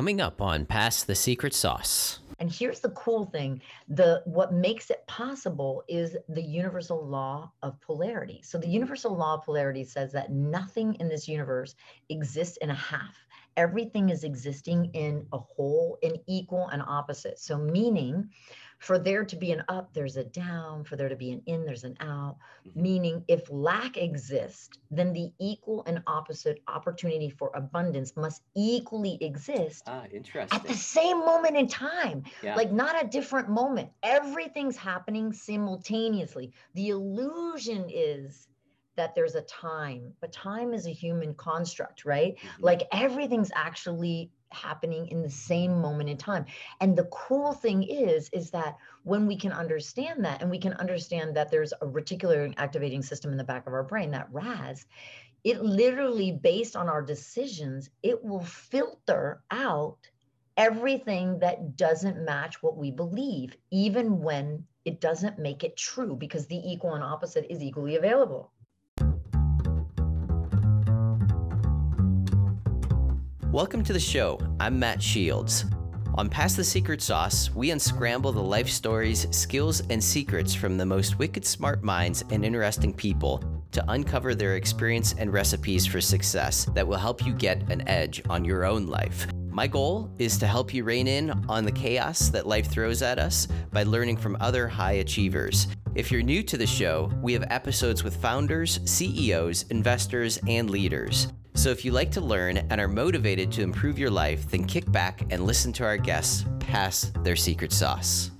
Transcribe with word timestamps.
coming 0.00 0.18
up 0.22 0.40
on 0.40 0.64
Pass 0.64 1.02
the 1.02 1.14
Secret 1.14 1.52
Sauce. 1.52 2.20
And 2.38 2.50
here's 2.50 2.80
the 2.80 2.88
cool 2.92 3.26
thing, 3.26 3.60
the 3.86 4.22
what 4.24 4.50
makes 4.50 4.88
it 4.88 5.06
possible 5.06 5.84
is 5.88 6.16
the 6.26 6.40
universal 6.40 7.06
law 7.06 7.52
of 7.62 7.78
polarity. 7.82 8.40
So 8.42 8.56
the 8.56 8.66
universal 8.66 9.14
law 9.14 9.34
of 9.34 9.44
polarity 9.44 9.84
says 9.84 10.10
that 10.12 10.32
nothing 10.32 10.94
in 11.00 11.10
this 11.10 11.28
universe 11.28 11.74
exists 12.08 12.56
in 12.62 12.70
a 12.70 12.74
half. 12.74 13.14
Everything 13.58 14.08
is 14.08 14.24
existing 14.24 14.86
in 14.94 15.26
a 15.34 15.38
whole, 15.38 15.98
in 16.00 16.16
equal 16.26 16.68
and 16.68 16.80
opposite. 16.80 17.38
So 17.38 17.58
meaning 17.58 18.30
for 18.80 18.98
there 18.98 19.24
to 19.24 19.36
be 19.36 19.52
an 19.52 19.62
up, 19.68 19.92
there's 19.92 20.16
a 20.16 20.24
down. 20.24 20.84
For 20.84 20.96
there 20.96 21.10
to 21.10 21.16
be 21.16 21.32
an 21.32 21.42
in, 21.44 21.66
there's 21.66 21.84
an 21.84 21.96
out. 22.00 22.36
Mm-hmm. 22.66 22.82
Meaning, 22.82 23.24
if 23.28 23.50
lack 23.50 23.98
exists, 23.98 24.70
then 24.90 25.12
the 25.12 25.30
equal 25.38 25.84
and 25.86 26.02
opposite 26.06 26.62
opportunity 26.66 27.28
for 27.28 27.52
abundance 27.54 28.16
must 28.16 28.42
equally 28.56 29.18
exist. 29.20 29.82
Ah, 29.86 30.04
interesting. 30.10 30.58
At 30.58 30.66
the 30.66 30.74
same 30.74 31.18
moment 31.18 31.58
in 31.58 31.68
time, 31.68 32.24
yeah. 32.42 32.56
like 32.56 32.72
not 32.72 33.04
a 33.04 33.06
different 33.06 33.50
moment. 33.50 33.90
Everything's 34.02 34.78
happening 34.78 35.34
simultaneously. 35.34 36.50
The 36.72 36.88
illusion 36.88 37.84
is 37.90 38.48
that 38.96 39.14
there's 39.14 39.34
a 39.34 39.42
time, 39.42 40.14
but 40.22 40.32
time 40.32 40.72
is 40.72 40.86
a 40.86 40.90
human 40.90 41.34
construct, 41.34 42.06
right? 42.06 42.34
Mm-hmm. 42.36 42.64
Like 42.64 42.88
everything's 42.92 43.50
actually 43.54 44.30
happening 44.52 45.08
in 45.08 45.22
the 45.22 45.30
same 45.30 45.80
moment 45.80 46.10
in 46.10 46.16
time. 46.16 46.44
And 46.80 46.96
the 46.96 47.04
cool 47.04 47.52
thing 47.52 47.82
is 47.82 48.28
is 48.32 48.50
that 48.50 48.76
when 49.04 49.26
we 49.26 49.36
can 49.36 49.52
understand 49.52 50.24
that 50.24 50.42
and 50.42 50.50
we 50.50 50.58
can 50.58 50.74
understand 50.74 51.36
that 51.36 51.50
there's 51.50 51.72
a 51.72 51.86
reticular 51.86 52.52
activating 52.56 53.02
system 53.02 53.32
in 53.32 53.38
the 53.38 53.44
back 53.44 53.66
of 53.66 53.72
our 53.72 53.84
brain 53.84 54.10
that 54.10 54.28
ras 54.32 54.84
it 55.42 55.62
literally 55.62 56.32
based 56.32 56.76
on 56.76 56.88
our 56.88 57.02
decisions 57.02 57.90
it 58.02 58.22
will 58.22 58.44
filter 58.44 59.42
out 59.50 59.98
everything 60.56 61.38
that 61.38 61.76
doesn't 61.76 62.24
match 62.24 62.62
what 62.62 62.76
we 62.76 62.90
believe 62.90 63.56
even 63.70 64.20
when 64.20 64.64
it 64.84 65.00
doesn't 65.00 65.38
make 65.38 65.64
it 65.64 65.76
true 65.76 66.14
because 66.16 66.46
the 66.46 66.60
equal 66.70 66.94
and 66.94 67.04
opposite 67.04 67.46
is 67.48 67.62
equally 67.62 67.96
available 67.96 68.52
Welcome 73.52 73.82
to 73.82 73.92
the 73.92 73.98
show. 73.98 74.38
I'm 74.60 74.78
Matt 74.78 75.02
Shields. 75.02 75.64
On 76.14 76.28
Pass 76.28 76.54
the 76.54 76.62
Secret 76.62 77.02
Sauce, 77.02 77.50
we 77.50 77.72
unscramble 77.72 78.30
the 78.30 78.40
life 78.40 78.68
stories, 78.68 79.26
skills, 79.36 79.82
and 79.90 80.02
secrets 80.02 80.54
from 80.54 80.78
the 80.78 80.86
most 80.86 81.18
wicked 81.18 81.44
smart 81.44 81.82
minds 81.82 82.22
and 82.30 82.44
interesting 82.44 82.94
people 82.94 83.42
to 83.72 83.84
uncover 83.90 84.36
their 84.36 84.54
experience 84.54 85.16
and 85.18 85.32
recipes 85.32 85.84
for 85.84 86.00
success 86.00 86.66
that 86.74 86.86
will 86.86 86.96
help 86.96 87.26
you 87.26 87.32
get 87.32 87.68
an 87.72 87.88
edge 87.88 88.22
on 88.30 88.44
your 88.44 88.64
own 88.64 88.86
life. 88.86 89.26
My 89.48 89.66
goal 89.66 90.08
is 90.20 90.38
to 90.38 90.46
help 90.46 90.72
you 90.72 90.84
rein 90.84 91.08
in 91.08 91.32
on 91.48 91.64
the 91.64 91.72
chaos 91.72 92.28
that 92.28 92.46
life 92.46 92.70
throws 92.70 93.02
at 93.02 93.18
us 93.18 93.48
by 93.72 93.82
learning 93.82 94.18
from 94.18 94.36
other 94.38 94.68
high 94.68 94.98
achievers. 95.02 95.66
If 95.96 96.12
you're 96.12 96.22
new 96.22 96.44
to 96.44 96.56
the 96.56 96.68
show, 96.68 97.10
we 97.20 97.32
have 97.32 97.44
episodes 97.50 98.04
with 98.04 98.14
founders, 98.14 98.78
CEOs, 98.84 99.64
investors, 99.70 100.38
and 100.46 100.70
leaders. 100.70 101.26
So 101.54 101.70
if 101.70 101.84
you 101.84 101.92
like 101.92 102.10
to 102.12 102.20
learn 102.20 102.56
and 102.56 102.80
are 102.80 102.88
motivated 102.88 103.52
to 103.52 103.62
improve 103.62 103.98
your 103.98 104.10
life, 104.10 104.50
then 104.50 104.64
kick 104.64 104.90
back 104.90 105.22
and 105.30 105.44
listen 105.44 105.72
to 105.74 105.84
our 105.84 105.96
guests 105.98 106.44
pass 106.70 107.10
their 107.22 107.36
secret 107.36 107.72
sauce. 107.72 108.30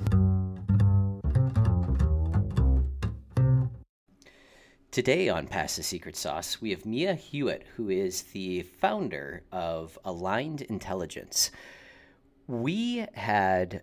Today 4.92 5.28
on 5.28 5.46
Pass 5.46 5.76
the 5.76 5.82
Secret 5.82 6.16
Sauce, 6.16 6.60
we 6.60 6.70
have 6.70 6.84
Mia 6.84 7.14
Hewett, 7.14 7.64
who 7.76 7.90
is 7.90 8.22
the 8.22 8.62
founder 8.62 9.42
of 9.52 9.98
Aligned 10.04 10.62
Intelligence. 10.62 11.50
We 12.46 13.06
had 13.14 13.82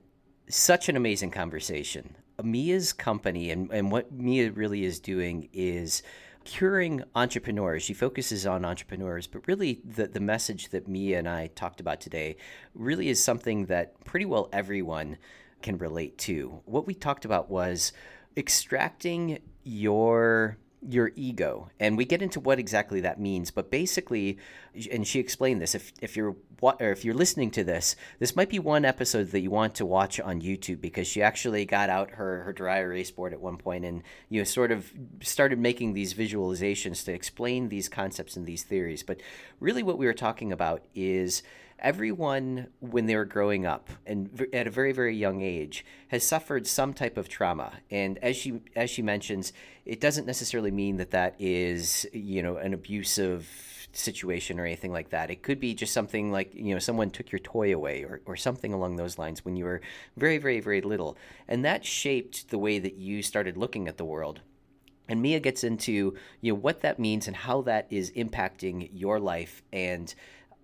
such 0.49 0.89
an 0.89 0.97
amazing 0.97 1.31
conversation. 1.31 2.15
Mia's 2.43 2.93
company 2.93 3.51
and, 3.51 3.71
and 3.71 3.91
what 3.91 4.11
Mia 4.11 4.51
really 4.51 4.83
is 4.83 4.99
doing 4.99 5.49
is 5.53 6.03
curing 6.47 7.03
entrepreneurs. 7.13 7.83
She 7.83 7.93
focuses 7.93 8.47
on 8.47 8.63
entrepreneurs, 8.63 9.27
but 9.27 9.45
really 9.49 9.81
the, 9.83 10.07
the 10.07 10.21
message 10.21 10.69
that 10.69 10.87
Mia 10.87 11.19
and 11.19 11.27
I 11.27 11.47
talked 11.47 11.81
about 11.81 11.99
today 11.99 12.37
really 12.73 13.09
is 13.09 13.21
something 13.21 13.65
that 13.65 14.01
pretty 14.05 14.25
well 14.25 14.47
everyone 14.53 15.17
can 15.61 15.77
relate 15.77 16.17
to. 16.19 16.61
What 16.63 16.87
we 16.87 16.93
talked 16.93 17.25
about 17.25 17.51
was 17.51 17.91
extracting 18.37 19.39
your 19.65 20.57
your 20.89 21.11
ego 21.15 21.69
and 21.79 21.97
we 21.97 22.05
get 22.05 22.21
into 22.21 22.39
what 22.39 22.59
exactly 22.59 23.01
that 23.01 23.19
means 23.19 23.51
but 23.51 23.69
basically 23.69 24.37
and 24.91 25.07
she 25.07 25.19
explained 25.19 25.61
this 25.61 25.75
if 25.75 25.91
if 26.01 26.15
you're 26.15 26.35
what 26.59 26.81
or 26.81 26.91
if 26.91 27.05
you're 27.05 27.13
listening 27.13 27.51
to 27.51 27.63
this 27.63 27.95
this 28.19 28.35
might 28.35 28.49
be 28.49 28.57
one 28.59 28.85
episode 28.85 29.31
that 29.31 29.41
you 29.41 29.51
want 29.51 29.75
to 29.75 29.85
watch 29.85 30.19
on 30.19 30.41
YouTube 30.41 30.81
because 30.81 31.07
she 31.07 31.21
actually 31.21 31.65
got 31.65 31.89
out 31.89 32.11
her 32.11 32.43
her 32.43 32.53
dry 32.53 32.79
erase 32.79 33.11
board 33.11 33.33
at 33.33 33.41
one 33.41 33.57
point 33.57 33.85
and 33.85 34.01
you 34.29 34.39
know 34.39 34.43
sort 34.43 34.71
of 34.71 34.91
started 35.21 35.59
making 35.59 35.93
these 35.93 36.13
visualizations 36.13 37.03
to 37.05 37.13
explain 37.13 37.69
these 37.69 37.89
concepts 37.89 38.35
and 38.35 38.45
these 38.45 38.63
theories. 38.63 39.03
But 39.03 39.19
really 39.59 39.83
what 39.83 39.97
we 39.97 40.05
were 40.05 40.13
talking 40.13 40.51
about 40.51 40.83
is 40.95 41.43
everyone 41.79 42.67
when 42.79 43.05
they 43.05 43.15
were 43.15 43.25
growing 43.25 43.65
up 43.65 43.89
and 44.05 44.47
at 44.51 44.67
a 44.67 44.71
very 44.71 44.91
very 44.91 45.15
young 45.15 45.41
age 45.41 45.85
has 46.07 46.25
suffered 46.25 46.65
some 46.65 46.93
type 46.93 47.17
of 47.17 47.29
trauma. 47.29 47.71
And 47.91 48.17
as 48.19 48.35
she 48.35 48.61
as 48.75 48.89
she 48.89 49.01
mentions 49.01 49.53
it 49.85 50.01
doesn't 50.01 50.25
necessarily 50.25 50.71
mean 50.71 50.97
that 50.97 51.11
that 51.11 51.35
is 51.39 52.07
you 52.13 52.41
know 52.41 52.57
an 52.57 52.73
abusive 52.73 53.47
situation 53.93 54.59
or 54.59 54.65
anything 54.65 54.91
like 54.91 55.09
that. 55.09 55.31
It 55.31 55.41
could 55.41 55.59
be 55.59 55.73
just 55.73 55.93
something 55.93 56.31
like 56.31 56.53
you 56.53 56.73
know 56.73 56.79
someone 56.79 57.09
took 57.09 57.31
your 57.31 57.39
toy 57.39 57.73
away 57.73 58.03
or, 58.03 58.21
or 58.25 58.35
something 58.35 58.73
along 58.73 58.95
those 58.95 59.17
lines 59.17 59.45
when 59.45 59.55
you 59.55 59.65
were 59.65 59.81
very 60.15 60.37
very 60.37 60.59
very 60.59 60.81
little. 60.81 61.17
And 61.47 61.63
that 61.65 61.85
shaped 61.85 62.49
the 62.49 62.57
way 62.57 62.79
that 62.79 62.95
you 62.95 63.21
started 63.21 63.57
looking 63.57 63.87
at 63.87 63.97
the 63.97 64.05
world. 64.05 64.41
And 65.09 65.21
Mia 65.21 65.39
gets 65.39 65.63
into 65.63 66.15
you 66.41 66.53
know 66.53 66.59
what 66.59 66.81
that 66.81 66.99
means 66.99 67.27
and 67.27 67.35
how 67.35 67.61
that 67.61 67.87
is 67.89 68.11
impacting 68.11 68.89
your 68.93 69.19
life 69.19 69.61
and 69.71 70.13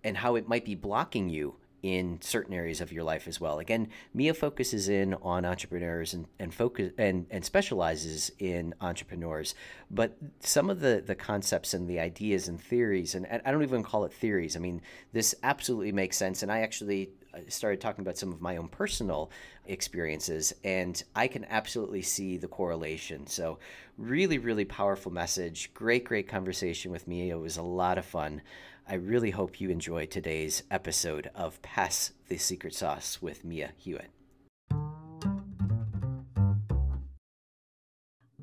and 0.03 0.17
how 0.17 0.35
it 0.35 0.47
might 0.47 0.65
be 0.65 0.75
blocking 0.75 1.29
you 1.29 1.55
in 1.83 2.17
certain 2.21 2.53
areas 2.53 2.79
of 2.79 2.93
your 2.93 3.03
life 3.03 3.27
as 3.27 3.41
well. 3.41 3.59
Again, 3.59 3.89
Mia 4.13 4.33
focuses 4.33 4.87
in 4.87 5.13
on 5.15 5.43
entrepreneurs 5.43 6.13
and, 6.13 6.25
and 6.39 6.53
focus 6.53 6.93
and, 6.97 7.27
and 7.29 7.43
specializes 7.43 8.31
in 8.39 8.73
entrepreneurs. 8.79 9.53
But 9.91 10.17
some 10.39 10.69
of 10.69 10.79
the, 10.79 11.03
the 11.05 11.13
concepts 11.13 11.73
and 11.73 11.87
the 11.87 11.99
ideas 11.99 12.47
and 12.47 12.59
theories, 12.59 13.15
and, 13.15 13.27
and 13.27 13.41
I 13.45 13.51
don't 13.51 13.63
even 13.63 13.83
call 13.83 14.05
it 14.05 14.13
theories. 14.13 14.55
I 14.55 14.59
mean, 14.59 14.81
this 15.11 15.35
absolutely 15.43 15.91
makes 15.91 16.15
sense. 16.15 16.41
And 16.41 16.49
I 16.49 16.61
actually 16.61 17.09
uh, 17.33 17.39
started 17.49 17.81
talking 17.81 18.01
about 18.01 18.17
some 18.17 18.31
of 18.31 18.39
my 18.39 18.55
own 18.55 18.69
personal 18.69 19.29
experiences, 19.65 20.53
and 20.63 21.03
I 21.15 21.27
can 21.27 21.45
absolutely 21.49 22.01
see 22.01 22.37
the 22.37 22.47
correlation. 22.47 23.27
So, 23.27 23.59
really, 23.97 24.37
really 24.37 24.65
powerful 24.65 25.11
message. 25.11 25.73
Great, 25.73 26.05
great 26.05 26.29
conversation 26.29 26.91
with 26.91 27.09
me. 27.09 27.29
It 27.29 27.39
was 27.39 27.57
a 27.57 27.61
lot 27.61 27.97
of 27.97 28.05
fun. 28.05 28.41
I 28.85 28.95
really 28.95 29.31
hope 29.31 29.61
you 29.61 29.69
enjoyed 29.69 30.11
today's 30.11 30.63
episode 30.69 31.31
of 31.33 31.61
Pass 31.61 32.11
the 32.27 32.37
Secret 32.37 32.75
Sauce 32.75 33.21
with 33.21 33.45
Mia 33.45 33.71
Hewett. 33.77 34.09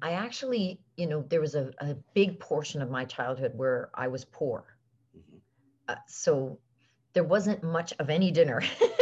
I 0.00 0.12
actually, 0.12 0.80
you 0.96 1.06
know, 1.06 1.26
there 1.28 1.42
was 1.42 1.54
a, 1.54 1.70
a 1.78 1.94
big 2.14 2.40
portion 2.40 2.80
of 2.80 2.90
my 2.90 3.04
childhood 3.04 3.52
where 3.54 3.90
I 3.94 4.08
was 4.08 4.24
poor. 4.24 4.64
Mm-hmm. 5.14 5.36
Uh, 5.88 5.96
so 6.08 6.58
there 7.12 7.24
wasn't 7.24 7.62
much 7.62 7.92
of 7.98 8.08
any 8.08 8.30
dinner. 8.30 8.62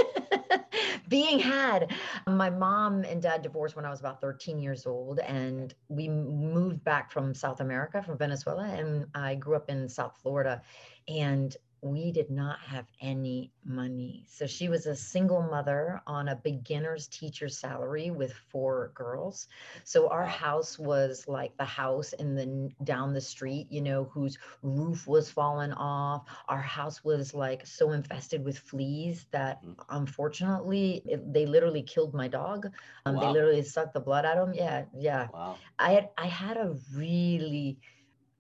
being 1.09 1.39
had. 1.39 1.93
My 2.27 2.51
mom 2.51 3.05
and 3.05 3.23
dad 3.23 3.43
divorced 3.43 3.77
when 3.77 3.85
I 3.85 3.91
was 3.91 4.01
about 4.01 4.21
13 4.21 4.59
years 4.59 4.87
old, 4.87 5.21
and 5.21 5.75
we 5.89 6.09
moved 6.09 6.85
back 6.85 7.11
from 7.11 7.35
South 7.35 7.61
America, 7.61 8.03
from 8.03 8.19
Venezuela, 8.19 8.65
and 8.65 9.07
I 9.15 9.35
grew 9.35 9.57
up 9.57 9.71
in 9.71 9.89
South 9.89 10.19
Florida. 10.23 10.63
And 11.09 11.57
we 11.81 12.11
did 12.11 12.31
not 12.31 12.59
have 12.61 12.87
any 13.01 13.53
money. 13.65 14.25
So 14.29 14.47
she 14.47 14.69
was 14.69 14.87
a 14.87 14.97
single 14.97 15.43
mother 15.43 16.01
on 16.07 16.29
a 16.29 16.37
beginner's 16.37 17.07
teacher 17.07 17.49
salary 17.49 18.11
with 18.11 18.33
four 18.33 18.91
girls. 18.95 19.47
So 19.85 20.09
our 20.09 20.27
house 20.27 20.79
was 20.79 21.29
like 21.29 21.57
the 21.57 21.65
house 21.65 22.13
in 22.15 22.35
the 22.35 22.71
down 22.85 23.15
the 23.15 23.21
street, 23.21 23.69
you 23.71 23.81
know, 23.81 24.05
whose 24.05 24.39
roof 24.63 25.07
was 25.07 25.31
falling 25.31 25.73
off. 25.73 26.25
Our 26.49 26.63
house 26.63 27.05
was 27.05 27.33
like 27.33 27.65
so 27.65 27.93
infested 27.93 28.45
with 28.45 28.59
fleas 28.59 29.27
that 29.31 29.65
mm. 29.65 29.77
unfortunately 29.91 31.03
it, 31.07 31.33
they 31.33 31.47
literally 31.47 31.83
killed 31.83 32.13
my 32.13 32.27
dog. 32.27 32.67
Um, 33.07 33.15
wow. 33.15 33.21
They 33.21 33.29
literally 33.29 33.63
sucked 33.63 33.95
the 33.95 34.01
blood 34.01 34.25
out 34.25 34.39
of 34.39 34.49
him. 34.49 34.55
Yeah, 34.55 34.85
yeah. 34.97 35.29
Wow. 35.33 35.57
I 35.79 35.93
had 35.93 36.09
I 36.19 36.27
had 36.27 36.57
a 36.57 36.75
really 36.95 37.79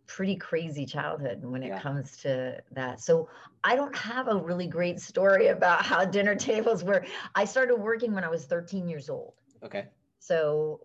pretty 0.08 0.34
crazy 0.34 0.84
childhood 0.84 1.44
when 1.44 1.62
it 1.62 1.68
yeah. 1.68 1.80
comes 1.80 2.16
to 2.16 2.60
that. 2.72 3.00
So 3.00 3.28
I 3.62 3.76
don't 3.76 3.94
have 3.94 4.26
a 4.26 4.36
really 4.36 4.66
great 4.66 4.98
story 4.98 5.48
about 5.48 5.84
how 5.84 6.04
dinner 6.04 6.34
tables 6.50 6.82
were. 6.82 7.04
I 7.36 7.44
started 7.44 7.76
working 7.76 8.12
when 8.12 8.24
I 8.24 8.28
was 8.28 8.46
13 8.46 8.88
years 8.88 9.08
old. 9.08 9.34
Okay. 9.62 9.86
So 10.18 10.80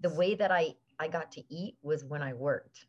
the 0.00 0.10
way 0.10 0.34
that 0.36 0.50
I 0.50 0.74
I 0.98 1.08
got 1.08 1.32
to 1.32 1.42
eat 1.52 1.76
was 1.82 2.04
when 2.04 2.22
I 2.22 2.32
worked. 2.32 2.86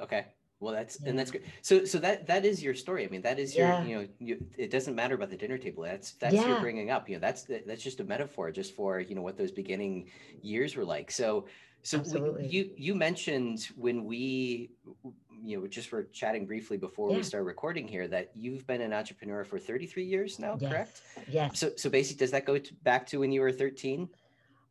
Okay. 0.00 0.26
Well, 0.60 0.72
that's 0.72 0.98
yeah. 1.00 1.10
and 1.10 1.18
that's 1.18 1.30
great. 1.30 1.44
So, 1.62 1.84
so 1.84 1.98
that 1.98 2.26
that 2.26 2.44
is 2.44 2.62
your 2.62 2.74
story. 2.74 3.04
I 3.04 3.08
mean, 3.08 3.22
that 3.22 3.38
is 3.38 3.54
your, 3.54 3.68
yeah. 3.68 3.84
you 3.84 3.96
know, 3.96 4.08
you, 4.18 4.46
it 4.56 4.70
doesn't 4.70 4.94
matter 4.94 5.14
about 5.14 5.30
the 5.30 5.36
dinner 5.36 5.58
table. 5.58 5.84
That's 5.84 6.12
that's 6.12 6.34
yeah. 6.34 6.48
your 6.48 6.60
bringing 6.60 6.90
up. 6.90 7.08
You 7.08 7.16
know, 7.16 7.20
that's 7.20 7.44
that's 7.66 7.82
just 7.82 8.00
a 8.00 8.04
metaphor, 8.04 8.50
just 8.50 8.74
for 8.74 8.98
you 8.98 9.14
know 9.14 9.22
what 9.22 9.36
those 9.36 9.52
beginning 9.52 10.10
years 10.42 10.74
were 10.74 10.84
like. 10.84 11.12
So, 11.12 11.46
so 11.82 11.98
we, 12.38 12.46
you 12.46 12.70
you 12.76 12.94
mentioned 12.94 13.68
when 13.76 14.04
we, 14.04 14.70
you 15.42 15.60
know, 15.60 15.66
just 15.66 15.92
were 15.92 16.04
chatting 16.12 16.46
briefly 16.46 16.76
before 16.76 17.08
we 17.08 17.22
start 17.22 17.44
recording 17.44 17.86
here 17.86 18.08
that 18.08 18.30
you've 18.34 18.66
been 18.66 18.80
an 18.80 18.92
entrepreneur 18.92 19.44
for 19.44 19.58
33 19.58 20.04
years 20.04 20.38
now, 20.38 20.58
yes. 20.60 20.70
correct? 20.70 21.00
Yes. 21.28 21.58
So, 21.58 21.70
so 21.76 21.88
basically, 21.88 22.18
does 22.18 22.30
that 22.32 22.44
go 22.44 22.58
to, 22.58 22.74
back 22.82 23.06
to 23.08 23.18
when 23.18 23.32
you 23.32 23.40
were 23.40 23.52
13? 23.52 24.08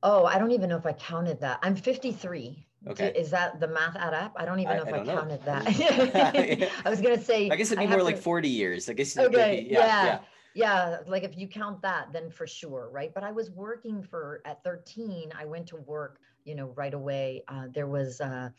Oh, 0.04 0.26
I 0.26 0.38
don't 0.38 0.52
even 0.52 0.70
know 0.70 0.78
if 0.78 0.86
I 0.86 0.94
counted 0.94 1.40
that. 1.42 1.60
I'm 1.64 1.76
53. 1.76 2.68
Okay. 2.90 3.12
Is 3.16 3.32
that 3.32 3.60
the 3.60 3.68
math 3.68 3.96
add 3.96 4.14
up? 4.14 4.34
I 4.38 4.46
don't 4.46 4.60
even 4.60 4.78
know 4.78 4.84
I, 4.84 4.88
if 4.88 4.94
I, 4.94 5.00
I 5.00 5.06
counted 5.06 5.46
know. 5.46 5.60
that. 5.64 6.70
I 6.86 6.90
was 6.90 7.02
gonna 7.02 7.22
say. 7.22 7.50
I 7.50 7.56
guess 7.56 7.72
it'd 7.72 7.80
be 7.80 7.88
more 7.88 8.04
like 8.04 8.18
to... 8.18 8.22
40 8.22 8.48
years. 8.48 8.90
I 8.90 8.94
guess. 8.94 9.18
Okay. 9.18 9.66
Be, 9.66 9.74
yeah, 9.74 9.80
yeah. 9.80 10.06
yeah. 10.06 10.20
Yeah. 10.54 10.98
Like 11.08 11.24
if 11.24 11.38
you 11.38 11.48
count 11.48 11.82
that, 11.82 12.14
then 12.14 12.30
for 12.30 12.48
sure, 12.48 12.90
right? 12.92 13.14
But 13.14 13.24
I 13.24 13.32
was 13.32 13.52
working 13.52 14.02
for 14.02 14.42
at 14.46 14.64
13. 14.64 15.32
I 15.38 15.46
went 15.46 15.68
to 15.68 15.78
work, 15.78 16.20
you 16.48 16.56
know, 16.56 16.74
right 16.76 16.94
away. 16.94 17.44
Uh, 17.48 17.66
there 17.74 17.88
was 17.88 18.22
uh, 18.22 18.50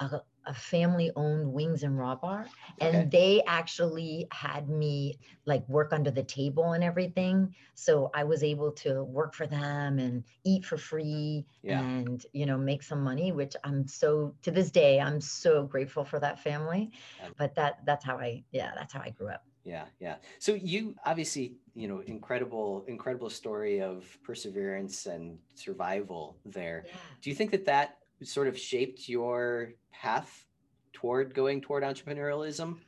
a, 0.00 0.20
a 0.46 0.54
family 0.54 1.10
owned 1.16 1.52
wings 1.52 1.82
and 1.82 1.98
raw 1.98 2.14
bar 2.14 2.46
and 2.80 2.96
okay. 2.96 3.08
they 3.10 3.42
actually 3.46 4.26
had 4.30 4.68
me 4.68 5.18
like 5.46 5.66
work 5.68 5.92
under 5.92 6.10
the 6.10 6.22
table 6.22 6.72
and 6.72 6.84
everything 6.84 7.54
so 7.74 8.10
i 8.14 8.24
was 8.24 8.42
able 8.42 8.70
to 8.70 9.04
work 9.04 9.34
for 9.34 9.46
them 9.46 9.98
and 9.98 10.24
eat 10.44 10.64
for 10.64 10.76
free 10.76 11.46
yeah. 11.62 11.80
and 11.80 12.26
you 12.32 12.44
know 12.44 12.58
make 12.58 12.82
some 12.82 13.02
money 13.02 13.32
which 13.32 13.56
i'm 13.64 13.86
so 13.86 14.34
to 14.42 14.50
this 14.50 14.70
day 14.70 15.00
i'm 15.00 15.20
so 15.20 15.62
grateful 15.62 16.04
for 16.04 16.18
that 16.20 16.38
family 16.38 16.90
but 17.38 17.54
that 17.54 17.78
that's 17.86 18.04
how 18.04 18.16
i 18.16 18.42
yeah 18.52 18.72
that's 18.76 18.92
how 18.92 19.00
i 19.00 19.10
grew 19.10 19.28
up 19.28 19.44
yeah 19.64 19.84
yeah 19.98 20.16
so 20.38 20.54
you 20.54 20.94
obviously 21.06 21.54
you 21.74 21.88
know 21.88 22.00
incredible 22.06 22.84
incredible 22.86 23.30
story 23.30 23.80
of 23.80 24.04
perseverance 24.22 25.06
and 25.06 25.38
survival 25.54 26.36
there 26.44 26.84
yeah. 26.86 26.94
do 27.22 27.30
you 27.30 27.36
think 27.36 27.50
that 27.50 27.64
that 27.64 27.96
sort 28.22 28.48
of 28.48 28.58
shaped 28.58 29.08
your 29.08 29.72
path 29.92 30.46
toward 30.92 31.34
going 31.34 31.60
toward 31.60 31.82
entrepreneurialism? 31.82 32.78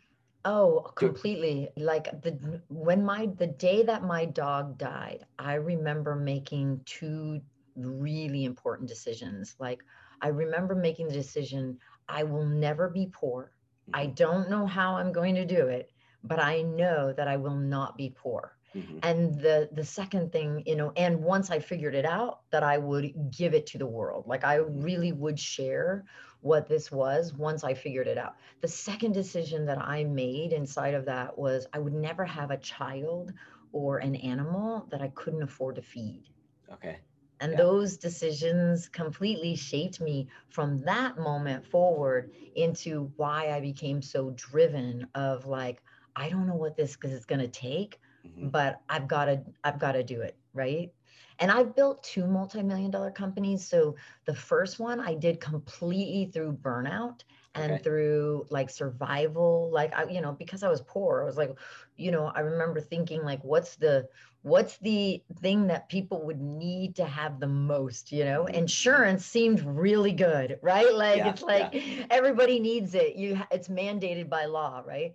Oh, 0.45 0.93
completely. 0.95 1.69
Like 1.77 2.23
the 2.23 2.63
when 2.69 3.05
my 3.05 3.29
the 3.37 3.49
day 3.49 3.83
that 3.83 4.05
my 4.05 4.25
dog 4.25 4.79
died, 4.79 5.27
I 5.39 5.55
remember 5.55 6.15
making 6.15 6.81
two 6.87 7.41
really 7.77 8.45
important 8.45 8.89
decisions. 8.89 9.57
Like 9.59 9.83
I 10.23 10.29
remember 10.29 10.75
making 10.75 11.09
the 11.09 11.15
decision 11.15 11.79
I 12.09 12.23
will 12.23 12.47
never 12.47 12.89
be 12.89 13.11
poor. 13.13 13.53
I 13.93 14.05
mm-hmm. 14.05 14.15
don't 14.15 14.51
know 14.51 14.67
how 14.67 14.95
I'm 14.95 15.13
going 15.13 15.35
to 15.35 15.45
do 15.45 15.67
it, 15.67 15.91
but 16.27 16.41
I 16.41 16.63
know 16.63 17.13
that 17.13 17.29
I 17.29 17.37
will 17.37 17.57
not 17.57 17.97
be 17.97 18.15
poor. 18.17 18.57
Mm-hmm. 18.75 18.99
And 19.03 19.41
the 19.41 19.69
the 19.73 19.85
second 19.85 20.33
thing, 20.33 20.63
you 20.67 20.77
know, 20.77 20.93
and 20.97 21.23
once 21.23 21.51
I 21.51 21.59
figured 21.59 21.95
it 21.95 22.05
out, 22.05 22.41
that 22.51 22.63
I 22.63 22.77
would 22.79 23.31
give 23.31 23.55
it 23.55 23.67
to 23.69 23.79
the 23.79 23.87
world. 23.87 24.27
Like 24.27 24.45
I 24.45 24.57
really 24.57 25.13
would 25.13 25.39
share 25.39 26.05
what 26.41 26.69
this 26.69 26.93
was 26.93 27.33
once 27.33 27.65
I 27.65 27.75
figured 27.75 28.07
it 28.07 28.19
out. 28.19 28.37
The 28.61 28.69
second 28.69 29.13
decision 29.13 29.65
that 29.67 29.79
I 29.79 30.05
made 30.05 30.53
inside 30.53 30.95
of 30.95 31.07
that 31.07 31.37
was 31.37 31.67
I 31.73 31.79
would 31.79 31.95
never 31.95 32.25
have 32.25 32.51
a 32.51 32.59
child 32.59 33.33
or 33.73 33.99
an 33.99 34.15
animal 34.17 34.87
that 34.91 35.01
I 35.01 35.09
couldn't 35.09 35.43
afford 35.43 35.77
to 35.77 35.83
feed. 35.83 36.25
Okay. 36.73 36.99
And 37.41 37.53
yeah. 37.53 37.59
those 37.59 37.97
decisions 37.97 38.89
completely 38.89 39.57
shaped 39.57 40.01
me 40.01 40.29
from 40.49 40.79
that 40.83 41.19
moment 41.19 41.67
forward 41.67 42.33
into 42.55 43.13
why 43.17 43.51
I 43.51 43.61
became 43.61 44.01
so 44.01 44.31
driven 44.37 45.07
of 45.15 45.47
like, 45.47 45.83
I 46.17 46.31
don't 46.31 46.47
know 46.47 46.55
what 46.55 46.77
this 46.77 46.97
is 47.03 47.27
going 47.27 47.41
to 47.41 47.49
take, 47.49 48.01
mm-hmm. 48.27 48.49
but 48.49 48.81
I've 48.89 49.07
got 49.07 49.27
to 49.27 49.43
I've 49.63 49.79
got 49.79 49.93
to 49.93 50.03
do 50.03 50.23
it, 50.23 50.37
right? 50.55 50.91
And 51.39 51.51
I've 51.51 51.77
built 51.77 52.03
two 52.03 52.27
multi-million 52.27 52.91
dollar 52.91 53.11
companies. 53.11 53.67
So 53.67 53.97
the 54.25 54.35
first 54.35 54.79
one 54.81 55.01
I 55.01 55.15
did 55.15 55.39
completely 55.39 56.31
through 56.33 56.55
burnout 56.55 57.23
and 57.57 57.73
okay. 57.73 57.83
through 57.83 58.47
like 58.51 58.71
survival 58.71 59.71
like 59.73 59.95
I 59.95 60.05
you 60.09 60.21
know 60.21 60.33
because 60.33 60.63
I 60.63 60.69
was 60.69 60.83
poor 60.83 61.23
I 61.23 61.25
was 61.25 61.37
like 61.37 61.57
you 61.97 62.11
know 62.11 62.27
I 62.35 62.41
remember 62.41 62.81
thinking 62.81 63.23
like 63.25 63.43
what's 63.43 63.77
the 63.77 64.09
what's 64.43 64.79
the 64.79 65.23
thing 65.41 65.67
that 65.69 65.89
people 65.89 66.25
would 66.27 66.41
need 66.41 66.97
to 66.97 67.05
have 67.05 67.41
the 67.41 67.49
most 67.49 68.13
you 68.13 68.25
know 68.25 68.45
mm-hmm. 68.45 68.55
insurance 68.55 69.25
seemed 69.25 69.61
really 69.63 70.13
good 70.13 70.59
right 70.63 70.93
like 70.95 71.19
yeah, 71.19 71.31
it's 71.31 71.43
like 71.43 71.71
yeah. 71.73 72.07
everybody 72.11 72.61
needs 72.61 72.95
it 72.95 73.17
you 73.17 73.41
it's 73.51 73.69
mandated 73.69 74.29
by 74.29 74.45
law 74.45 74.83
right 74.87 75.15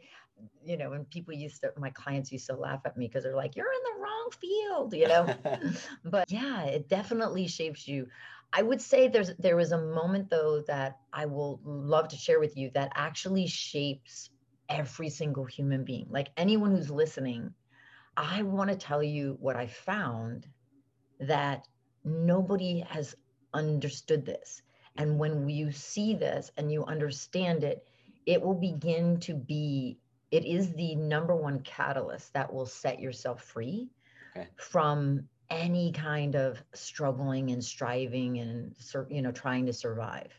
you 0.63 0.77
know, 0.77 0.93
and 0.93 1.09
people 1.09 1.33
used 1.33 1.61
to, 1.61 1.71
my 1.77 1.89
clients 1.91 2.31
used 2.31 2.47
to 2.47 2.55
laugh 2.55 2.81
at 2.85 2.97
me 2.97 3.07
because 3.07 3.23
they're 3.23 3.35
like, 3.35 3.55
you're 3.55 3.71
in 3.71 3.95
the 3.95 4.01
wrong 4.01 4.29
field, 4.39 4.93
you 4.93 5.07
know. 5.07 5.35
but 6.05 6.31
yeah, 6.31 6.63
it 6.63 6.87
definitely 6.87 7.47
shapes 7.47 7.87
you. 7.87 8.07
I 8.53 8.61
would 8.61 8.81
say 8.81 9.07
there's 9.07 9.33
there 9.39 9.55
was 9.55 9.71
a 9.71 9.81
moment 9.81 10.29
though 10.29 10.61
that 10.67 10.99
I 11.13 11.25
will 11.25 11.61
love 11.63 12.09
to 12.09 12.17
share 12.17 12.39
with 12.39 12.57
you 12.57 12.69
that 12.73 12.91
actually 12.95 13.47
shapes 13.47 14.29
every 14.67 15.09
single 15.09 15.45
human 15.45 15.85
being. 15.85 16.07
Like 16.09 16.29
anyone 16.35 16.71
who's 16.71 16.91
listening, 16.91 17.53
I 18.17 18.41
want 18.43 18.69
to 18.69 18.75
tell 18.75 19.01
you 19.01 19.37
what 19.39 19.55
I 19.55 19.67
found 19.67 20.47
that 21.19 21.67
nobody 22.03 22.83
has 22.89 23.15
understood 23.53 24.25
this. 24.25 24.61
And 24.97 25.17
when 25.17 25.47
you 25.47 25.71
see 25.71 26.15
this 26.15 26.51
and 26.57 26.71
you 26.71 26.83
understand 26.85 27.63
it, 27.63 27.85
it 28.25 28.41
will 28.41 28.53
begin 28.55 29.19
to 29.21 29.33
be 29.33 29.97
it 30.31 30.45
is 30.45 30.73
the 30.73 30.95
number 30.95 31.35
one 31.35 31.59
catalyst 31.59 32.33
that 32.33 32.51
will 32.51 32.65
set 32.65 32.99
yourself 32.99 33.43
free 33.43 33.89
okay. 34.35 34.47
from 34.55 35.27
any 35.49 35.91
kind 35.91 36.35
of 36.35 36.63
struggling 36.73 37.51
and 37.51 37.63
striving 37.63 38.39
and 38.39 38.73
you 39.09 39.21
know 39.21 39.31
trying 39.31 39.65
to 39.65 39.73
survive 39.73 40.31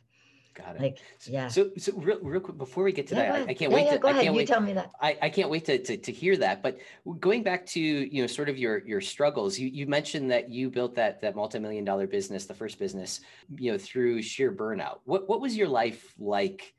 Got 0.55 0.77
it. 0.77 0.83
Like, 0.83 0.99
yeah. 1.25 1.49
So, 1.49 1.71
so 1.79 1.93
real, 1.97 2.19
real 2.21 2.41
quick 2.41 2.59
before 2.59 2.85
we 2.85 2.93
get 2.93 3.07
to 3.09 3.15
yeah, 3.15 3.33
that, 3.33 3.49
I, 3.49 3.51
I, 3.53 3.55
can't 3.55 3.61
yeah, 3.61 3.69
wait. 3.69 3.85
Yeah, 3.87 3.93
to, 3.93 3.99
go 3.99 4.09
I 4.09 4.11
ahead. 4.11 4.25
can't 4.25 4.35
you 4.35 4.39
wait, 4.39 4.49
tell 4.49 4.61
me 4.61 4.73
that. 4.75 4.91
I, 5.01 5.19
I 5.23 5.31
can't 5.31 5.49
wait 5.49 5.65
to, 5.67 5.79
to, 5.79 5.97
to 5.97 6.13
hear 6.13 6.37
that. 6.37 6.63
But 6.63 6.79
going 7.21 7.43
back 7.43 7.65
to 7.67 7.81
you 7.81 8.23
know 8.23 8.27
sort 8.27 8.49
of 8.49 8.59
your 8.59 8.87
your 8.87 9.01
struggles, 9.01 9.59
you 9.59 9.69
you 9.69 9.87
mentioned 9.87 10.31
that 10.31 10.51
you 10.51 10.69
built 10.69 10.95
that 10.97 11.23
that 11.23 11.37
multi 11.37 11.59
million 11.59 11.85
dollar 11.85 12.07
business, 12.07 12.45
the 12.45 12.55
first 12.55 12.79
business, 12.79 13.21
you 13.57 13.73
know, 13.73 13.79
through 13.79 14.21
sheer 14.23 14.53
burnout. 14.53 14.99
What 15.05 15.29
what 15.29 15.41
was 15.41 15.57
your 15.57 15.69
life 15.69 16.15
like 16.19 16.75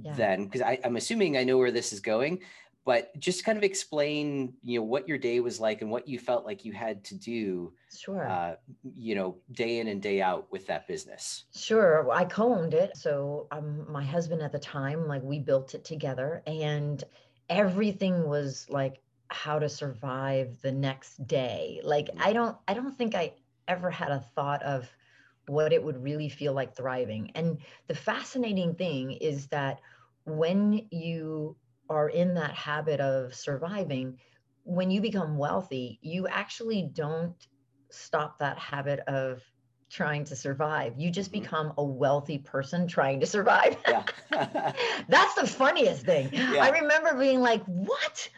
yeah. 0.00 0.14
then? 0.14 0.44
Because 0.44 0.78
I'm 0.84 0.96
assuming 0.96 1.36
I 1.36 1.44
know 1.44 1.58
where 1.58 1.70
this 1.70 1.92
is 1.92 2.00
going 2.00 2.40
but 2.84 3.16
just 3.18 3.44
kind 3.44 3.56
of 3.56 3.64
explain 3.64 4.52
you 4.62 4.78
know 4.78 4.84
what 4.84 5.06
your 5.06 5.18
day 5.18 5.40
was 5.40 5.60
like 5.60 5.82
and 5.82 5.90
what 5.90 6.08
you 6.08 6.18
felt 6.18 6.44
like 6.44 6.64
you 6.64 6.72
had 6.72 7.04
to 7.04 7.14
do 7.14 7.72
sure 7.96 8.28
uh, 8.28 8.54
you 8.94 9.14
know 9.14 9.36
day 9.52 9.78
in 9.78 9.88
and 9.88 10.02
day 10.02 10.20
out 10.20 10.50
with 10.50 10.66
that 10.66 10.86
business 10.88 11.44
sure 11.54 12.10
i 12.12 12.24
co-owned 12.24 12.74
it 12.74 12.96
so 12.96 13.46
um, 13.50 13.90
my 13.90 14.04
husband 14.04 14.42
at 14.42 14.52
the 14.52 14.58
time 14.58 15.06
like 15.06 15.22
we 15.22 15.38
built 15.38 15.74
it 15.74 15.84
together 15.84 16.42
and 16.46 17.04
everything 17.48 18.28
was 18.28 18.66
like 18.68 19.00
how 19.28 19.58
to 19.58 19.68
survive 19.68 20.60
the 20.62 20.72
next 20.72 21.26
day 21.26 21.80
like 21.84 22.06
mm-hmm. 22.06 22.22
i 22.22 22.32
don't 22.32 22.56
i 22.68 22.74
don't 22.74 22.96
think 22.96 23.14
i 23.14 23.32
ever 23.68 23.90
had 23.90 24.10
a 24.10 24.20
thought 24.34 24.62
of 24.62 24.90
what 25.48 25.72
it 25.72 25.82
would 25.82 26.02
really 26.02 26.28
feel 26.28 26.52
like 26.52 26.76
thriving 26.76 27.30
and 27.34 27.58
the 27.88 27.94
fascinating 27.94 28.74
thing 28.74 29.12
is 29.12 29.48
that 29.48 29.80
when 30.24 30.86
you 30.90 31.56
are 31.88 32.08
in 32.08 32.34
that 32.34 32.54
habit 32.54 33.00
of 33.00 33.34
surviving, 33.34 34.18
when 34.64 34.90
you 34.90 35.00
become 35.00 35.36
wealthy, 35.36 35.98
you 36.02 36.26
actually 36.28 36.90
don't 36.92 37.34
stop 37.90 38.38
that 38.38 38.58
habit 38.58 39.00
of 39.00 39.42
trying 39.90 40.24
to 40.24 40.36
survive. 40.36 40.94
You 40.96 41.10
just 41.10 41.32
mm-hmm. 41.32 41.42
become 41.42 41.72
a 41.76 41.84
wealthy 41.84 42.38
person 42.38 42.86
trying 42.86 43.20
to 43.20 43.26
survive. 43.26 43.76
Yeah. 43.86 44.04
That's 45.08 45.34
the 45.34 45.46
funniest 45.46 46.04
thing. 46.04 46.30
Yeah. 46.32 46.56
I 46.62 46.70
remember 46.70 47.14
being 47.18 47.40
like, 47.40 47.62
what? 47.64 48.28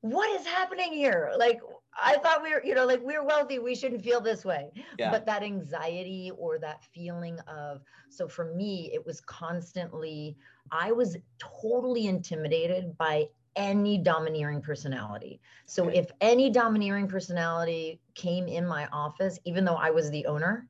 What 0.00 0.28
is 0.40 0.46
happening 0.46 0.92
here? 0.92 1.32
Like, 1.38 1.60
I 2.00 2.16
thought 2.18 2.42
we 2.42 2.52
were, 2.52 2.62
you 2.64 2.74
know, 2.74 2.86
like 2.86 3.00
we're 3.02 3.24
wealthy, 3.24 3.58
we 3.58 3.74
shouldn't 3.74 4.02
feel 4.02 4.20
this 4.20 4.44
way. 4.44 4.70
Yeah. 4.98 5.10
But 5.10 5.26
that 5.26 5.42
anxiety 5.42 6.32
or 6.36 6.58
that 6.58 6.82
feeling 6.94 7.38
of, 7.40 7.82
so 8.08 8.28
for 8.28 8.52
me, 8.54 8.90
it 8.92 9.04
was 9.04 9.20
constantly, 9.20 10.36
I 10.70 10.92
was 10.92 11.16
totally 11.38 12.06
intimidated 12.06 12.96
by 12.96 13.28
any 13.56 13.98
domineering 13.98 14.62
personality. 14.62 15.40
So 15.66 15.88
okay. 15.88 15.98
if 15.98 16.10
any 16.20 16.48
domineering 16.50 17.08
personality 17.08 18.00
came 18.14 18.48
in 18.48 18.66
my 18.66 18.86
office, 18.92 19.38
even 19.44 19.64
though 19.64 19.74
I 19.74 19.90
was 19.90 20.10
the 20.10 20.24
owner, 20.26 20.68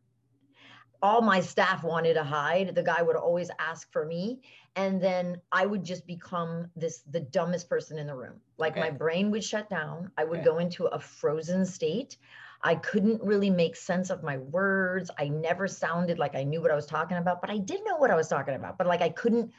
all 1.02 1.20
my 1.20 1.40
staff 1.40 1.82
wanted 1.82 2.14
to 2.14 2.22
hide. 2.22 2.74
The 2.74 2.82
guy 2.82 3.02
would 3.02 3.16
always 3.16 3.50
ask 3.58 3.90
for 3.92 4.06
me. 4.06 4.40
And 4.74 5.02
then 5.02 5.40
I 5.50 5.66
would 5.66 5.84
just 5.84 6.06
become 6.06 6.70
this 6.76 7.02
the 7.10 7.20
dumbest 7.20 7.68
person 7.68 7.98
in 7.98 8.06
the 8.06 8.14
room. 8.14 8.40
Like 8.56 8.72
okay. 8.72 8.80
my 8.80 8.90
brain 8.90 9.30
would 9.30 9.44
shut 9.44 9.68
down. 9.68 10.10
I 10.16 10.24
would 10.24 10.40
okay. 10.40 10.46
go 10.46 10.58
into 10.58 10.86
a 10.86 10.98
frozen 10.98 11.66
state. 11.66 12.16
I 12.62 12.76
couldn't 12.76 13.22
really 13.22 13.50
make 13.50 13.76
sense 13.76 14.08
of 14.08 14.22
my 14.22 14.38
words. 14.38 15.10
I 15.18 15.28
never 15.28 15.66
sounded 15.66 16.18
like 16.18 16.36
I 16.36 16.44
knew 16.44 16.62
what 16.62 16.70
I 16.70 16.76
was 16.76 16.86
talking 16.86 17.16
about, 17.16 17.40
but 17.40 17.50
I 17.50 17.58
did 17.58 17.80
know 17.84 17.96
what 17.96 18.10
I 18.10 18.14
was 18.14 18.28
talking 18.28 18.54
about. 18.54 18.78
But 18.78 18.86
like 18.86 19.02
I 19.02 19.08
couldn't, 19.08 19.52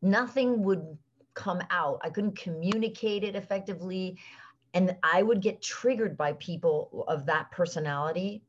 nothing 0.00 0.62
would 0.62 0.96
come 1.34 1.62
out. 1.70 2.00
I 2.02 2.10
couldn't 2.10 2.36
communicate 2.36 3.24
it 3.24 3.36
effectively. 3.36 4.18
And 4.74 4.96
I 5.02 5.22
would 5.22 5.40
get 5.42 5.62
triggered 5.62 6.16
by 6.16 6.32
people 6.34 7.04
of 7.08 7.26
that 7.26 7.50
personality 7.50 8.42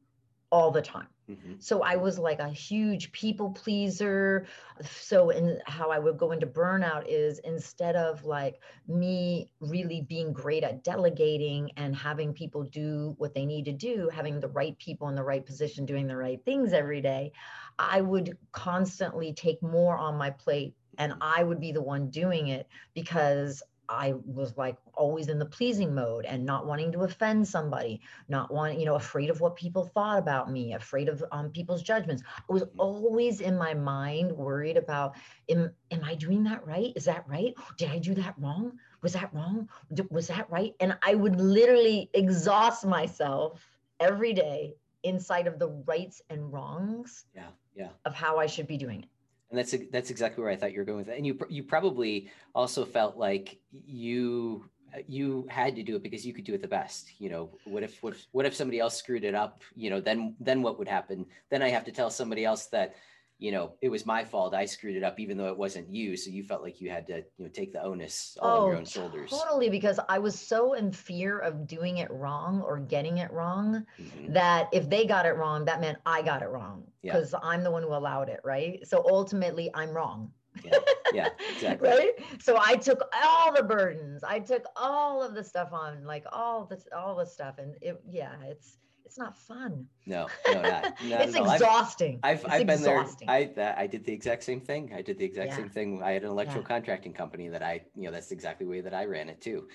all 0.52 0.72
the 0.72 0.82
time. 0.82 1.08
Mm-hmm. 1.30 1.56
So 1.60 1.84
I 1.84 1.98
was 1.98 2.18
like 2.18 2.40
a 2.40 2.50
huge 2.50 3.12
people 3.12 3.52
pleaser. 3.52 4.46
So 4.82 5.30
in 5.30 5.60
how 5.66 5.90
I 5.90 6.00
would 6.00 6.18
go 6.18 6.32
into 6.32 6.48
burnout 6.48 7.04
is 7.08 7.40
instead 7.40 7.96
of 7.96 8.24
like 8.24 8.62
me 8.88 9.52
really 9.60 10.02
being 10.02 10.32
great 10.32 10.64
at 10.64 10.84
delegating 10.84 11.72
and 11.76 11.96
having 11.96 12.34
people 12.34 12.64
do 12.64 13.14
what 13.18 13.34
they 13.34 13.46
need 13.46 13.66
to 13.66 13.74
do, 13.74 14.10
having 14.14 14.40
the 14.40 14.48
right 14.48 14.78
people 14.78 15.10
in 15.10 15.16
the 15.16 15.24
right 15.24 15.46
position 15.46 15.86
doing 15.86 16.08
the 16.08 16.16
right 16.16 16.44
things 16.46 16.72
every 16.72 17.02
day, 17.02 17.34
I 17.78 18.02
would 18.02 18.38
constantly 18.54 19.34
take 19.34 19.62
more 19.62 19.98
on 19.98 20.16
my 20.18 20.30
plate 20.30 20.76
and 20.98 21.12
mm-hmm. 21.12 21.24
I 21.24 21.44
would 21.44 21.60
be 21.60 21.74
the 21.74 21.82
one 21.82 22.10
doing 22.10 22.48
it 22.48 22.68
because 22.94 23.64
I 23.90 24.14
was 24.26 24.58
like 24.58 24.78
always 24.94 25.28
in 25.30 25.40
the 25.40 25.46
pleasing 25.46 25.94
mode 25.94 26.26
and 26.26 26.46
not 26.46 26.66
wanting 26.66 26.92
to 26.92 27.02
offend 27.02 27.48
somebody, 27.48 28.02
not 28.28 28.52
wanting, 28.52 28.80
you 28.80 28.86
know, 28.86 28.96
afraid 28.96 29.30
of 29.30 29.40
what 29.40 29.56
people 29.56 29.86
thought 29.86 30.18
about 30.18 30.52
me, 30.52 30.74
afraid 30.74 31.10
of 31.10 31.24
um, 31.32 31.50
people's 31.50 31.82
judgments. 31.82 32.24
I 32.50 32.54
was 32.54 32.64
mm-hmm. 32.64 32.80
always 32.80 33.42
in 33.42 33.58
my 33.58 33.74
mind 33.74 34.32
worried 34.32 34.78
about, 34.78 35.16
am, 35.50 35.72
am 35.92 36.04
I 36.04 36.16
doing 36.16 36.44
that 36.46 36.66
right? 36.66 36.92
Is 36.96 37.06
that 37.06 37.26
right? 37.28 37.54
Did 37.78 37.90
I 37.90 38.00
do 38.00 38.14
that 38.16 38.36
wrong? 38.38 38.78
Was 39.02 39.14
that 39.14 39.34
wrong? 39.34 39.70
Was 40.10 40.28
that 40.28 40.50
right? 40.50 40.74
And 40.80 40.98
I 41.02 41.16
would 41.16 41.40
literally 41.40 42.10
exhaust 42.14 42.86
myself 42.86 43.66
every 44.00 44.34
day 44.34 44.74
inside 45.04 45.48
of 45.48 45.60
the 45.60 45.70
rights 45.86 46.22
and 46.30 46.52
wrongs 46.52 47.26
yeah, 47.36 47.48
yeah. 47.76 47.90
of 48.06 48.14
how 48.14 48.38
I 48.38 48.48
should 48.48 48.68
be 48.68 48.78
doing 48.78 49.04
it 49.04 49.10
and 49.50 49.58
that's 49.58 49.74
that's 49.92 50.10
exactly 50.10 50.44
where 50.44 50.52
I 50.52 50.56
thought 50.56 50.74
you 50.74 50.80
were 50.80 50.86
going 50.86 51.00
with 51.00 51.10
it. 51.10 51.18
And 51.18 51.26
you 51.26 51.40
you 51.50 51.64
probably 51.64 52.30
also 52.54 52.86
felt 52.86 53.18
like 53.18 53.60
you 53.72 54.66
you 55.08 55.48
had 55.50 55.76
to 55.76 55.84
do 55.84 55.96
it 55.96 56.04
because 56.04 56.26
you 56.26 56.34
could 56.34 56.44
do 56.44 56.54
it 56.54 56.62
the 56.62 56.68
best. 56.68 57.12
You 57.20 57.30
know, 57.30 57.50
what 57.66 57.84
if 57.84 58.02
what 58.04 58.14
if, 58.14 58.26
what 58.32 58.46
if 58.46 58.56
somebody 58.56 58.80
else 58.80 58.98
screwed 58.98 59.24
it 59.24 59.36
up? 59.36 59.62
You 59.76 59.90
know, 59.90 60.02
then 60.02 60.36
then 60.40 60.62
what 60.62 60.78
would 60.80 60.88
happen? 60.88 61.26
Then 61.50 61.62
I 61.62 61.70
have 61.70 61.86
to 61.86 61.92
tell 61.92 62.10
somebody 62.10 62.44
else 62.46 62.66
that 62.68 62.96
you 63.40 63.52
know, 63.52 63.74
it 63.82 63.90
was 63.90 64.06
my 64.06 64.24
fault. 64.24 64.56
I 64.56 64.66
screwed 64.66 64.96
it 64.96 65.04
up, 65.04 65.20
even 65.20 65.38
though 65.38 65.50
it 65.50 65.58
wasn't 65.58 65.94
you. 65.94 66.18
So 66.18 66.32
you 66.32 66.44
felt 66.44 66.64
like 66.64 66.82
you 66.82 66.90
had 66.90 67.06
to, 67.08 67.18
you 67.18 67.46
know, 67.46 67.50
take 67.50 67.72
the 67.72 67.84
onus 67.84 68.36
all 68.42 68.50
oh, 68.50 68.62
on 68.62 68.68
your 68.68 68.76
oh, 68.76 68.80
own 68.80 68.86
shoulders. 68.86 69.30
Totally, 69.30 69.70
because 69.70 70.00
I 70.10 70.18
was 70.18 70.38
so 70.38 70.74
in 70.74 70.92
fear 70.92 71.38
of 71.40 71.68
doing 71.68 72.00
it 72.00 72.10
wrong 72.10 72.62
or 72.62 72.80
getting 72.80 73.20
it 73.20 73.32
wrong 73.32 73.86
mm-hmm. 74.02 74.34
that 74.34 74.70
if 74.72 74.90
they 74.90 75.06
got 75.06 75.28
it 75.28 75.36
wrong, 75.36 75.66
that 75.66 75.80
meant 75.80 76.00
I 76.06 76.24
got 76.24 76.42
it 76.42 76.48
wrong 76.48 76.84
because 77.04 77.32
yeah. 77.32 77.40
I'm 77.44 77.64
the 77.64 77.70
one 77.70 77.84
who 77.84 77.94
allowed 77.94 78.30
it, 78.30 78.40
right? 78.44 78.86
So 78.88 79.06
ultimately, 79.08 79.70
I'm 79.76 79.92
wrong. 79.92 80.32
yeah, 80.66 80.72
yeah, 81.14 81.30
exactly. 81.54 81.90
right. 81.90 82.14
So 82.42 82.58
I 82.60 82.76
took 82.76 83.04
all 83.24 83.54
the 83.54 83.62
burdens. 83.62 84.24
I 84.24 84.40
took 84.40 84.66
all 84.76 85.22
of 85.22 85.36
the 85.36 85.44
stuff 85.44 85.74
on, 85.74 86.04
like 86.04 86.26
all 86.32 86.66
the 86.66 86.82
all 86.98 87.16
the 87.16 87.26
stuff, 87.26 87.60
and 87.60 87.76
it, 87.84 88.02
yeah, 88.10 88.34
it's 88.46 88.80
it's 89.08 89.18
not 89.18 89.38
fun. 89.38 89.88
No, 90.06 90.28
no, 90.48 90.62
not. 90.62 90.84
not 91.06 91.22
it's 91.22 91.36
exhausting. 91.36 92.20
I've, 92.24 92.46
I've, 92.46 92.52
I've 92.52 92.68
been 92.68 92.82
there. 92.82 93.06
I 93.26 93.50
I 93.78 93.88
did 93.88 94.04
the 94.04 94.12
exact 94.12 94.44
same 94.44 94.60
thing. 94.60 94.92
I 94.94 95.02
did 95.02 95.18
the 95.18 95.24
exact 95.24 95.52
yeah. 95.52 95.56
same 95.56 95.70
thing. 95.70 96.04
I 96.04 96.12
had 96.12 96.24
an 96.24 96.30
electrical 96.30 96.62
yeah. 96.64 96.68
contracting 96.68 97.14
company 97.14 97.48
that 97.48 97.64
I, 97.64 97.84
you 97.96 98.04
know, 98.04 98.12
that's 98.12 98.32
exactly 98.32 98.66
the 98.66 98.70
way 98.70 98.82
that 98.82 98.94
I 98.94 99.06
ran 99.06 99.30
it 99.30 99.40
too. 99.40 99.70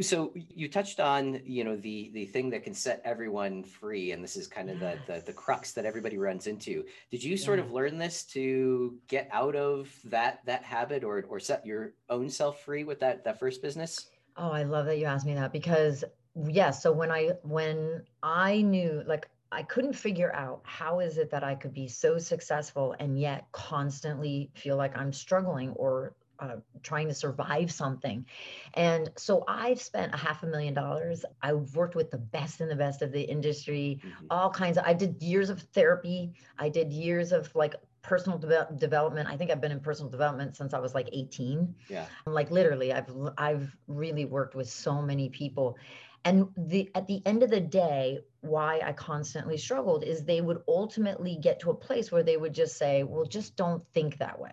So 0.00 0.32
you 0.34 0.70
touched 0.70 1.00
on, 1.00 1.42
you 1.44 1.64
know, 1.64 1.76
the 1.76 2.10
the 2.14 2.24
thing 2.24 2.48
that 2.50 2.62
can 2.62 2.72
set 2.72 3.02
everyone 3.04 3.62
free, 3.62 4.12
and 4.12 4.24
this 4.24 4.36
is 4.36 4.46
kind 4.46 4.70
of 4.70 4.80
yes. 4.80 4.96
the, 5.06 5.14
the 5.14 5.20
the 5.26 5.32
crux 5.34 5.72
that 5.72 5.84
everybody 5.84 6.16
runs 6.16 6.46
into. 6.46 6.84
Did 7.10 7.22
you 7.22 7.36
sort 7.36 7.58
yeah. 7.58 7.66
of 7.66 7.72
learn 7.72 7.98
this 7.98 8.24
to 8.32 8.96
get 9.06 9.28
out 9.32 9.54
of 9.54 9.94
that 10.04 10.40
that 10.46 10.62
habit, 10.62 11.04
or 11.04 11.26
or 11.28 11.38
set 11.38 11.66
your 11.66 11.92
own 12.08 12.30
self 12.30 12.62
free 12.62 12.84
with 12.84 13.00
that 13.00 13.22
that 13.24 13.38
first 13.38 13.60
business? 13.60 14.08
Oh, 14.38 14.52
I 14.52 14.62
love 14.62 14.86
that 14.86 14.98
you 14.98 15.04
asked 15.04 15.26
me 15.26 15.34
that 15.34 15.52
because 15.52 16.04
yeah 16.46 16.70
so 16.70 16.92
when 16.92 17.10
i 17.10 17.30
when 17.42 18.02
i 18.22 18.60
knew 18.62 19.02
like 19.06 19.28
i 19.50 19.62
couldn't 19.62 19.92
figure 19.92 20.32
out 20.34 20.60
how 20.64 21.00
is 21.00 21.18
it 21.18 21.30
that 21.30 21.42
i 21.42 21.54
could 21.54 21.74
be 21.74 21.88
so 21.88 22.18
successful 22.18 22.94
and 23.00 23.18
yet 23.18 23.46
constantly 23.52 24.50
feel 24.54 24.76
like 24.76 24.96
i'm 24.96 25.12
struggling 25.12 25.70
or 25.70 26.14
uh, 26.40 26.56
trying 26.82 27.08
to 27.08 27.14
survive 27.14 27.70
something. 27.70 28.24
And 28.74 29.10
so 29.16 29.44
I've 29.48 29.80
spent 29.80 30.14
a 30.14 30.16
half 30.16 30.42
a 30.42 30.46
million 30.46 30.72
dollars. 30.72 31.24
I've 31.42 31.74
worked 31.74 31.96
with 31.96 32.10
the 32.12 32.18
best 32.18 32.60
and 32.60 32.70
the 32.70 32.76
best 32.76 33.02
of 33.02 33.10
the 33.10 33.22
industry, 33.22 34.00
mm-hmm. 34.04 34.26
all 34.30 34.50
kinds 34.50 34.78
of, 34.78 34.84
I 34.86 34.94
did 34.94 35.20
years 35.20 35.50
of 35.50 35.60
therapy. 35.60 36.32
I 36.58 36.68
did 36.68 36.92
years 36.92 37.32
of 37.32 37.52
like 37.56 37.74
personal 38.02 38.38
de- 38.38 38.68
development. 38.76 39.28
I 39.28 39.36
think 39.36 39.50
I've 39.50 39.60
been 39.60 39.72
in 39.72 39.80
personal 39.80 40.10
development 40.10 40.56
since 40.56 40.74
I 40.74 40.78
was 40.78 40.94
like 40.94 41.08
18. 41.12 41.74
Yeah. 41.88 42.06
Like 42.26 42.50
literally 42.50 42.92
I've, 42.92 43.12
I've 43.36 43.76
really 43.88 44.24
worked 44.24 44.54
with 44.54 44.70
so 44.70 45.02
many 45.02 45.28
people 45.28 45.76
and 46.24 46.48
the 46.56 46.90
at 46.94 47.06
the 47.06 47.22
end 47.26 47.42
of 47.42 47.50
the 47.50 47.60
day 47.60 48.18
why 48.40 48.80
i 48.84 48.92
constantly 48.92 49.56
struggled 49.56 50.04
is 50.04 50.24
they 50.24 50.40
would 50.40 50.62
ultimately 50.68 51.36
get 51.36 51.60
to 51.60 51.70
a 51.70 51.74
place 51.74 52.10
where 52.10 52.22
they 52.22 52.36
would 52.36 52.52
just 52.52 52.76
say 52.76 53.02
well 53.02 53.24
just 53.24 53.56
don't 53.56 53.82
think 53.94 54.18
that 54.18 54.38
way. 54.38 54.52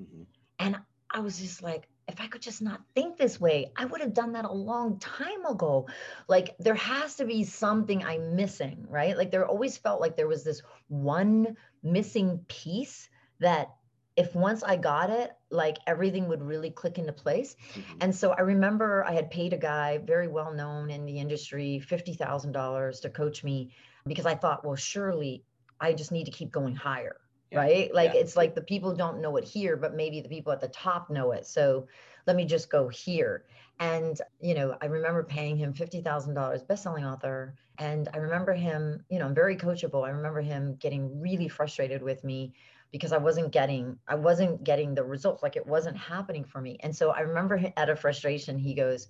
Mm-hmm. 0.00 0.22
and 0.58 0.76
i 1.10 1.20
was 1.20 1.38
just 1.38 1.62
like 1.62 1.88
if 2.08 2.20
i 2.20 2.26
could 2.26 2.42
just 2.42 2.62
not 2.62 2.80
think 2.94 3.16
this 3.16 3.40
way 3.40 3.72
i 3.76 3.84
would 3.84 4.00
have 4.00 4.14
done 4.14 4.32
that 4.32 4.44
a 4.44 4.52
long 4.52 4.98
time 4.98 5.44
ago. 5.46 5.88
Like 6.28 6.56
there 6.58 6.74
has 6.74 7.16
to 7.16 7.24
be 7.24 7.44
something 7.44 8.04
i'm 8.04 8.36
missing 8.36 8.86
right? 8.88 9.16
Like 9.16 9.30
there 9.30 9.46
always 9.46 9.76
felt 9.76 10.00
like 10.00 10.16
there 10.16 10.28
was 10.28 10.44
this 10.44 10.62
one 10.88 11.56
missing 11.82 12.44
piece 12.48 13.08
that 13.40 13.68
if 14.16 14.34
once 14.34 14.62
I 14.62 14.76
got 14.76 15.10
it, 15.10 15.32
like 15.50 15.78
everything 15.86 16.28
would 16.28 16.42
really 16.42 16.70
click 16.70 16.98
into 16.98 17.12
place. 17.12 17.56
Mm-hmm. 17.74 17.98
And 18.02 18.14
so 18.14 18.32
I 18.32 18.40
remember 18.40 19.04
I 19.04 19.12
had 19.12 19.30
paid 19.30 19.52
a 19.52 19.58
guy 19.58 19.98
very 19.98 20.28
well 20.28 20.52
known 20.52 20.90
in 20.90 21.06
the 21.06 21.18
industry 21.18 21.82
$50,000 21.86 23.00
to 23.00 23.10
coach 23.10 23.42
me 23.42 23.72
because 24.06 24.26
I 24.26 24.34
thought, 24.34 24.64
well, 24.64 24.76
surely 24.76 25.44
I 25.80 25.92
just 25.92 26.12
need 26.12 26.24
to 26.24 26.30
keep 26.30 26.50
going 26.50 26.74
higher. 26.74 27.16
Yeah. 27.50 27.58
Right. 27.58 27.94
Like 27.94 28.14
yeah. 28.14 28.20
it's 28.20 28.36
like 28.36 28.54
the 28.54 28.62
people 28.62 28.94
don't 28.94 29.20
know 29.20 29.36
it 29.36 29.44
here, 29.44 29.76
but 29.76 29.94
maybe 29.94 30.20
the 30.20 30.28
people 30.28 30.52
at 30.52 30.60
the 30.60 30.68
top 30.68 31.10
know 31.10 31.32
it. 31.32 31.46
So 31.46 31.86
let 32.26 32.36
me 32.36 32.46
just 32.46 32.70
go 32.70 32.88
here. 32.88 33.44
And, 33.78 34.18
you 34.40 34.54
know, 34.54 34.76
I 34.80 34.86
remember 34.86 35.22
paying 35.22 35.56
him 35.56 35.74
$50,000, 35.74 36.66
best-selling 36.66 37.04
author. 37.04 37.54
And 37.78 38.08
I 38.14 38.18
remember 38.18 38.52
him, 38.52 39.04
you 39.10 39.18
know, 39.18 39.26
I'm 39.26 39.34
very 39.34 39.56
coachable. 39.56 40.06
I 40.06 40.10
remember 40.10 40.40
him 40.40 40.76
getting 40.76 41.20
really 41.20 41.48
frustrated 41.48 42.02
with 42.02 42.22
me 42.22 42.54
because 42.92 43.12
I 43.12 43.18
wasn't 43.18 43.50
getting 43.52 43.98
I 44.06 44.14
wasn't 44.14 44.62
getting 44.62 44.94
the 44.94 45.02
results 45.02 45.42
like 45.42 45.56
it 45.56 45.66
wasn't 45.66 45.96
happening 45.96 46.44
for 46.44 46.60
me. 46.60 46.76
And 46.80 46.94
so 46.94 47.10
I 47.10 47.20
remember 47.20 47.60
out 47.76 47.88
of 47.88 47.98
frustration 47.98 48.58
he 48.58 48.74
goes, 48.74 49.08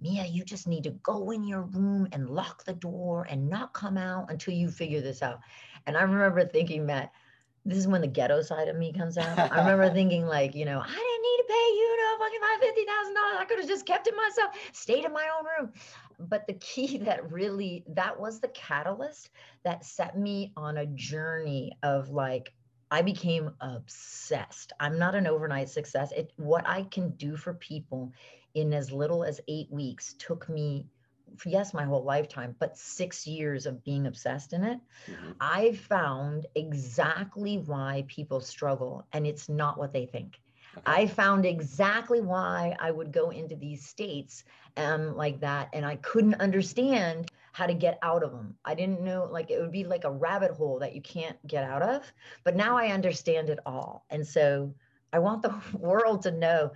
"Mia, 0.00 0.24
you 0.24 0.42
just 0.42 0.66
need 0.66 0.84
to 0.84 0.90
go 0.90 1.30
in 1.30 1.44
your 1.44 1.62
room 1.62 2.08
and 2.12 2.30
lock 2.30 2.64
the 2.64 2.72
door 2.72 3.26
and 3.30 3.48
not 3.48 3.74
come 3.74 3.98
out 3.98 4.30
until 4.30 4.54
you 4.54 4.70
figure 4.70 5.02
this 5.02 5.22
out." 5.22 5.40
And 5.86 5.96
I 5.96 6.02
remember 6.02 6.44
thinking 6.46 6.86
that 6.86 7.12
this 7.66 7.76
is 7.76 7.86
when 7.86 8.00
the 8.00 8.06
ghetto 8.06 8.40
side 8.40 8.68
of 8.68 8.76
me 8.76 8.92
comes 8.92 9.18
out. 9.18 9.38
I 9.38 9.58
remember 9.58 9.90
thinking 9.94 10.26
like, 10.26 10.54
you 10.54 10.64
know, 10.64 10.80
I 10.80 10.86
didn't 10.86 10.96
need 10.96 11.36
to 11.36 11.44
pay 11.46 11.54
you 11.76 11.96
no 11.98 12.24
fucking 12.24 12.40
five 12.40 12.60
fifty 12.60 12.84
thousand 12.86 13.14
dollars. 13.14 13.36
I 13.38 13.44
could 13.44 13.58
have 13.58 13.68
just 13.68 13.86
kept 13.86 14.06
it 14.06 14.14
myself, 14.16 14.54
stayed 14.72 15.04
in 15.04 15.12
my 15.12 15.28
own 15.38 15.44
room. 15.44 15.72
But 16.18 16.46
the 16.46 16.54
key 16.54 16.98
that 17.04 17.30
really 17.30 17.84
that 17.88 18.18
was 18.18 18.40
the 18.40 18.48
catalyst 18.48 19.28
that 19.64 19.84
set 19.84 20.16
me 20.18 20.52
on 20.56 20.78
a 20.78 20.86
journey 20.86 21.72
of 21.82 22.08
like 22.08 22.54
I 22.90 23.02
became 23.02 23.52
obsessed. 23.60 24.72
I'm 24.80 24.98
not 24.98 25.14
an 25.14 25.26
overnight 25.26 25.68
success. 25.68 26.12
It 26.12 26.32
what 26.36 26.66
I 26.66 26.82
can 26.84 27.10
do 27.10 27.36
for 27.36 27.54
people 27.54 28.12
in 28.54 28.72
as 28.72 28.90
little 28.90 29.22
as 29.24 29.40
8 29.46 29.70
weeks 29.70 30.14
took 30.18 30.48
me 30.48 30.86
yes, 31.46 31.72
my 31.72 31.84
whole 31.84 32.02
lifetime, 32.02 32.56
but 32.58 32.76
6 32.76 33.26
years 33.26 33.66
of 33.66 33.84
being 33.84 34.06
obsessed 34.06 34.52
in 34.52 34.64
it. 34.64 34.80
Mm-hmm. 35.06 35.32
I 35.40 35.72
found 35.72 36.46
exactly 36.54 37.58
why 37.58 38.04
people 38.08 38.40
struggle 38.40 39.06
and 39.12 39.26
it's 39.26 39.48
not 39.48 39.78
what 39.78 39.92
they 39.92 40.06
think. 40.06 40.40
Okay. 40.76 40.92
I 41.02 41.06
found 41.06 41.46
exactly 41.46 42.20
why 42.20 42.76
I 42.78 42.90
would 42.90 43.12
go 43.12 43.30
into 43.30 43.56
these 43.56 43.86
states 43.86 44.44
um, 44.76 45.16
like 45.16 45.40
that, 45.40 45.68
and 45.72 45.84
I 45.84 45.96
couldn't 45.96 46.40
understand 46.40 47.30
how 47.52 47.66
to 47.66 47.74
get 47.74 47.98
out 48.02 48.22
of 48.22 48.32
them. 48.32 48.56
I 48.64 48.74
didn't 48.74 49.00
know, 49.00 49.28
like, 49.30 49.50
it 49.50 49.60
would 49.60 49.72
be 49.72 49.84
like 49.84 50.04
a 50.04 50.10
rabbit 50.10 50.52
hole 50.52 50.78
that 50.80 50.94
you 50.94 51.02
can't 51.02 51.36
get 51.46 51.64
out 51.64 51.82
of. 51.82 52.12
But 52.44 52.56
now 52.56 52.76
I 52.76 52.88
understand 52.88 53.50
it 53.50 53.58
all. 53.66 54.04
And 54.10 54.26
so 54.26 54.74
I 55.12 55.18
want 55.18 55.42
the 55.42 55.54
world 55.78 56.22
to 56.22 56.30
know 56.30 56.70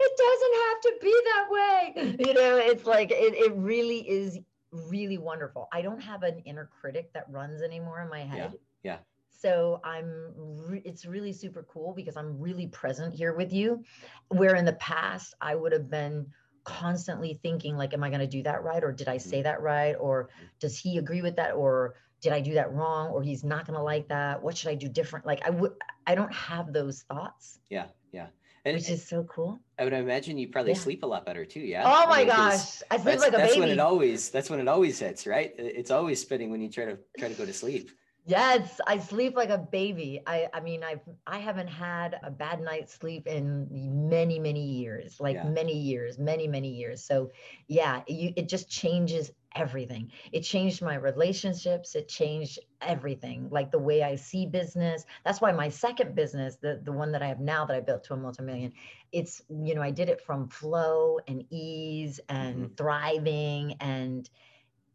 it 0.00 0.12
doesn't 0.16 0.54
have 0.66 0.80
to 0.82 0.92
be 1.02 1.20
that 1.24 1.50
way. 1.50 2.16
You 2.28 2.34
know, 2.34 2.56
it's 2.58 2.86
like, 2.86 3.10
it, 3.10 3.34
it 3.34 3.52
really 3.56 4.08
is 4.08 4.38
really 4.70 5.18
wonderful. 5.18 5.68
I 5.72 5.82
don't 5.82 6.00
have 6.00 6.22
an 6.22 6.40
inner 6.40 6.68
critic 6.80 7.12
that 7.14 7.24
runs 7.28 7.62
anymore 7.62 8.00
in 8.02 8.08
my 8.08 8.20
head. 8.20 8.54
Yeah. 8.82 8.92
yeah. 8.92 8.98
So 9.30 9.80
I'm, 9.84 10.32
re- 10.36 10.82
it's 10.84 11.06
really 11.06 11.32
super 11.32 11.66
cool 11.72 11.94
because 11.94 12.16
I'm 12.16 12.38
really 12.40 12.66
present 12.66 13.14
here 13.14 13.34
with 13.34 13.52
you. 13.52 13.82
Where 14.28 14.56
in 14.56 14.64
the 14.64 14.74
past 14.74 15.34
I 15.40 15.54
would 15.54 15.72
have 15.72 15.88
been 15.90 16.26
constantly 16.68 17.40
thinking 17.42 17.76
like 17.76 17.94
am 17.94 18.04
i 18.04 18.10
going 18.10 18.20
to 18.20 18.26
do 18.26 18.42
that 18.42 18.62
right 18.62 18.84
or 18.84 18.92
did 18.92 19.08
i 19.08 19.16
say 19.16 19.38
mm-hmm. 19.38 19.44
that 19.44 19.62
right 19.62 19.94
or 19.94 20.24
mm-hmm. 20.24 20.44
does 20.60 20.76
he 20.76 20.98
agree 20.98 21.22
with 21.22 21.34
that 21.36 21.52
or 21.52 21.94
did 22.20 22.32
i 22.32 22.40
do 22.40 22.52
that 22.52 22.70
wrong 22.74 23.08
or 23.08 23.22
he's 23.22 23.42
not 23.42 23.66
going 23.66 23.76
to 23.76 23.82
like 23.82 24.06
that 24.08 24.42
what 24.42 24.54
should 24.54 24.68
i 24.68 24.74
do 24.74 24.86
different 24.86 25.24
like 25.24 25.40
i 25.46 25.50
would 25.50 25.72
i 26.06 26.14
don't 26.14 26.32
have 26.32 26.72
those 26.72 27.02
thoughts 27.02 27.58
yeah 27.70 27.86
yeah 28.12 28.26
and, 28.64 28.76
which 28.76 28.90
is 28.90 29.06
so 29.06 29.24
cool. 29.24 29.58
I 29.78 29.84
would 29.84 29.92
imagine 29.94 30.36
you 30.36 30.48
probably 30.48 30.72
yeah. 30.72 30.78
sleep 30.78 31.02
a 31.02 31.06
lot 31.06 31.24
better 31.24 31.44
too. 31.44 31.60
Yeah. 31.60 31.84
Oh 31.86 32.06
my 32.08 32.16
I 32.16 32.18
mean, 32.18 32.26
gosh, 32.26 32.82
I 32.90 32.98
sleep 32.98 33.20
like 33.20 33.28
a 33.28 33.30
that's 33.30 33.32
baby. 33.32 33.38
That's 33.38 33.56
when 33.56 33.68
it 33.70 33.78
always. 33.78 34.30
That's 34.30 34.50
when 34.50 34.60
it 34.60 34.68
always 34.68 34.98
hits, 34.98 35.26
right? 35.26 35.54
It's 35.56 35.90
always 35.90 36.20
spinning 36.20 36.50
when 36.50 36.60
you 36.60 36.68
try 36.68 36.84
to 36.84 36.98
try 37.18 37.28
to 37.28 37.34
go 37.34 37.46
to 37.46 37.52
sleep. 37.52 37.90
Yes, 38.28 38.78
I 38.86 38.98
sleep 38.98 39.36
like 39.36 39.48
a 39.48 39.56
baby. 39.56 40.20
I 40.26 40.48
I 40.52 40.60
mean 40.60 40.84
I've 40.84 41.00
I 41.26 41.38
haven't 41.38 41.68
had 41.68 42.20
a 42.22 42.30
bad 42.30 42.60
night's 42.60 42.92
sleep 42.92 43.26
in 43.26 43.66
many 44.10 44.38
many 44.38 44.62
years, 44.62 45.18
like 45.18 45.36
yeah. 45.36 45.44
many 45.48 45.72
years, 45.72 46.18
many 46.18 46.46
many 46.46 46.68
years. 46.68 47.02
So 47.02 47.30
yeah, 47.68 48.02
you, 48.06 48.34
it 48.36 48.46
just 48.46 48.68
changes 48.68 49.30
everything. 49.54 50.12
It 50.30 50.42
changed 50.42 50.82
my 50.82 50.96
relationships, 50.96 51.94
it 51.94 52.06
changed 52.06 52.58
everything, 52.82 53.48
like 53.50 53.70
the 53.70 53.78
way 53.78 54.02
I 54.02 54.16
see 54.16 54.44
business. 54.44 55.06
That's 55.24 55.40
why 55.40 55.52
my 55.52 55.70
second 55.70 56.14
business, 56.14 56.56
the 56.56 56.82
the 56.84 56.92
one 56.92 57.12
that 57.12 57.22
I 57.22 57.28
have 57.28 57.40
now 57.40 57.64
that 57.64 57.74
I 57.74 57.80
built 57.80 58.04
to 58.04 58.12
a 58.12 58.18
multi-million, 58.18 58.74
it's 59.10 59.40
you 59.48 59.74
know, 59.74 59.80
I 59.80 59.90
did 59.90 60.10
it 60.10 60.20
from 60.20 60.50
flow 60.50 61.18
and 61.26 61.44
ease 61.48 62.20
and 62.28 62.56
mm-hmm. 62.56 62.74
thriving 62.74 63.76
and 63.80 64.28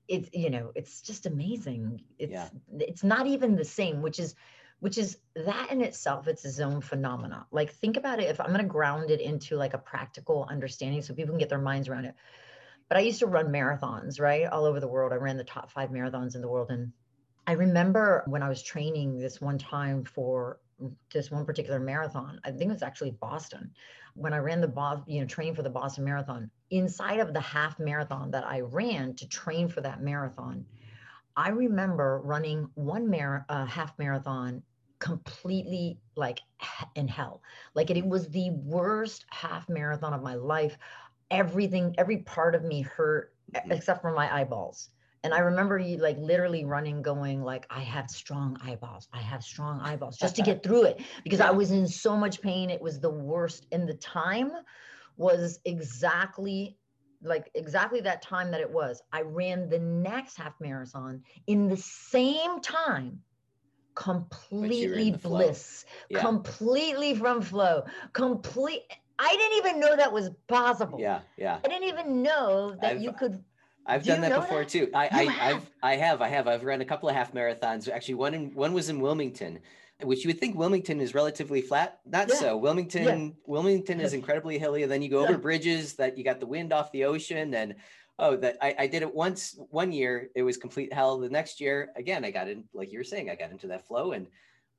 it's 0.08 0.30
you 0.34 0.50
know 0.50 0.72
it's 0.76 1.02
just 1.02 1.26
amazing. 1.26 2.04
It's 2.18 2.32
yeah. 2.32 2.50
it's 2.80 3.04
not 3.04 3.28
even 3.28 3.56
the 3.56 3.66
same 3.66 4.02
which 4.02 4.20
is 4.20 4.36
which 4.80 4.98
is 4.98 5.18
that 5.36 5.72
in 5.72 5.82
itself 5.82 6.28
it's 6.28 6.44
its 6.44 6.60
own 6.60 6.82
phenomena. 6.82 7.46
Like 7.52 7.74
think 7.74 7.98
about 7.98 8.20
it 8.20 8.30
if 8.30 8.40
i'm 8.40 8.48
going 8.48 8.60
to 8.60 8.66
ground 8.66 9.12
it 9.12 9.22
into 9.22 9.56
like 9.56 9.74
a 9.74 9.78
practical 9.78 10.48
understanding 10.50 11.02
so 11.02 11.14
people 11.14 11.32
can 11.32 11.40
get 11.40 11.50
their 11.50 11.58
minds 11.58 11.88
around 11.88 12.06
it. 12.06 12.16
But 12.90 12.98
i 12.98 13.02
used 13.02 13.20
to 13.20 13.28
run 13.28 13.48
marathons 13.48 14.20
right 14.20 14.46
all 14.46 14.66
over 14.66 14.80
the 14.80 14.88
world. 14.88 15.14
I 15.14 15.18
ran 15.18 15.38
the 15.38 15.44
top 15.44 15.72
five 15.72 15.90
marathons 15.90 16.36
in 16.36 16.42
the 16.42 16.50
world. 16.50 16.70
And 16.70 16.92
i 17.48 17.54
remember 17.54 18.24
when 18.28 18.44
i 18.44 18.50
was 18.50 18.62
training 18.62 19.20
this 19.20 19.40
one 19.40 19.58
time 19.58 20.04
for 20.04 20.60
this 21.14 21.32
one 21.32 21.46
particular 21.46 21.80
marathon 21.80 22.40
i 22.44 22.52
think 22.52 22.70
it 22.70 22.74
was 22.74 22.84
actually 22.84 23.12
boston 23.12 23.72
when 24.16 24.34
i 24.34 24.38
ran 24.38 24.62
the 24.62 24.68
Boston, 24.68 25.04
you 25.08 25.22
know 25.22 25.28
training 25.28 25.56
for 25.56 25.64
the 25.64 25.70
boston 25.70 26.04
marathon 26.04 26.50
inside 26.74 27.20
of 27.20 27.34
the 27.34 27.40
half 27.40 27.80
marathon 27.80 28.32
that 28.32 28.46
I 28.46 28.62
ran 28.62 29.14
to 29.16 29.28
train 29.28 29.68
for 29.68 29.82
that 29.82 30.02
marathon, 30.02 30.66
I 31.38 31.50
remember 31.50 32.20
running 32.24 32.68
one 32.74 33.10
mar- 33.10 33.46
uh, 33.48 33.66
half 33.66 33.98
marathon 34.00 34.64
completely 35.00 36.00
like 36.16 36.40
in 36.96 37.08
hell. 37.08 37.42
Like 37.76 37.92
it, 37.92 37.98
it 37.98 38.06
was 38.06 38.28
the 38.30 38.50
worst 38.52 39.26
half 39.30 39.70
marathon 39.70 40.14
of 40.14 40.24
my 40.24 40.36
life. 40.36 40.78
Everything, 41.30 41.94
every 41.98 42.18
part 42.18 42.56
of 42.56 42.64
me 42.64 42.82
hurt 42.82 43.34
mm-hmm. 43.54 43.72
except 43.72 44.02
for 44.02 44.12
my 44.12 44.34
eyeballs. 44.34 44.90
And 45.24 45.34
I 45.34 45.40
remember 45.40 45.78
you 45.78 45.98
like 45.98 46.18
literally 46.18 46.66
running, 46.66 47.02
going 47.02 47.42
like, 47.42 47.66
I 47.70 47.80
have 47.80 48.10
strong 48.10 48.58
eyeballs. 48.62 49.08
I 49.14 49.22
have 49.22 49.44
strong 49.44 49.80
eyeballs 49.80 50.18
just 50.18 50.36
to 50.36 50.42
get 50.44 50.64
through 50.64 50.84
it 50.84 51.02
because 51.24 51.40
I 51.40 51.52
was 51.52 51.72
in 51.72 51.88
so 51.88 52.18
much 52.18 52.42
pain. 52.42 52.70
It 52.70 52.82
was 52.82 53.00
the 53.00 53.10
worst. 53.10 53.68
In 53.72 53.86
the 53.86 53.94
time 53.96 54.52
was 55.16 55.60
exactly 55.66 56.78
like 57.24 57.50
exactly 57.56 58.02
that 58.02 58.22
time 58.22 58.52
that 58.52 58.62
it 58.62 58.70
was. 58.70 59.02
I 59.12 59.22
ran 59.22 59.70
the 59.70 59.80
next 59.80 60.38
half 60.38 60.54
marathon 60.60 61.22
in 61.48 61.68
the 61.68 61.78
same 61.78 62.60
time, 62.62 63.22
completely 63.96 65.12
bliss, 65.12 65.86
yeah. 66.10 66.20
completely 66.20 67.16
from 67.16 67.42
flow, 67.42 67.84
complete. 68.14 68.82
I 69.20 69.32
didn't 69.38 69.58
even 69.58 69.80
know 69.80 69.96
that 69.96 70.12
was 70.12 70.32
possible. 70.48 71.00
Yeah, 71.00 71.20
yeah. 71.38 71.60
I 71.64 71.68
didn't 71.68 71.88
even 71.88 72.22
know 72.22 72.76
that 72.82 72.96
I've, 72.96 73.02
you 73.02 73.14
could. 73.14 73.44
I've 73.86 74.04
done 74.06 74.22
that 74.22 74.40
before 74.40 74.60
that? 74.60 74.70
too. 74.70 74.90
I, 74.94 75.10
I, 75.12 75.24
have. 75.26 75.70
I 75.82 75.96
have. 75.96 76.22
I 76.22 76.28
have. 76.30 76.48
I've 76.48 76.64
run 76.64 76.82
a 76.82 76.86
couple 76.86 77.10
of 77.10 77.16
half 77.16 77.34
marathons. 77.34 77.90
Actually, 77.90 78.16
one 78.16 78.34
in 78.34 78.54
one 78.54 78.74
was 78.74 78.90
in 78.90 79.00
Wilmington, 79.00 79.60
which 80.02 80.24
you 80.24 80.30
would 80.30 80.40
think 80.40 80.58
Wilmington 80.58 81.02
is 81.02 81.14
relatively 81.14 81.62
flat. 81.62 82.00
Not 82.06 82.30
yeah. 82.30 82.36
so. 82.36 82.58
Wilmington, 82.58 83.04
yeah. 83.04 83.30
Wilmington 83.46 84.00
is 84.00 84.14
incredibly 84.20 84.58
hilly. 84.58 84.84
And 84.84 84.92
then 84.92 85.02
you 85.02 85.10
go 85.10 85.24
over 85.24 85.38
bridges 85.38 85.94
that 85.96 86.18
you 86.18 86.24
got 86.24 86.40
the 86.40 86.46
wind 86.46 86.72
off 86.72 86.92
the 86.92 87.06
ocean. 87.06 87.54
And 87.54 87.76
oh, 88.20 88.38
that 88.38 88.58
I, 88.62 88.76
I 88.80 88.88
did 88.88 89.02
it 89.02 89.14
once 89.14 89.58
one 89.70 89.92
year. 89.92 90.30
It 90.36 90.44
was 90.44 90.58
complete 90.58 90.94
hell. 90.94 91.20
The 91.20 91.30
next 91.30 91.60
year, 91.60 91.90
again, 91.96 92.24
I 92.24 92.32
got 92.32 92.48
in, 92.48 92.66
like 92.74 92.92
you 92.92 93.00
were 93.00 93.04
saying, 93.04 93.30
I 93.30 93.36
got 93.36 93.52
into 93.52 93.68
that 93.68 93.88
flow 93.88 94.14
and 94.14 94.28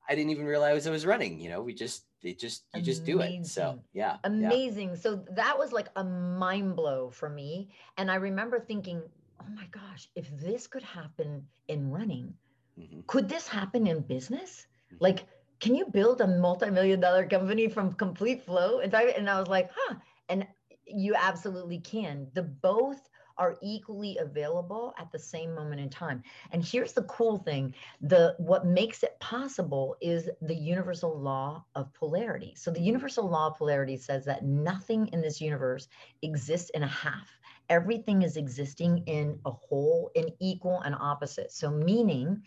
I 0.07 0.15
didn't 0.15 0.31
even 0.31 0.45
realize 0.45 0.87
I 0.87 0.91
was 0.91 1.05
running. 1.05 1.39
You 1.39 1.49
know, 1.49 1.61
we 1.61 1.73
just 1.73 2.05
it 2.21 2.39
just 2.39 2.63
you 2.73 2.79
Amazing. 2.79 2.85
just 2.85 3.05
do 3.05 3.19
it. 3.21 3.45
So 3.45 3.79
yeah. 3.93 4.17
Amazing. 4.23 4.89
Yeah. 4.89 4.95
So 4.95 5.25
that 5.31 5.57
was 5.57 5.71
like 5.71 5.89
a 5.95 6.03
mind 6.03 6.75
blow 6.75 7.09
for 7.09 7.29
me. 7.29 7.69
And 7.97 8.09
I 8.09 8.15
remember 8.15 8.59
thinking, 8.59 9.01
oh 9.41 9.49
my 9.55 9.67
gosh, 9.71 10.09
if 10.15 10.29
this 10.39 10.67
could 10.67 10.83
happen 10.83 11.45
in 11.67 11.91
running, 11.91 12.33
mm-hmm. 12.79 13.01
could 13.07 13.29
this 13.29 13.47
happen 13.47 13.87
in 13.87 14.01
business? 14.01 14.67
Like, 14.99 15.25
can 15.59 15.75
you 15.75 15.85
build 15.85 16.21
a 16.21 16.27
multi-million 16.27 16.99
dollar 16.99 17.27
company 17.27 17.67
from 17.67 17.93
complete 17.93 18.43
flow? 18.43 18.79
And 18.79 18.93
I, 18.93 19.03
and 19.03 19.29
I 19.29 19.39
was 19.39 19.49
like, 19.49 19.69
huh. 19.75 19.95
And 20.29 20.47
you 20.85 21.15
absolutely 21.15 21.79
can. 21.79 22.27
The 22.33 22.43
both 22.43 23.09
are 23.37 23.57
equally 23.61 24.17
available 24.17 24.93
at 24.97 25.11
the 25.11 25.19
same 25.19 25.53
moment 25.53 25.81
in 25.81 25.89
time. 25.89 26.23
And 26.51 26.63
here's 26.63 26.93
the 26.93 27.03
cool 27.03 27.37
thing, 27.37 27.73
the 28.01 28.35
what 28.37 28.65
makes 28.65 29.03
it 29.03 29.19
possible 29.19 29.97
is 30.01 30.29
the 30.41 30.55
universal 30.55 31.19
law 31.19 31.65
of 31.75 31.93
polarity. 31.93 32.53
So 32.55 32.71
the 32.71 32.81
universal 32.81 33.29
law 33.29 33.47
of 33.47 33.57
polarity 33.57 33.97
says 33.97 34.25
that 34.25 34.43
nothing 34.43 35.07
in 35.07 35.21
this 35.21 35.41
universe 35.41 35.87
exists 36.21 36.69
in 36.71 36.83
a 36.83 36.87
half. 36.87 37.29
Everything 37.69 38.21
is 38.21 38.37
existing 38.37 39.03
in 39.07 39.39
a 39.45 39.51
whole, 39.51 40.11
in 40.13 40.29
equal 40.39 40.81
and 40.81 40.95
opposite. 40.99 41.51
So 41.51 41.71
meaning 41.71 42.43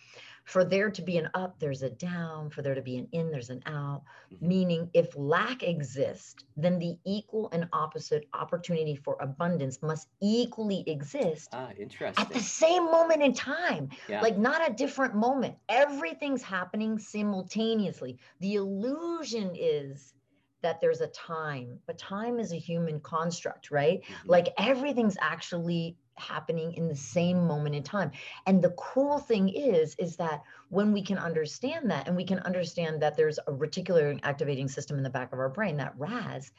for 0.48 0.64
there 0.64 0.90
to 0.90 1.02
be 1.02 1.18
an 1.18 1.28
up, 1.34 1.60
there's 1.60 1.82
a 1.82 1.90
down. 1.90 2.48
For 2.48 2.62
there 2.62 2.74
to 2.74 2.80
be 2.80 2.96
an 2.96 3.06
in, 3.12 3.30
there's 3.30 3.50
an 3.50 3.62
out. 3.66 4.02
Mm-hmm. 4.32 4.48
Meaning, 4.48 4.90
if 4.94 5.14
lack 5.14 5.62
exists, 5.62 6.42
then 6.56 6.78
the 6.78 6.96
equal 7.04 7.50
and 7.52 7.68
opposite 7.74 8.26
opportunity 8.32 8.96
for 8.96 9.18
abundance 9.20 9.82
must 9.82 10.08
equally 10.22 10.88
exist. 10.88 11.50
Ah, 11.52 11.68
interesting. 11.78 12.24
At 12.24 12.32
the 12.32 12.40
same 12.40 12.86
moment 12.86 13.22
in 13.22 13.34
time, 13.34 13.90
yeah. 14.08 14.22
like 14.22 14.38
not 14.38 14.66
a 14.66 14.72
different 14.72 15.14
moment. 15.14 15.54
Everything's 15.68 16.42
happening 16.42 16.98
simultaneously. 16.98 18.18
The 18.40 18.54
illusion 18.54 19.50
is 19.54 20.14
that 20.62 20.80
there's 20.80 21.02
a 21.02 21.08
time, 21.08 21.78
but 21.86 21.98
time 21.98 22.40
is 22.40 22.52
a 22.52 22.58
human 22.58 23.00
construct, 23.00 23.70
right? 23.70 24.00
Mm-hmm. 24.00 24.30
Like 24.30 24.54
everything's 24.56 25.18
actually 25.20 25.98
happening 26.18 26.74
in 26.74 26.88
the 26.88 26.96
same 26.96 27.46
moment 27.46 27.74
in 27.74 27.82
time. 27.82 28.10
And 28.46 28.62
the 28.62 28.70
cool 28.70 29.18
thing 29.18 29.48
is 29.48 29.94
is 29.98 30.16
that 30.16 30.42
when 30.68 30.92
we 30.92 31.02
can 31.02 31.18
understand 31.18 31.90
that 31.90 32.06
and 32.06 32.16
we 32.16 32.24
can 32.24 32.38
understand 32.40 33.02
that 33.02 33.16
there's 33.16 33.38
a 33.38 33.52
reticular 33.52 34.18
activating 34.22 34.68
system 34.68 34.98
in 34.98 35.02
the 35.02 35.10
back 35.10 35.32
of 35.32 35.38
our 35.38 35.48
brain 35.48 35.76
that 35.78 35.94
ras 35.96 36.50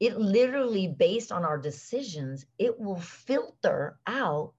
it 0.00 0.16
literally 0.16 0.86
based 0.86 1.32
on 1.32 1.44
our 1.44 1.58
decisions 1.58 2.46
it 2.58 2.78
will 2.78 3.00
filter 3.00 3.98
out 4.06 4.54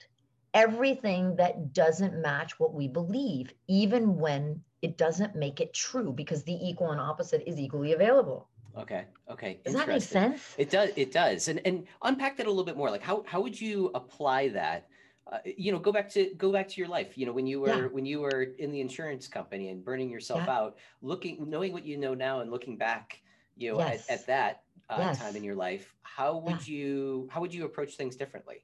everything 0.54 1.36
that 1.36 1.74
doesn't 1.74 2.22
match 2.22 2.60
what 2.60 2.74
we 2.74 2.88
believe 2.88 3.54
even 3.68 4.18
when 4.18 4.62
it 4.82 4.98
doesn't 4.98 5.36
make 5.36 5.62
it 5.62 5.74
true 5.74 6.12
because 6.12 6.44
the 6.44 6.68
equal 6.68 6.92
and 6.92 7.00
opposite 7.00 7.44
is 7.48 7.60
equally 7.60 7.94
available 7.94 8.49
Okay. 8.78 9.06
Okay. 9.30 9.60
Does 9.66 9.74
that 9.74 9.88
make 9.88 10.02
sense? 10.02 10.56
It 10.58 10.70
does. 10.70 10.92
It 10.96 11.12
does. 11.12 11.48
And 11.48 11.62
and 11.66 11.86
unpack 12.04 12.38
that 12.38 12.46
a 12.46 12.50
little 12.50 12.66
bit 12.66 12.78
more. 12.78 12.90
Like 12.90 13.02
how 13.02 13.24
how 13.28 13.42
would 13.42 13.60
you 13.60 13.92
apply 13.96 14.50
that? 14.50 14.88
Uh, 15.32 15.38
you 15.46 15.72
know, 15.72 15.80
go 15.80 15.92
back 15.92 16.10
to 16.10 16.34
go 16.38 16.52
back 16.52 16.68
to 16.70 16.82
your 16.82 16.88
life. 16.88 17.18
You 17.18 17.26
know, 17.26 17.34
when 17.34 17.46
you 17.46 17.62
were 17.62 17.68
yeah. 17.68 17.88
when 17.88 18.06
you 18.06 18.22
were 18.22 18.48
in 18.58 18.72
the 18.72 18.82
insurance 18.82 19.28
company 19.28 19.70
and 19.70 19.84
burning 19.84 20.10
yourself 20.10 20.44
yeah. 20.46 20.58
out, 20.58 20.78
looking 21.02 21.50
knowing 21.50 21.74
what 21.74 21.86
you 21.86 21.98
know 21.98 22.14
now 22.14 22.42
and 22.42 22.52
looking 22.52 22.78
back, 22.78 23.22
you 23.56 23.74
know, 23.74 23.80
yes. 23.80 24.10
at, 24.10 24.20
at, 24.20 24.28
that 24.28 24.64
uh, 24.90 24.98
yes. 25.00 25.20
time 25.20 25.36
in 25.36 25.44
your 25.44 25.56
life, 25.56 25.94
how 26.02 26.38
would 26.38 26.68
yeah. 26.68 26.76
you 26.76 27.30
how 27.32 27.42
would 27.42 27.54
you 27.54 27.66
approach 27.66 27.96
things 27.96 28.16
differently? 28.16 28.64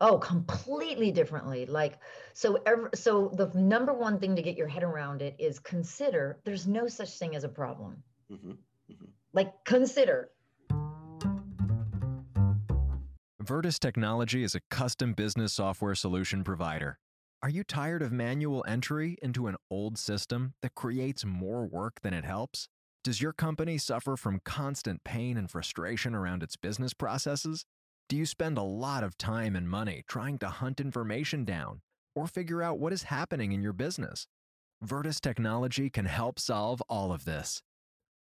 Oh, 0.00 0.16
completely 0.18 1.10
differently. 1.10 1.66
Like 1.66 1.98
so 2.32 2.58
ever 2.64 2.90
so 2.94 3.30
the 3.34 3.50
number 3.58 3.92
one 3.92 4.18
thing 4.18 4.36
to 4.36 4.42
get 4.42 4.56
your 4.56 4.68
head 4.68 4.84
around 4.84 5.22
it 5.22 5.34
is 5.38 5.58
consider 5.58 6.38
there's 6.44 6.66
no 6.66 6.86
such 6.86 7.18
thing 7.18 7.34
as 7.34 7.44
a 7.44 7.48
problem. 7.48 8.02
Mm-hmm. 8.32 8.52
Like, 9.32 9.52
consider. 9.64 10.30
Virtus 13.40 13.78
Technology 13.78 14.42
is 14.42 14.54
a 14.54 14.60
custom 14.70 15.14
business 15.14 15.54
software 15.54 15.94
solution 15.94 16.44
provider. 16.44 16.98
Are 17.42 17.48
you 17.48 17.62
tired 17.62 18.02
of 18.02 18.10
manual 18.10 18.64
entry 18.66 19.16
into 19.22 19.46
an 19.46 19.56
old 19.70 19.96
system 19.96 20.54
that 20.60 20.74
creates 20.74 21.24
more 21.24 21.64
work 21.66 22.00
than 22.02 22.12
it 22.12 22.24
helps? 22.24 22.68
Does 23.04 23.22
your 23.22 23.32
company 23.32 23.78
suffer 23.78 24.16
from 24.16 24.40
constant 24.44 25.04
pain 25.04 25.36
and 25.36 25.50
frustration 25.50 26.14
around 26.14 26.42
its 26.42 26.56
business 26.56 26.92
processes? 26.92 27.64
Do 28.08 28.16
you 28.16 28.26
spend 28.26 28.58
a 28.58 28.62
lot 28.62 29.04
of 29.04 29.16
time 29.16 29.54
and 29.54 29.68
money 29.68 30.02
trying 30.08 30.38
to 30.38 30.48
hunt 30.48 30.80
information 30.80 31.44
down 31.44 31.80
or 32.14 32.26
figure 32.26 32.62
out 32.62 32.78
what 32.78 32.92
is 32.92 33.04
happening 33.04 33.52
in 33.52 33.62
your 33.62 33.72
business? 33.72 34.26
Virtus 34.82 35.20
Technology 35.20 35.88
can 35.90 36.06
help 36.06 36.38
solve 36.38 36.82
all 36.88 37.12
of 37.12 37.24
this. 37.24 37.62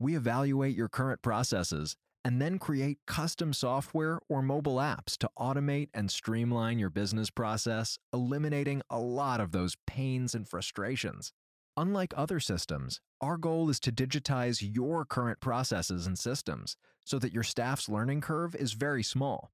We 0.04 0.18
evaluate 0.18 0.76
your 0.76 0.90
current 0.90 1.22
processes 1.22 1.96
and 2.26 2.42
then 2.42 2.60
create 2.60 2.98
custom 3.08 3.54
software 3.54 4.20
or 4.28 4.42
mobile 4.42 4.76
apps 4.76 5.18
to 5.20 5.30
automate 5.40 5.92
and 5.94 6.12
streamline 6.12 6.78
your 6.78 6.90
business 6.90 7.30
process, 7.30 7.98
eliminating 8.12 8.82
a 8.90 9.00
lot 9.00 9.40
of 9.40 9.54
those 9.54 9.78
pains 9.88 10.36
and 10.36 10.46
frustrations. 10.46 11.32
Unlike 11.78 12.16
other 12.18 12.42
systems, 12.42 13.00
our 13.22 13.38
goal 13.38 13.70
is 13.70 13.80
to 13.80 13.94
digitize 13.94 14.76
your 14.76 15.06
current 15.06 15.40
processes 15.40 16.06
and 16.06 16.20
systems 16.20 16.76
so 17.06 17.18
that 17.20 17.32
your 17.32 17.44
staff's 17.44 17.88
learning 17.88 18.20
curve 18.20 18.56
is 18.56 18.74
very 18.74 19.04
small. 19.04 19.52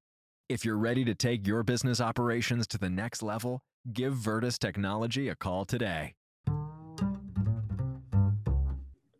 If 0.48 0.64
you're 0.64 0.76
ready 0.76 1.04
to 1.04 1.14
take 1.14 1.46
your 1.46 1.62
business 1.62 2.00
operations 2.00 2.66
to 2.68 2.78
the 2.78 2.90
next 2.90 3.22
level, 3.22 3.60
give 3.92 4.14
Virtus 4.14 4.58
Technology 4.58 5.28
a 5.28 5.36
call 5.36 5.64
today. 5.64 6.14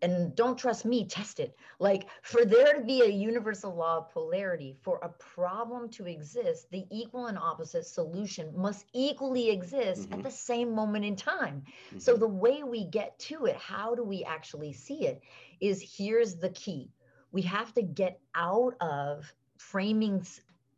And 0.02 0.34
don't 0.34 0.58
trust 0.58 0.84
me, 0.84 1.06
test 1.06 1.40
it. 1.40 1.56
Like 1.78 2.08
for 2.22 2.44
there 2.44 2.74
to 2.74 2.80
be 2.80 3.02
a 3.02 3.08
universal 3.08 3.74
law 3.74 3.98
of 3.98 4.10
polarity, 4.10 4.76
for 4.80 4.98
a 5.02 5.08
problem 5.08 5.88
to 5.90 6.06
exist, 6.06 6.70
the 6.70 6.84
equal 6.90 7.26
and 7.26 7.38
opposite 7.38 7.86
solution 7.86 8.52
must 8.56 8.86
equally 8.92 9.50
exist 9.50 10.02
mm-hmm. 10.02 10.14
at 10.14 10.22
the 10.22 10.30
same 10.30 10.74
moment 10.74 11.04
in 11.04 11.16
time. 11.16 11.62
Mm-hmm. 11.88 11.98
So 11.98 12.16
the 12.16 12.28
way 12.28 12.62
we 12.62 12.84
get 12.84 13.18
to 13.20 13.46
it, 13.46 13.56
how 13.56 13.94
do 13.94 14.02
we 14.02 14.24
actually 14.24 14.72
see 14.72 15.06
it, 15.06 15.22
is 15.60 15.96
here's 15.96 16.36
the 16.36 16.50
key. 16.50 16.90
We 17.32 17.42
have 17.42 17.72
to 17.74 17.82
get 17.82 18.20
out 18.34 18.74
of 18.80 19.32
framing 19.56 20.26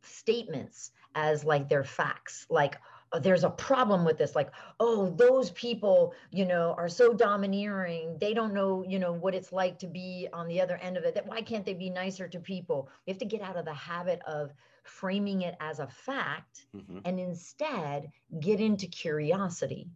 statements 0.02 0.90
as 1.14 1.44
like 1.44 1.68
they're 1.68 1.84
facts, 1.84 2.46
like 2.50 2.76
there's 3.20 3.44
a 3.44 3.50
problem 3.50 4.04
with 4.04 4.16
this 4.18 4.34
like 4.34 4.50
oh 4.80 5.10
those 5.10 5.50
people 5.50 6.14
you 6.30 6.44
know 6.46 6.74
are 6.78 6.88
so 6.88 7.12
domineering 7.12 8.16
they 8.20 8.32
don't 8.32 8.54
know 8.54 8.84
you 8.86 8.98
know 8.98 9.12
what 9.12 9.34
it's 9.34 9.52
like 9.52 9.78
to 9.78 9.86
be 9.86 10.28
on 10.32 10.48
the 10.48 10.60
other 10.60 10.76
end 10.76 10.96
of 10.96 11.04
it 11.04 11.14
that 11.14 11.26
why 11.26 11.42
can't 11.42 11.66
they 11.66 11.74
be 11.74 11.90
nicer 11.90 12.26
to 12.28 12.38
people 12.38 12.88
we 13.06 13.10
have 13.10 13.18
to 13.18 13.26
get 13.26 13.42
out 13.42 13.56
of 13.56 13.64
the 13.64 13.74
habit 13.74 14.20
of 14.26 14.50
framing 14.84 15.42
it 15.42 15.54
as 15.60 15.78
a 15.78 15.86
fact 15.86 16.66
mm-hmm. 16.74 16.98
and 17.04 17.20
instead 17.20 18.10
get 18.40 18.60
into 18.60 18.86
curiosity 18.86 19.88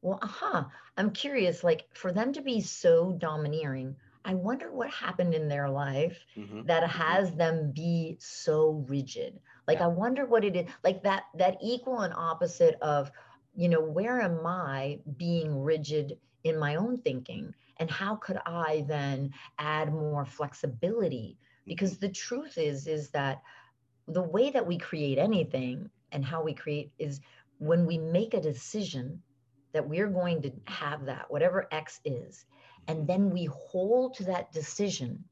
well 0.00 0.18
aha 0.22 0.70
i'm 0.96 1.10
curious 1.10 1.64
like 1.64 1.84
for 1.94 2.12
them 2.12 2.32
to 2.32 2.42
be 2.42 2.60
so 2.60 3.12
domineering 3.12 3.96
I 4.24 4.34
wonder 4.34 4.70
what 4.70 4.90
happened 4.90 5.34
in 5.34 5.48
their 5.48 5.68
life 5.68 6.24
mm-hmm. 6.36 6.62
that 6.66 6.84
mm-hmm. 6.84 7.02
has 7.02 7.32
them 7.32 7.72
be 7.74 8.16
so 8.20 8.84
rigid. 8.88 9.40
Like 9.66 9.78
yeah. 9.78 9.84
I 9.84 9.88
wonder 9.88 10.26
what 10.26 10.44
it 10.44 10.56
is 10.56 10.66
like 10.82 11.02
that 11.04 11.24
that 11.36 11.56
equal 11.62 12.00
and 12.00 12.14
opposite 12.14 12.76
of, 12.82 13.10
you 13.54 13.68
know, 13.68 13.80
where 13.80 14.20
am 14.20 14.46
I 14.46 15.00
being 15.16 15.62
rigid 15.62 16.18
in 16.44 16.58
my 16.58 16.76
own 16.76 16.98
thinking 16.98 17.54
and 17.78 17.90
how 17.90 18.16
could 18.16 18.38
I 18.44 18.84
then 18.88 19.32
add 19.58 19.92
more 19.92 20.24
flexibility? 20.24 21.38
Because 21.66 21.98
the 21.98 22.08
truth 22.08 22.58
is 22.58 22.86
is 22.86 23.10
that 23.10 23.42
the 24.08 24.22
way 24.22 24.50
that 24.50 24.66
we 24.66 24.78
create 24.78 25.18
anything 25.18 25.90
and 26.10 26.24
how 26.24 26.42
we 26.42 26.54
create 26.54 26.92
is 26.98 27.20
when 27.58 27.86
we 27.86 27.98
make 27.98 28.34
a 28.34 28.40
decision 28.40 29.22
that 29.72 29.88
we're 29.88 30.08
going 30.08 30.42
to 30.42 30.52
have 30.66 31.06
that 31.06 31.30
whatever 31.30 31.68
x 31.70 32.00
is 32.04 32.44
and 32.88 33.06
then 33.06 33.30
we 33.30 33.44
hold 33.44 34.14
to 34.14 34.24
that 34.24 34.52
decision, 34.52 35.24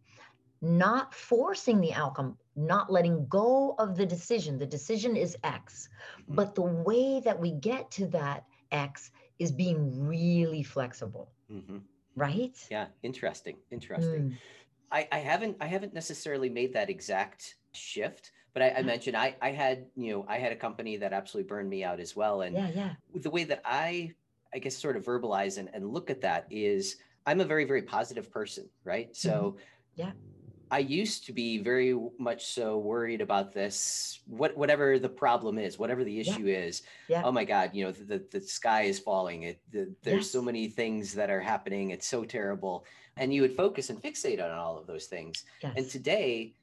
not 0.62 1.14
forcing 1.14 1.80
the 1.80 1.92
outcome, 1.92 2.36
not 2.56 2.92
letting 2.92 3.26
go 3.28 3.74
of 3.78 3.96
the 3.96 4.06
decision. 4.06 4.58
The 4.58 4.66
decision 4.66 5.16
is 5.16 5.36
X, 5.44 5.88
mm-hmm. 6.22 6.34
but 6.34 6.54
the 6.54 6.62
way 6.62 7.20
that 7.20 7.38
we 7.38 7.52
get 7.52 7.90
to 7.92 8.06
that 8.08 8.44
X 8.70 9.10
is 9.38 9.50
being 9.50 10.06
really 10.06 10.62
flexible. 10.62 11.30
Mm-hmm. 11.50 11.78
Right? 12.16 12.56
Yeah, 12.70 12.86
interesting. 13.02 13.56
Interesting. 13.70 14.30
Mm. 14.30 14.36
I, 14.92 15.08
I 15.12 15.18
haven't 15.18 15.56
I 15.60 15.66
haven't 15.66 15.94
necessarily 15.94 16.50
made 16.50 16.74
that 16.74 16.90
exact 16.90 17.54
shift, 17.72 18.32
but 18.52 18.62
I, 18.62 18.70
I, 18.78 18.82
mentioned 18.82 19.16
I, 19.16 19.36
I 19.40 19.52
had 19.52 19.86
you 19.96 20.12
know 20.12 20.26
I 20.28 20.38
had 20.38 20.50
a 20.52 20.56
company 20.56 20.96
that 20.96 21.12
absolutely 21.12 21.48
burned 21.48 21.70
me 21.70 21.84
out 21.84 22.00
as 22.00 22.16
well 22.16 22.42
and 22.42 22.56
yeah, 22.56 22.70
yeah. 22.74 22.90
the 23.14 23.30
way 23.30 23.44
that 23.44 23.62
I 23.64 24.12
I 24.52 24.58
guess 24.58 24.76
sort 24.76 24.96
of 24.96 25.04
verbalize 25.04 25.58
and, 25.58 25.70
and 25.72 25.88
look 25.88 26.10
at 26.10 26.20
that 26.22 26.46
is 26.50 26.96
I'm 27.26 27.40
a 27.40 27.44
very, 27.44 27.64
very 27.64 27.82
positive 27.82 28.30
person, 28.30 28.68
right? 28.84 29.14
So, 29.14 29.30
mm-hmm. 29.30 29.58
yeah. 29.96 30.10
I 30.70 30.78
used 30.78 31.26
to 31.26 31.32
be 31.32 31.58
very 31.58 31.98
much 32.18 32.46
so 32.46 32.78
worried 32.78 33.20
about 33.20 33.52
this, 33.52 34.20
what 34.26 34.56
whatever 34.56 34.98
the 34.98 35.08
problem 35.08 35.58
is, 35.58 35.78
whatever 35.78 36.04
the 36.04 36.20
issue 36.20 36.44
yeah. 36.44 36.58
is. 36.58 36.82
Yeah. 37.08 37.22
Oh 37.24 37.32
my 37.32 37.44
God, 37.44 37.70
you 37.72 37.84
know, 37.84 37.92
the, 37.92 38.24
the 38.30 38.40
sky 38.40 38.82
is 38.82 38.98
falling. 38.98 39.42
It 39.44 39.60
the, 39.72 39.92
there's 40.02 40.26
yes. 40.26 40.30
so 40.30 40.42
many 40.42 40.68
things 40.68 41.12
that 41.14 41.28
are 41.28 41.40
happening. 41.40 41.90
It's 41.90 42.06
so 42.06 42.24
terrible, 42.24 42.84
and 43.16 43.34
you 43.34 43.42
would 43.42 43.56
focus 43.56 43.90
and 43.90 44.00
fixate 44.00 44.42
on 44.42 44.50
all 44.50 44.78
of 44.78 44.86
those 44.86 45.06
things. 45.06 45.44
Yes. 45.62 45.72
And 45.76 45.90
today, 45.90 46.54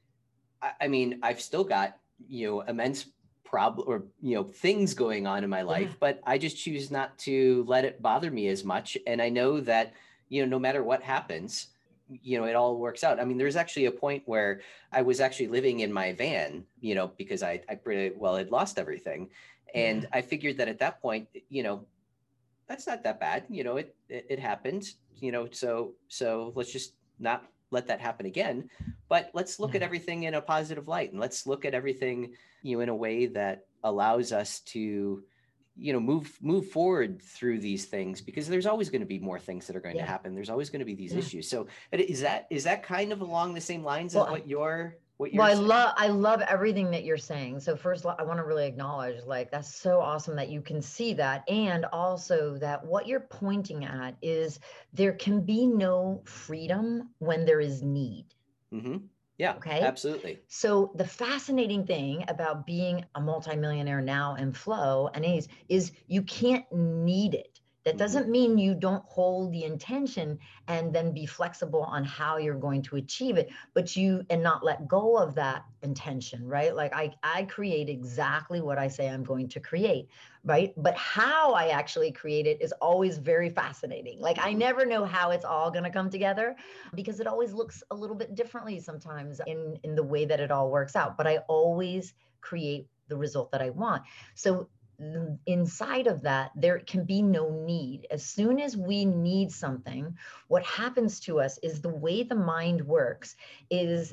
I, 0.62 0.72
I, 0.82 0.88
mean, 0.88 1.18
I've 1.22 1.40
still 1.40 1.64
got 1.64 1.98
you 2.28 2.46
know 2.46 2.60
immense 2.62 3.06
problem 3.44 3.86
or 3.88 4.04
you 4.22 4.36
know 4.36 4.44
things 4.44 4.94
going 4.94 5.26
on 5.26 5.44
in 5.44 5.50
my 5.50 5.62
life, 5.62 5.90
yeah. 5.90 5.96
but 6.00 6.20
I 6.24 6.38
just 6.38 6.56
choose 6.56 6.90
not 6.90 7.18
to 7.18 7.64
let 7.68 7.84
it 7.84 8.00
bother 8.00 8.30
me 8.30 8.48
as 8.48 8.64
much. 8.64 8.96
And 9.06 9.20
I 9.20 9.28
know 9.28 9.60
that 9.60 9.92
you 10.30 10.42
know, 10.42 10.48
no 10.48 10.58
matter 10.58 10.82
what 10.82 11.02
happens, 11.02 11.68
you 12.08 12.38
know, 12.38 12.46
it 12.46 12.54
all 12.54 12.78
works 12.78 13.04
out. 13.04 13.20
I 13.20 13.24
mean, 13.24 13.38
there's 13.38 13.56
actually 13.56 13.86
a 13.86 13.90
point 13.90 14.22
where 14.26 14.60
I 14.92 15.02
was 15.02 15.20
actually 15.20 15.48
living 15.48 15.80
in 15.80 15.92
my 15.92 16.12
van, 16.12 16.64
you 16.80 16.94
know, 16.94 17.12
because 17.16 17.42
I, 17.42 17.62
I 17.68 17.74
pretty 17.74 18.14
well 18.16 18.36
had 18.36 18.50
lost 18.50 18.78
everything. 18.78 19.30
And 19.74 20.02
yeah. 20.02 20.08
I 20.12 20.22
figured 20.22 20.58
that 20.58 20.68
at 20.68 20.78
that 20.78 21.02
point, 21.02 21.28
you 21.48 21.62
know, 21.62 21.84
that's 22.66 22.86
not 22.86 23.02
that 23.04 23.20
bad. 23.20 23.44
You 23.48 23.64
know, 23.64 23.76
it, 23.76 23.94
it, 24.08 24.26
it 24.30 24.38
happened, 24.38 24.84
you 25.16 25.32
know, 25.32 25.48
so, 25.50 25.92
so 26.08 26.52
let's 26.54 26.72
just 26.72 26.94
not 27.18 27.44
let 27.70 27.86
that 27.88 28.00
happen 28.00 28.26
again. 28.26 28.70
But 29.08 29.30
let's 29.34 29.58
look 29.58 29.70
yeah. 29.70 29.76
at 29.76 29.80
mm-hmm. 29.80 29.84
everything 29.84 30.22
in 30.24 30.34
a 30.34 30.40
positive 30.40 30.88
light 30.88 31.12
and 31.12 31.20
let's 31.20 31.46
look 31.46 31.64
at 31.64 31.74
everything, 31.74 32.34
you 32.62 32.76
know, 32.76 32.82
in 32.82 32.88
a 32.88 32.94
way 32.94 33.26
that 33.26 33.66
allows 33.84 34.32
us 34.32 34.60
to, 34.60 35.22
you 35.78 35.92
know 35.92 36.00
move 36.00 36.36
move 36.42 36.68
forward 36.68 37.22
through 37.22 37.58
these 37.60 37.84
things 37.84 38.20
because 38.20 38.48
there's 38.48 38.66
always 38.66 38.90
going 38.90 39.00
to 39.00 39.06
be 39.06 39.18
more 39.18 39.38
things 39.38 39.66
that 39.66 39.76
are 39.76 39.80
going 39.80 39.96
yeah. 39.96 40.04
to 40.04 40.10
happen 40.10 40.34
there's 40.34 40.50
always 40.50 40.70
going 40.70 40.80
to 40.80 40.84
be 40.84 40.94
these 40.94 41.12
yeah. 41.12 41.18
issues 41.18 41.48
so 41.48 41.66
is 41.92 42.20
that 42.20 42.46
is 42.50 42.64
that 42.64 42.82
kind 42.82 43.12
of 43.12 43.20
along 43.20 43.54
the 43.54 43.60
same 43.60 43.84
lines 43.84 44.14
well, 44.14 44.26
as 44.26 44.30
what 44.30 44.48
you're 44.48 44.96
what 45.18 45.32
you're 45.32 45.42
well 45.42 45.54
saying? 45.54 45.64
i 45.64 45.68
love 45.68 45.94
i 45.96 46.08
love 46.08 46.40
everything 46.42 46.90
that 46.90 47.04
you're 47.04 47.16
saying 47.16 47.60
so 47.60 47.76
first 47.76 48.04
i 48.06 48.22
want 48.22 48.38
to 48.38 48.44
really 48.44 48.66
acknowledge 48.66 49.22
like 49.24 49.50
that's 49.50 49.72
so 49.72 50.00
awesome 50.00 50.34
that 50.34 50.48
you 50.48 50.60
can 50.60 50.82
see 50.82 51.12
that 51.14 51.48
and 51.48 51.84
also 51.86 52.56
that 52.58 52.84
what 52.84 53.06
you're 53.06 53.20
pointing 53.20 53.84
at 53.84 54.16
is 54.20 54.58
there 54.92 55.12
can 55.12 55.40
be 55.40 55.66
no 55.66 56.20
freedom 56.24 57.08
when 57.18 57.44
there 57.44 57.60
is 57.60 57.82
need 57.82 58.26
mm-hmm. 58.72 58.96
Yeah. 59.38 59.54
Okay. 59.56 59.80
Absolutely. 59.80 60.40
So 60.48 60.92
the 60.96 61.06
fascinating 61.06 61.86
thing 61.86 62.24
about 62.28 62.66
being 62.66 63.04
a 63.14 63.20
multimillionaire 63.20 64.00
now 64.00 64.34
and 64.34 64.56
flow 64.56 65.08
and 65.14 65.24
is 65.24 65.48
is 65.68 65.92
you 66.06 66.22
can't 66.22 66.64
need 66.72 67.34
it. 67.34 67.60
That 67.88 67.94
mm-hmm. 67.94 68.04
doesn't 68.04 68.28
mean 68.28 68.58
you 68.58 68.74
don't 68.74 69.02
hold 69.06 69.50
the 69.50 69.64
intention 69.64 70.38
and 70.66 70.94
then 70.94 71.10
be 71.14 71.24
flexible 71.24 71.84
on 71.84 72.04
how 72.04 72.36
you're 72.36 72.54
going 72.54 72.82
to 72.82 72.96
achieve 72.96 73.38
it, 73.38 73.48
but 73.72 73.96
you 73.96 74.26
and 74.28 74.42
not 74.42 74.62
let 74.62 74.86
go 74.86 75.16
of 75.16 75.34
that 75.36 75.64
intention, 75.82 76.46
right? 76.46 76.76
Like 76.76 76.92
I 76.92 77.14
I 77.22 77.44
create 77.44 77.88
exactly 77.88 78.60
what 78.60 78.76
I 78.76 78.88
say 78.88 79.08
I'm 79.08 79.24
going 79.24 79.48
to 79.48 79.60
create, 79.60 80.08
right? 80.44 80.74
But 80.76 80.94
how 80.96 81.54
I 81.54 81.68
actually 81.68 82.12
create 82.12 82.46
it 82.46 82.60
is 82.60 82.72
always 82.72 83.16
very 83.16 83.48
fascinating. 83.48 84.20
Like 84.20 84.38
I 84.38 84.50
mm-hmm. 84.50 84.58
never 84.58 84.84
know 84.84 85.06
how 85.06 85.30
it's 85.30 85.46
all 85.46 85.70
going 85.70 85.84
to 85.84 85.90
come 85.90 86.10
together 86.10 86.56
because 86.94 87.20
it 87.20 87.26
always 87.26 87.54
looks 87.54 87.82
a 87.90 87.94
little 87.94 88.16
bit 88.16 88.34
differently 88.34 88.80
sometimes 88.80 89.40
in 89.46 89.78
in 89.82 89.94
the 89.94 90.04
way 90.04 90.26
that 90.26 90.40
it 90.40 90.50
all 90.50 90.70
works 90.70 90.94
out, 90.94 91.16
but 91.16 91.26
I 91.26 91.38
always 91.48 92.12
create 92.42 92.86
the 93.08 93.16
result 93.16 93.50
that 93.52 93.62
I 93.62 93.70
want. 93.70 94.02
So 94.34 94.68
inside 95.46 96.06
of 96.06 96.22
that, 96.22 96.50
there 96.56 96.80
can 96.80 97.04
be 97.04 97.22
no 97.22 97.50
need. 97.50 98.06
As 98.10 98.24
soon 98.24 98.58
as 98.58 98.76
we 98.76 99.04
need 99.04 99.52
something, 99.52 100.16
what 100.48 100.64
happens 100.64 101.20
to 101.20 101.40
us 101.40 101.58
is 101.62 101.80
the 101.80 101.88
way 101.88 102.22
the 102.22 102.34
mind 102.34 102.82
works 102.82 103.36
is 103.70 104.12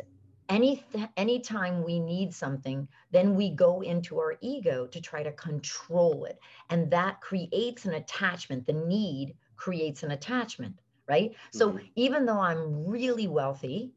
any 0.49 0.83
th- 0.93 1.09
anytime 1.17 1.83
we 1.83 1.99
need 1.99 2.33
something 2.33 2.87
then 3.11 3.35
we 3.35 3.49
go 3.49 3.81
into 3.81 4.19
our 4.19 4.37
ego 4.41 4.85
to 4.85 5.01
try 5.01 5.23
to 5.23 5.31
control 5.31 6.25
it 6.25 6.39
and 6.69 6.91
that 6.91 7.19
creates 7.21 7.85
an 7.85 7.95
attachment 7.95 8.65
the 8.67 8.73
need 8.73 9.35
creates 9.55 10.03
an 10.03 10.11
attachment 10.11 10.75
right 11.07 11.31
mm-hmm. 11.31 11.57
so 11.57 11.79
even 11.95 12.25
though 12.25 12.39
i'm 12.39 12.85
really 12.85 13.27
wealthy 13.27 13.91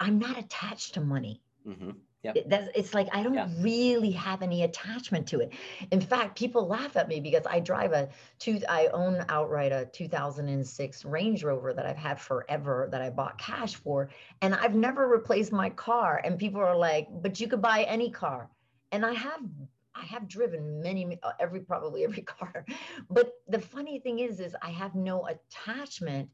i'm 0.00 0.18
not 0.18 0.36
attached 0.36 0.94
to 0.94 1.00
money 1.00 1.40
mm-hmm. 1.66 1.90
Yep. 2.24 2.36
That's 2.46 2.68
it's 2.74 2.94
like 2.94 3.08
I 3.12 3.22
don't 3.22 3.34
yeah. 3.34 3.48
really 3.58 4.10
have 4.12 4.40
any 4.40 4.62
attachment 4.62 5.26
to 5.28 5.40
it. 5.40 5.52
In 5.90 6.00
fact, 6.00 6.38
people 6.38 6.66
laugh 6.66 6.96
at 6.96 7.06
me 7.06 7.20
because 7.20 7.44
I 7.48 7.60
drive 7.60 7.92
a 7.92 8.08
two 8.38 8.60
I 8.68 8.86
own 8.88 9.24
outright 9.28 9.72
a 9.72 9.86
2006 9.92 11.04
Range 11.04 11.44
Rover 11.44 11.74
that 11.74 11.84
I've 11.84 11.98
had 11.98 12.18
forever 12.18 12.88
that 12.90 13.02
I 13.02 13.10
bought 13.10 13.36
cash 13.36 13.74
for 13.74 14.08
and 14.40 14.54
I've 14.54 14.74
never 14.74 15.06
replaced 15.06 15.52
my 15.52 15.68
car 15.68 16.22
and 16.24 16.38
people 16.38 16.62
are 16.62 16.76
like, 16.76 17.08
"But 17.10 17.38
you 17.40 17.46
could 17.46 17.60
buy 17.60 17.82
any 17.82 18.10
car." 18.10 18.48
And 18.90 19.04
I 19.04 19.12
have 19.12 19.42
I 19.94 20.04
have 20.06 20.26
driven 20.26 20.80
many 20.80 21.18
uh, 21.22 21.32
every 21.38 21.60
probably 21.60 22.04
every 22.04 22.22
car. 22.38 22.64
But 23.10 23.34
the 23.48 23.60
funny 23.60 23.98
thing 23.98 24.20
is 24.20 24.40
is 24.40 24.56
I 24.62 24.70
have 24.70 24.94
no 24.94 25.26
attachment 25.26 26.30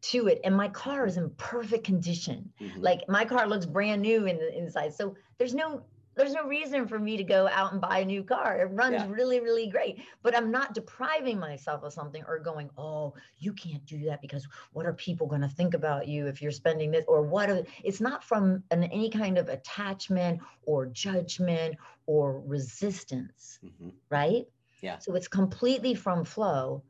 to 0.00 0.28
it 0.28 0.40
and 0.44 0.56
my 0.56 0.68
car 0.68 1.06
is 1.06 1.16
in 1.16 1.30
perfect 1.30 1.84
condition 1.84 2.50
mm-hmm. 2.60 2.80
like 2.80 3.00
my 3.08 3.24
car 3.24 3.46
looks 3.48 3.66
brand 3.66 4.02
new 4.02 4.26
in 4.26 4.36
the 4.36 4.56
inside 4.56 4.94
so 4.94 5.14
there's 5.38 5.54
no 5.54 5.82
there's 6.16 6.32
no 6.32 6.46
reason 6.46 6.88
for 6.88 6.98
me 6.98 7.16
to 7.16 7.22
go 7.22 7.46
out 7.52 7.72
and 7.72 7.80
buy 7.80 7.98
a 7.98 8.04
new 8.04 8.24
car. 8.24 8.58
It 8.58 8.64
runs 8.72 8.94
yeah. 8.94 9.06
really, 9.08 9.38
really 9.38 9.68
great. 9.68 9.98
But 10.22 10.34
I'm 10.34 10.50
not 10.50 10.74
depriving 10.74 11.38
myself 11.38 11.82
of 11.84 11.92
something 11.92 12.24
or 12.26 12.38
going, 12.38 12.70
oh, 12.78 13.14
you 13.38 13.52
can't 13.52 13.84
do 13.84 14.02
that 14.06 14.22
because 14.22 14.48
what 14.72 14.86
are 14.86 14.94
people 14.94 15.26
going 15.26 15.42
to 15.42 15.48
think 15.48 15.74
about 15.74 16.08
you 16.08 16.26
if 16.26 16.40
you're 16.40 16.50
spending 16.50 16.90
this? 16.90 17.04
Or 17.06 17.22
what? 17.22 17.50
Are, 17.50 17.62
it's 17.84 18.00
not 18.00 18.24
from 18.24 18.62
an, 18.70 18.84
any 18.84 19.10
kind 19.10 19.36
of 19.36 19.50
attachment 19.50 20.40
or 20.64 20.86
judgment 20.86 21.76
or 22.06 22.40
resistance, 22.40 23.58
mm-hmm. 23.62 23.90
right? 24.08 24.46
Yeah. 24.80 24.98
So 24.98 25.14
it's 25.14 25.28
completely 25.28 25.94
from 25.94 26.24
flow. 26.24 26.82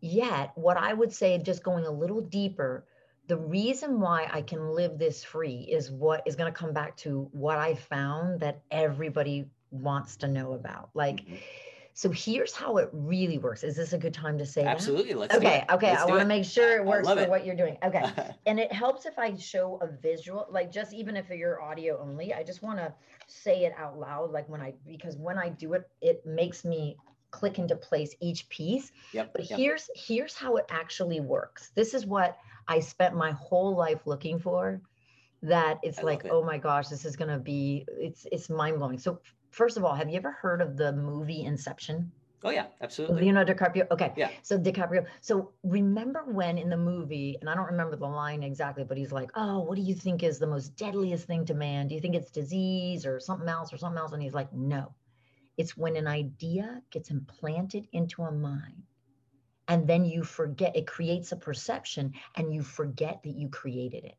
Yet, 0.00 0.52
what 0.54 0.76
I 0.76 0.92
would 0.92 1.12
say, 1.12 1.38
just 1.38 1.62
going 1.62 1.84
a 1.84 1.90
little 1.90 2.20
deeper, 2.20 2.84
the 3.28 3.36
reason 3.36 4.00
why 4.00 4.28
I 4.32 4.42
can 4.42 4.70
live 4.70 4.98
this 4.98 5.22
free 5.22 5.68
is 5.70 5.90
what 5.90 6.22
is 6.26 6.34
going 6.34 6.52
to 6.52 6.58
come 6.58 6.72
back 6.72 6.96
to 6.98 7.28
what 7.32 7.58
I 7.58 7.74
found 7.74 8.40
that 8.40 8.62
everybody 8.70 9.46
wants 9.70 10.16
to 10.16 10.28
know 10.28 10.54
about. 10.54 10.88
Like, 10.94 11.26
mm-hmm. 11.26 11.34
so 11.92 12.10
here's 12.10 12.54
how 12.54 12.78
it 12.78 12.88
really 12.92 13.36
works. 13.36 13.64
Is 13.64 13.76
this 13.76 13.92
a 13.92 13.98
good 13.98 14.14
time 14.14 14.38
to 14.38 14.46
say 14.46 14.64
Absolutely. 14.64 15.12
That? 15.12 15.18
Let's 15.18 15.34
okay. 15.36 15.64
Okay. 15.70 15.90
Let's 15.90 16.02
I 16.02 16.06
want 16.06 16.20
to 16.20 16.26
make 16.26 16.46
sure 16.46 16.76
it 16.76 16.84
works 16.84 17.06
for 17.06 17.18
it. 17.18 17.28
what 17.28 17.44
you're 17.44 17.54
doing. 17.54 17.76
Okay. 17.84 18.02
and 18.46 18.58
it 18.58 18.72
helps 18.72 19.04
if 19.04 19.18
I 19.18 19.36
show 19.36 19.78
a 19.82 19.88
visual, 19.88 20.46
like 20.50 20.72
just 20.72 20.94
even 20.94 21.14
if 21.14 21.28
you're 21.28 21.60
audio 21.60 22.00
only, 22.00 22.32
I 22.32 22.42
just 22.42 22.62
want 22.62 22.78
to 22.78 22.94
say 23.26 23.64
it 23.64 23.74
out 23.76 23.98
loud. 23.98 24.30
Like 24.30 24.48
when 24.48 24.62
I, 24.62 24.72
because 24.86 25.16
when 25.16 25.36
I 25.36 25.50
do 25.50 25.74
it, 25.74 25.90
it 26.00 26.24
makes 26.24 26.64
me 26.64 26.96
click 27.30 27.58
into 27.58 27.76
place 27.76 28.14
each 28.20 28.48
piece. 28.48 28.92
Yep, 29.12 29.32
but 29.34 29.50
yep. 29.50 29.58
here's 29.58 29.90
here's 29.94 30.34
how 30.34 30.56
it 30.56 30.66
actually 30.70 31.20
works. 31.20 31.70
This 31.74 31.94
is 31.94 32.06
what 32.06 32.36
I 32.66 32.80
spent 32.80 33.14
my 33.14 33.32
whole 33.32 33.76
life 33.76 34.06
looking 34.06 34.38
for. 34.38 34.80
That 35.42 35.78
it's 35.82 36.00
I 36.00 36.02
like, 36.02 36.24
it. 36.24 36.32
oh 36.32 36.42
my 36.42 36.58
gosh, 36.58 36.88
this 36.88 37.04
is 37.04 37.14
gonna 37.14 37.38
be 37.38 37.86
it's 37.88 38.26
it's 38.32 38.50
mind 38.50 38.78
blowing. 38.78 38.98
So 38.98 39.20
first 39.50 39.76
of 39.76 39.84
all, 39.84 39.94
have 39.94 40.10
you 40.10 40.16
ever 40.16 40.32
heard 40.32 40.60
of 40.60 40.76
the 40.76 40.92
movie 40.92 41.44
Inception? 41.44 42.10
Oh 42.44 42.50
yeah, 42.50 42.66
absolutely. 42.80 43.22
Leonardo 43.22 43.52
DiCaprio. 43.52 43.90
Okay. 43.90 44.12
Yeah. 44.16 44.30
So 44.42 44.58
DiCaprio. 44.58 45.06
So 45.20 45.52
remember 45.64 46.24
when 46.26 46.56
in 46.56 46.68
the 46.68 46.76
movie, 46.76 47.36
and 47.40 47.50
I 47.50 47.54
don't 47.54 47.66
remember 47.66 47.96
the 47.96 48.06
line 48.06 48.42
exactly, 48.44 48.84
but 48.84 48.96
he's 48.96 49.10
like, 49.10 49.30
"Oh, 49.34 49.60
what 49.60 49.74
do 49.74 49.82
you 49.82 49.94
think 49.94 50.22
is 50.22 50.38
the 50.38 50.46
most 50.46 50.76
deadliest 50.76 51.26
thing 51.26 51.44
to 51.46 51.54
man? 51.54 51.88
Do 51.88 51.96
you 51.96 52.00
think 52.00 52.14
it's 52.14 52.30
disease 52.30 53.06
or 53.06 53.18
something 53.18 53.48
else 53.48 53.72
or 53.72 53.76
something 53.76 53.98
else?" 53.98 54.12
And 54.12 54.22
he's 54.22 54.34
like, 54.34 54.52
"No, 54.52 54.94
it's 55.58 55.76
when 55.76 55.96
an 55.96 56.06
idea 56.06 56.80
gets 56.90 57.10
implanted 57.10 57.86
into 57.92 58.22
a 58.22 58.32
mind 58.32 58.82
and 59.68 59.86
then 59.86 60.04
you 60.06 60.24
forget, 60.24 60.74
it 60.74 60.86
creates 60.86 61.32
a 61.32 61.36
perception 61.36 62.14
and 62.36 62.54
you 62.54 62.62
forget 62.62 63.22
that 63.22 63.34
you 63.34 63.48
created 63.48 64.04
it. 64.04 64.16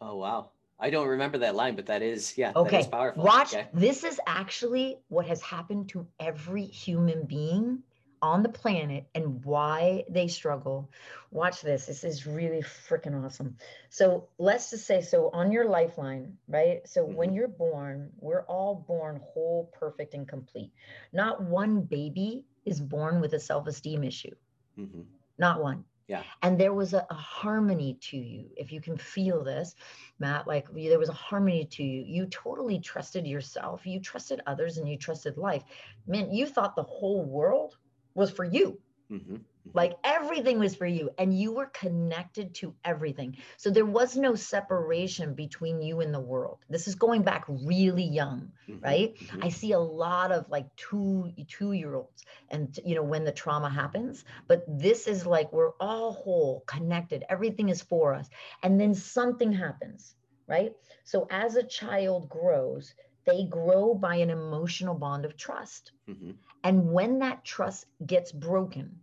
Oh, 0.00 0.16
wow. 0.16 0.50
I 0.78 0.90
don't 0.90 1.08
remember 1.08 1.38
that 1.38 1.54
line, 1.54 1.74
but 1.74 1.86
that 1.86 2.02
is, 2.02 2.36
yeah, 2.36 2.52
okay. 2.54 2.70
that 2.70 2.80
is 2.80 2.86
powerful. 2.86 3.24
Watch, 3.24 3.54
okay. 3.54 3.68
this 3.72 4.04
is 4.04 4.20
actually 4.26 4.98
what 5.08 5.26
has 5.26 5.40
happened 5.40 5.88
to 5.90 6.06
every 6.20 6.64
human 6.64 7.24
being 7.24 7.82
on 8.22 8.42
the 8.42 8.48
planet 8.48 9.04
and 9.14 9.44
why 9.44 10.04
they 10.08 10.28
struggle. 10.28 10.88
Watch 11.32 11.60
this. 11.60 11.86
This 11.86 12.04
is 12.04 12.26
really 12.26 12.62
freaking 12.62 13.24
awesome. 13.24 13.56
So 13.90 14.28
let's 14.38 14.70
just 14.70 14.86
say 14.86 15.02
so 15.02 15.28
on 15.32 15.50
your 15.50 15.68
lifeline, 15.68 16.36
right? 16.48 16.86
So 16.88 17.04
mm-hmm. 17.04 17.14
when 17.14 17.34
you're 17.34 17.48
born, 17.48 18.10
we're 18.20 18.42
all 18.42 18.84
born 18.86 19.20
whole, 19.24 19.70
perfect, 19.78 20.14
and 20.14 20.26
complete. 20.26 20.72
Not 21.12 21.42
one 21.42 21.82
baby 21.82 22.44
is 22.64 22.80
born 22.80 23.20
with 23.20 23.34
a 23.34 23.40
self 23.40 23.66
esteem 23.66 24.04
issue. 24.04 24.34
Mm-hmm. 24.78 25.02
Not 25.38 25.60
one. 25.60 25.84
Yeah. 26.08 26.22
And 26.42 26.58
there 26.58 26.74
was 26.74 26.94
a, 26.94 27.06
a, 27.10 27.14
harmony 27.14 27.96
to 28.10 28.18
you. 28.18 28.50
If 28.56 28.72
you 28.72 28.80
can 28.80 28.98
feel 28.98 29.42
this, 29.42 29.74
Matt, 30.18 30.46
like 30.46 30.66
there 30.74 30.98
was 30.98 31.08
a 31.08 31.14
harmony 31.14 31.64
to 31.64 31.82
you. 31.82 32.02
You 32.06 32.26
totally 32.26 32.80
trusted 32.80 33.26
yourself. 33.26 33.86
You 33.86 34.00
trusted 34.00 34.42
others 34.46 34.78
and 34.78 34.88
you 34.88 34.98
trusted 34.98 35.38
life. 35.38 35.62
Man, 36.06 36.30
you 36.30 36.46
thought 36.46 36.76
the 36.76 36.82
whole 36.82 37.24
world 37.24 37.76
was 38.14 38.30
for 38.30 38.44
you. 38.44 38.78
Mm-hmm. 39.10 39.34
mm-hmm. 39.34 39.70
Like 39.74 39.96
everything 40.02 40.58
was 40.58 40.74
for 40.74 40.86
you, 40.86 41.10
and 41.18 41.38
you 41.38 41.52
were 41.52 41.66
connected 41.66 42.54
to 42.56 42.74
everything. 42.84 43.36
So 43.58 43.70
there 43.70 43.86
was 43.86 44.16
no 44.16 44.34
separation 44.34 45.34
between 45.34 45.80
you 45.80 46.00
and 46.00 46.12
the 46.12 46.20
world. 46.20 46.58
This 46.68 46.88
is 46.88 46.96
going 46.96 47.22
back 47.22 47.44
really 47.46 48.02
young, 48.02 48.50
mm-hmm. 48.68 48.84
right? 48.84 49.14
Mm-hmm. 49.14 49.44
I 49.44 49.48
see 49.50 49.72
a 49.72 49.78
lot 49.78 50.32
of 50.32 50.48
like 50.48 50.74
two 50.76 51.32
two 51.46 51.72
year 51.72 51.94
olds, 51.94 52.24
and 52.48 52.76
you 52.84 52.96
know 52.96 53.04
when 53.04 53.24
the 53.24 53.32
trauma 53.32 53.70
happens. 53.70 54.24
But 54.48 54.64
this 54.66 55.06
is 55.06 55.26
like 55.26 55.52
we're 55.52 55.74
all 55.78 56.12
whole, 56.12 56.64
connected. 56.66 57.24
Everything 57.28 57.68
is 57.68 57.82
for 57.82 58.14
us, 58.14 58.28
and 58.62 58.80
then 58.80 58.94
something 58.94 59.52
happens, 59.52 60.14
right? 60.48 60.72
So 61.04 61.28
as 61.30 61.56
a 61.56 61.62
child 61.62 62.28
grows, 62.28 62.94
they 63.26 63.44
grow 63.44 63.94
by 63.94 64.16
an 64.16 64.30
emotional 64.30 64.94
bond 64.94 65.24
of 65.24 65.36
trust. 65.36 65.92
Mm-hmm. 66.08 66.32
And 66.64 66.92
when 66.92 67.18
that 67.20 67.44
trust 67.44 67.86
gets 68.06 68.32
broken, 68.32 69.00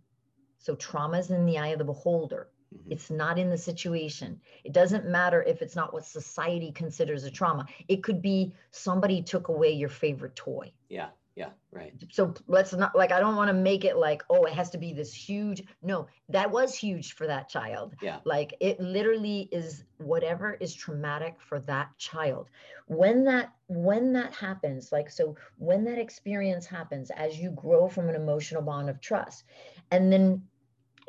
so 0.58 0.74
trauma 0.74 1.18
is 1.18 1.30
in 1.30 1.46
the 1.46 1.58
eye 1.58 1.68
of 1.68 1.78
the 1.78 1.84
beholder, 1.84 2.48
mm-hmm. 2.74 2.92
it's 2.92 3.10
not 3.10 3.38
in 3.38 3.50
the 3.50 3.58
situation. 3.58 4.40
It 4.64 4.72
doesn't 4.72 5.06
matter 5.06 5.42
if 5.42 5.62
it's 5.62 5.76
not 5.76 5.92
what 5.92 6.04
society 6.04 6.72
considers 6.72 7.24
a 7.24 7.30
trauma. 7.30 7.66
It 7.88 8.02
could 8.02 8.22
be 8.22 8.54
somebody 8.70 9.22
took 9.22 9.48
away 9.48 9.72
your 9.72 9.88
favorite 9.88 10.36
toy. 10.36 10.72
Yeah. 10.88 11.08
Yeah, 11.36 11.50
right. 11.70 11.94
So 12.10 12.34
let's 12.48 12.72
not 12.72 12.94
like 12.96 13.12
I 13.12 13.20
don't 13.20 13.36
want 13.36 13.48
to 13.48 13.54
make 13.54 13.84
it 13.84 13.96
like 13.96 14.22
oh 14.30 14.44
it 14.44 14.52
has 14.52 14.70
to 14.70 14.78
be 14.78 14.92
this 14.92 15.14
huge. 15.14 15.62
No, 15.82 16.08
that 16.28 16.50
was 16.50 16.74
huge 16.74 17.14
for 17.14 17.26
that 17.26 17.48
child. 17.48 17.94
Yeah. 18.02 18.18
Like 18.24 18.54
it 18.60 18.80
literally 18.80 19.48
is 19.52 19.84
whatever 19.98 20.54
is 20.54 20.74
traumatic 20.74 21.36
for 21.40 21.60
that 21.60 21.96
child. 21.98 22.50
When 22.86 23.24
that 23.24 23.52
when 23.68 24.12
that 24.14 24.34
happens, 24.34 24.90
like 24.90 25.08
so 25.08 25.36
when 25.56 25.84
that 25.84 25.98
experience 25.98 26.66
happens 26.66 27.10
as 27.10 27.38
you 27.38 27.50
grow 27.50 27.88
from 27.88 28.08
an 28.08 28.16
emotional 28.16 28.62
bond 28.62 28.90
of 28.90 29.00
trust 29.00 29.44
and 29.92 30.12
then 30.12 30.42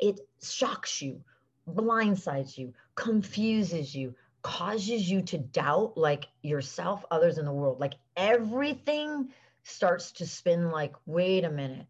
it 0.00 0.20
shocks 0.42 1.02
you, 1.02 1.20
blindsides 1.68 2.56
you, 2.56 2.72
confuses 2.94 3.94
you, 3.94 4.14
causes 4.42 5.08
you 5.08 5.22
to 5.22 5.38
doubt 5.38 5.96
like 5.96 6.26
yourself, 6.42 7.04
others 7.10 7.38
in 7.38 7.44
the 7.44 7.52
world. 7.52 7.80
Like 7.80 7.94
everything 8.16 9.32
starts 9.62 10.12
to 10.12 10.26
spin 10.26 10.70
like 10.70 10.94
wait 11.06 11.44
a 11.44 11.50
minute. 11.50 11.86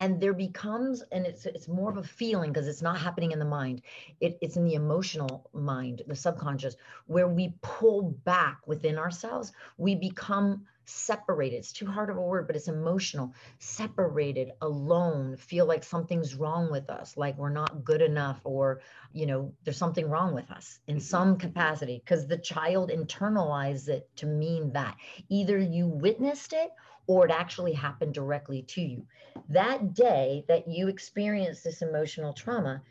And 0.00 0.20
there 0.20 0.34
becomes 0.34 1.02
and 1.12 1.24
it's 1.24 1.46
it's 1.46 1.68
more 1.68 1.90
of 1.90 1.96
a 1.96 2.02
feeling 2.02 2.52
because 2.52 2.68
it's 2.68 2.82
not 2.82 2.98
happening 2.98 3.32
in 3.32 3.38
the 3.38 3.44
mind. 3.44 3.82
It, 4.20 4.38
it's 4.42 4.56
in 4.56 4.64
the 4.64 4.74
emotional 4.74 5.48
mind 5.52 6.02
the 6.06 6.16
subconscious 6.16 6.76
where 7.06 7.28
we 7.28 7.54
pull 7.62 8.02
back 8.24 8.58
within 8.66 8.98
ourselves. 8.98 9.52
We 9.78 9.94
become 9.94 10.66
separated 10.84 11.56
it's 11.56 11.72
too 11.72 11.86
hard 11.86 12.10
of 12.10 12.16
a 12.16 12.20
word 12.20 12.46
but 12.46 12.56
it's 12.56 12.68
emotional 12.68 13.32
separated 13.58 14.52
alone 14.60 15.36
feel 15.36 15.66
like 15.66 15.82
something's 15.82 16.34
wrong 16.34 16.70
with 16.70 16.90
us 16.90 17.16
like 17.16 17.36
we're 17.38 17.48
not 17.48 17.84
good 17.84 18.02
enough 18.02 18.40
or 18.44 18.80
you 19.12 19.26
know 19.26 19.52
there's 19.64 19.76
something 19.76 20.08
wrong 20.08 20.34
with 20.34 20.50
us 20.50 20.78
in 20.86 20.96
mm-hmm. 20.96 21.02
some 21.02 21.36
capacity 21.36 22.00
because 22.04 22.26
the 22.26 22.38
child 22.38 22.90
internalized 22.90 23.88
it 23.88 24.08
to 24.16 24.26
mean 24.26 24.72
that 24.72 24.96
either 25.28 25.58
you 25.58 25.86
witnessed 25.86 26.52
it 26.52 26.70
or 27.06 27.26
it 27.26 27.30
actually 27.30 27.72
happened 27.72 28.14
directly 28.14 28.62
to 28.62 28.80
you. 28.80 29.06
That 29.48 29.94
day 29.94 30.44
that 30.48 30.68
you 30.68 30.88
experienced 30.88 31.64
this 31.64 31.82
emotional 31.82 32.32
trauma, 32.32 32.82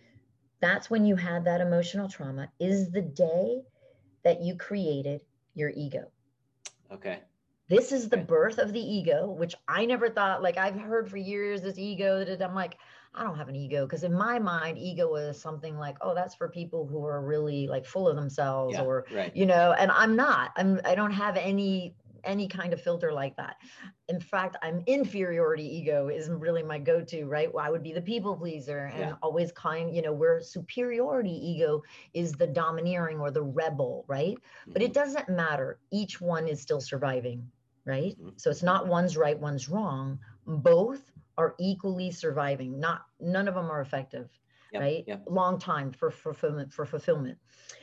that's 0.59 0.89
when 0.89 1.05
you 1.05 1.15
had 1.15 1.45
that 1.45 1.61
emotional 1.61 2.09
trauma, 2.09 2.49
is 2.59 2.91
the 2.91 3.01
day 3.01 3.61
that 4.23 4.41
you 4.41 4.55
created 4.55 5.21
your 5.55 5.71
ego. 5.75 6.11
Okay. 6.91 7.19
This 7.69 7.91
is 7.91 8.09
the 8.09 8.17
birth 8.17 8.57
of 8.57 8.73
the 8.73 8.79
ego, 8.79 9.29
which 9.29 9.55
I 9.67 9.85
never 9.85 10.09
thought, 10.09 10.43
like 10.43 10.57
I've 10.57 10.79
heard 10.79 11.09
for 11.09 11.17
years 11.17 11.61
this 11.61 11.77
ego 11.77 12.25
that 12.25 12.41
I'm 12.41 12.55
like, 12.55 12.77
I 13.15 13.23
don't 13.23 13.37
have 13.37 13.47
an 13.47 13.55
ego. 13.55 13.85
Cause 13.87 14.03
in 14.03 14.13
my 14.13 14.39
mind, 14.39 14.77
ego 14.77 15.15
is 15.15 15.39
something 15.39 15.77
like, 15.77 15.97
oh, 16.01 16.13
that's 16.13 16.35
for 16.35 16.49
people 16.49 16.87
who 16.87 17.05
are 17.05 17.21
really 17.21 17.67
like 17.67 17.85
full 17.85 18.07
of 18.07 18.15
themselves 18.15 18.73
yeah, 18.73 18.83
or, 18.83 19.05
right. 19.11 19.35
you 19.35 19.45
know, 19.45 19.73
and 19.73 19.91
I'm 19.91 20.15
not, 20.15 20.51
I'm, 20.57 20.81
I 20.83 20.95
don't 20.95 21.11
have 21.11 21.37
any 21.37 21.95
any 22.23 22.47
kind 22.47 22.73
of 22.73 22.81
filter 22.81 23.11
like 23.11 23.35
that. 23.37 23.57
In 24.09 24.19
fact, 24.19 24.57
I'm 24.61 24.83
inferiority 24.85 25.63
ego 25.63 26.07
is 26.09 26.29
really 26.29 26.63
my 26.63 26.79
go-to, 26.79 27.25
right? 27.25 27.53
Well, 27.53 27.65
I 27.65 27.69
would 27.69 27.83
be 27.83 27.93
the 27.93 28.01
people 28.01 28.35
pleaser 28.35 28.91
and 28.93 28.99
yeah. 28.99 29.15
always 29.21 29.51
kind, 29.51 29.95
you 29.95 30.01
know, 30.01 30.13
where 30.13 30.41
superiority 30.41 31.31
ego 31.31 31.81
is 32.13 32.33
the 32.33 32.47
domineering 32.47 33.19
or 33.19 33.31
the 33.31 33.43
rebel, 33.43 34.05
right? 34.07 34.35
Mm-hmm. 34.35 34.73
But 34.73 34.81
it 34.81 34.93
mm-hmm. 34.93 35.03
doesn't 35.03 35.29
matter. 35.29 35.79
Each 35.91 36.19
one 36.21 36.47
is 36.47 36.61
still 36.61 36.81
surviving, 36.81 37.47
right? 37.85 38.17
Mm-hmm. 38.19 38.29
So 38.37 38.49
it's 38.49 38.63
not 38.63 38.87
one's 38.87 39.17
right, 39.17 39.39
one's 39.39 39.69
wrong. 39.69 40.19
Both 40.45 41.11
are 41.37 41.55
equally 41.59 42.11
surviving. 42.11 42.79
Not 42.79 43.05
none 43.19 43.47
of 43.47 43.55
them 43.55 43.71
are 43.71 43.81
effective. 43.81 44.29
Yep, 44.73 44.81
right? 44.81 45.03
yep. 45.07 45.23
Long 45.27 45.59
time 45.59 45.91
for 45.91 46.11
fulfillment 46.11 46.73
for 46.73 46.85
fulfillment. 46.85 47.37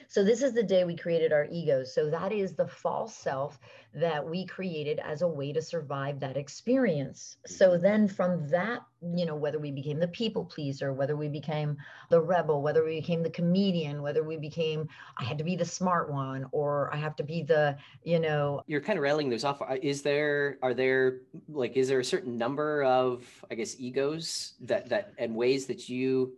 So 0.09 0.25
this 0.25 0.43
is 0.43 0.53
the 0.53 0.63
day 0.65 0.83
we 0.83 0.97
created 0.97 1.33
our 1.33 1.47
egos. 1.53 1.95
So 1.95 2.11
that 2.11 2.33
is 2.33 2.55
the 2.55 2.67
false 2.67 3.15
self 3.15 3.61
that 3.95 4.29
we 4.29 4.45
created 4.45 4.99
as 4.99 5.23
a 5.23 5.29
way 5.29 5.53
to 5.53 5.63
survive 5.63 6.19
that 6.19 6.37
experience. 6.37 7.37
So 7.47 7.71
Mm-hmm. 7.71 7.83
then 7.83 8.09
from 8.09 8.49
that, 8.49 8.81
you 9.17 9.25
know, 9.25 9.37
whether 9.37 9.61
we 9.61 9.71
became 9.71 10.01
the 10.01 10.09
people 10.09 10.45
pleaser, 10.45 10.93
whether 10.93 11.17
we 11.17 11.29
became 11.29 11.77
the 12.11 12.21
rebel, 12.21 12.61
whether 12.61 12.85
we 12.85 12.99
became 13.01 13.23
the 13.23 13.31
comedian, 13.31 14.03
whether 14.03 14.25
we 14.25 14.37
became 14.37 14.89
I 15.17 15.23
had 15.23 15.39
to 15.39 15.45
be 15.45 15.55
the 15.55 15.65
smart 15.65 16.11
one 16.11 16.45
or 16.51 16.93
I 16.93 16.97
have 16.97 17.15
to 17.17 17.23
be 17.23 17.45
the, 17.45 17.77
you 18.03 18.19
know, 18.19 18.63
You're 18.67 18.81
kind 18.81 18.99
of 18.99 19.05
railing 19.05 19.31
those 19.31 19.45
off. 19.45 19.63
Is 19.81 20.03
there, 20.03 20.59
are 20.61 20.75
there, 20.75 21.21
like, 21.49 21.77
is 21.77 21.87
there 21.87 22.01
a 22.01 22.05
certain 22.05 22.37
number 22.37 22.83
of, 22.83 23.25
I 23.49 23.55
guess, 23.55 23.77
egos 23.79 24.55
that, 24.63 24.89
that, 24.89 25.13
and 25.19 25.37
ways 25.37 25.67
that 25.67 25.89
you 25.89 26.35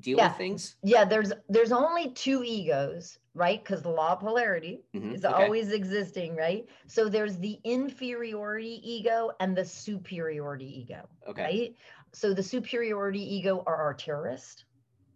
deal 0.00 0.18
Yeah. 0.18 0.28
with 0.28 0.36
things? 0.36 0.76
yeah, 0.82 1.04
there's 1.04 1.32
there's 1.48 1.72
only 1.72 2.12
two 2.12 2.42
egos, 2.44 3.18
right? 3.34 3.62
Because 3.62 3.82
the 3.82 3.90
law 3.90 4.12
of 4.12 4.20
polarity 4.20 4.84
Mhm, 4.94 5.14
is 5.14 5.24
okay. 5.24 5.32
always 5.34 5.72
existing, 5.72 6.36
right? 6.36 6.66
So 6.86 7.08
there's 7.08 7.38
the 7.38 7.60
inferiority 7.64 8.80
ego 8.82 9.30
and 9.40 9.56
the 9.56 9.64
superiority 9.64 10.80
ego, 10.80 11.08
Okay. 11.26 11.42
right? 11.42 11.76
So 12.12 12.34
the 12.34 12.42
superiority 12.42 13.20
ego 13.36 13.62
are 13.66 13.76
our 13.76 13.94
terrorists, 13.94 14.64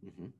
hmm 0.02 0.30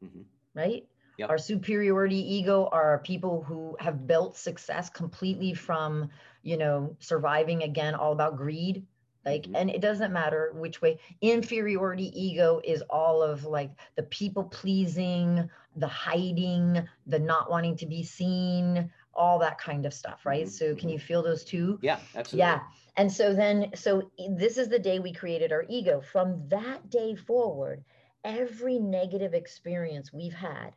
hmm 0.00 0.22
right? 0.54 0.86
Yep. 1.18 1.30
Our 1.30 1.38
superiority 1.38 2.16
ego 2.34 2.68
are 2.72 2.98
people 2.98 3.42
who 3.42 3.76
have 3.80 4.06
built 4.06 4.36
success 4.36 4.90
completely 4.90 5.54
from, 5.54 6.10
you 6.42 6.56
know, 6.56 6.96
surviving 7.00 7.62
again, 7.62 7.94
all 7.94 8.12
about 8.12 8.36
greed. 8.36 8.86
Like, 9.24 9.46
Mhm. 9.46 9.54
and 9.54 9.70
it 9.70 9.80
doesn't 9.80 10.12
matter 10.12 10.52
which 10.54 10.80
way. 10.82 10.98
Inferiority 11.20 12.10
ego 12.20 12.60
is 12.64 12.82
all 12.90 13.22
of 13.22 13.44
like 13.44 13.70
the 13.96 14.02
people 14.04 14.44
pleasing, 14.44 15.48
the 15.76 15.86
hiding, 15.88 16.88
the 17.06 17.18
not 17.18 17.50
wanting 17.50 17.76
to 17.76 17.86
be 17.86 18.02
seen, 18.02 18.92
all 19.14 19.38
that 19.38 19.58
kind 19.58 19.86
of 19.86 19.94
stuff, 19.94 20.26
right? 20.26 20.48
Mhm, 20.48 20.50
So, 20.50 20.74
can 20.74 20.88
mhm. 20.88 20.92
you 20.92 20.98
feel 20.98 21.22
those 21.22 21.44
two? 21.44 21.82
Yeah, 21.82 22.00
absolutely. 22.14 22.38
Yeah. 22.38 22.62
And 22.96 23.10
so 23.12 23.34
then, 23.34 23.70
so 23.74 24.10
this 24.36 24.58
is 24.58 24.68
the 24.68 24.78
day 24.78 24.98
we 24.98 25.12
created 25.12 25.52
our 25.52 25.64
ego. 25.68 26.00
From 26.00 26.48
that 26.48 26.90
day 26.90 27.14
forward, 27.14 27.84
every 28.24 28.78
negative 28.78 29.34
experience 29.34 30.12
we've 30.12 30.34
had 30.34 30.76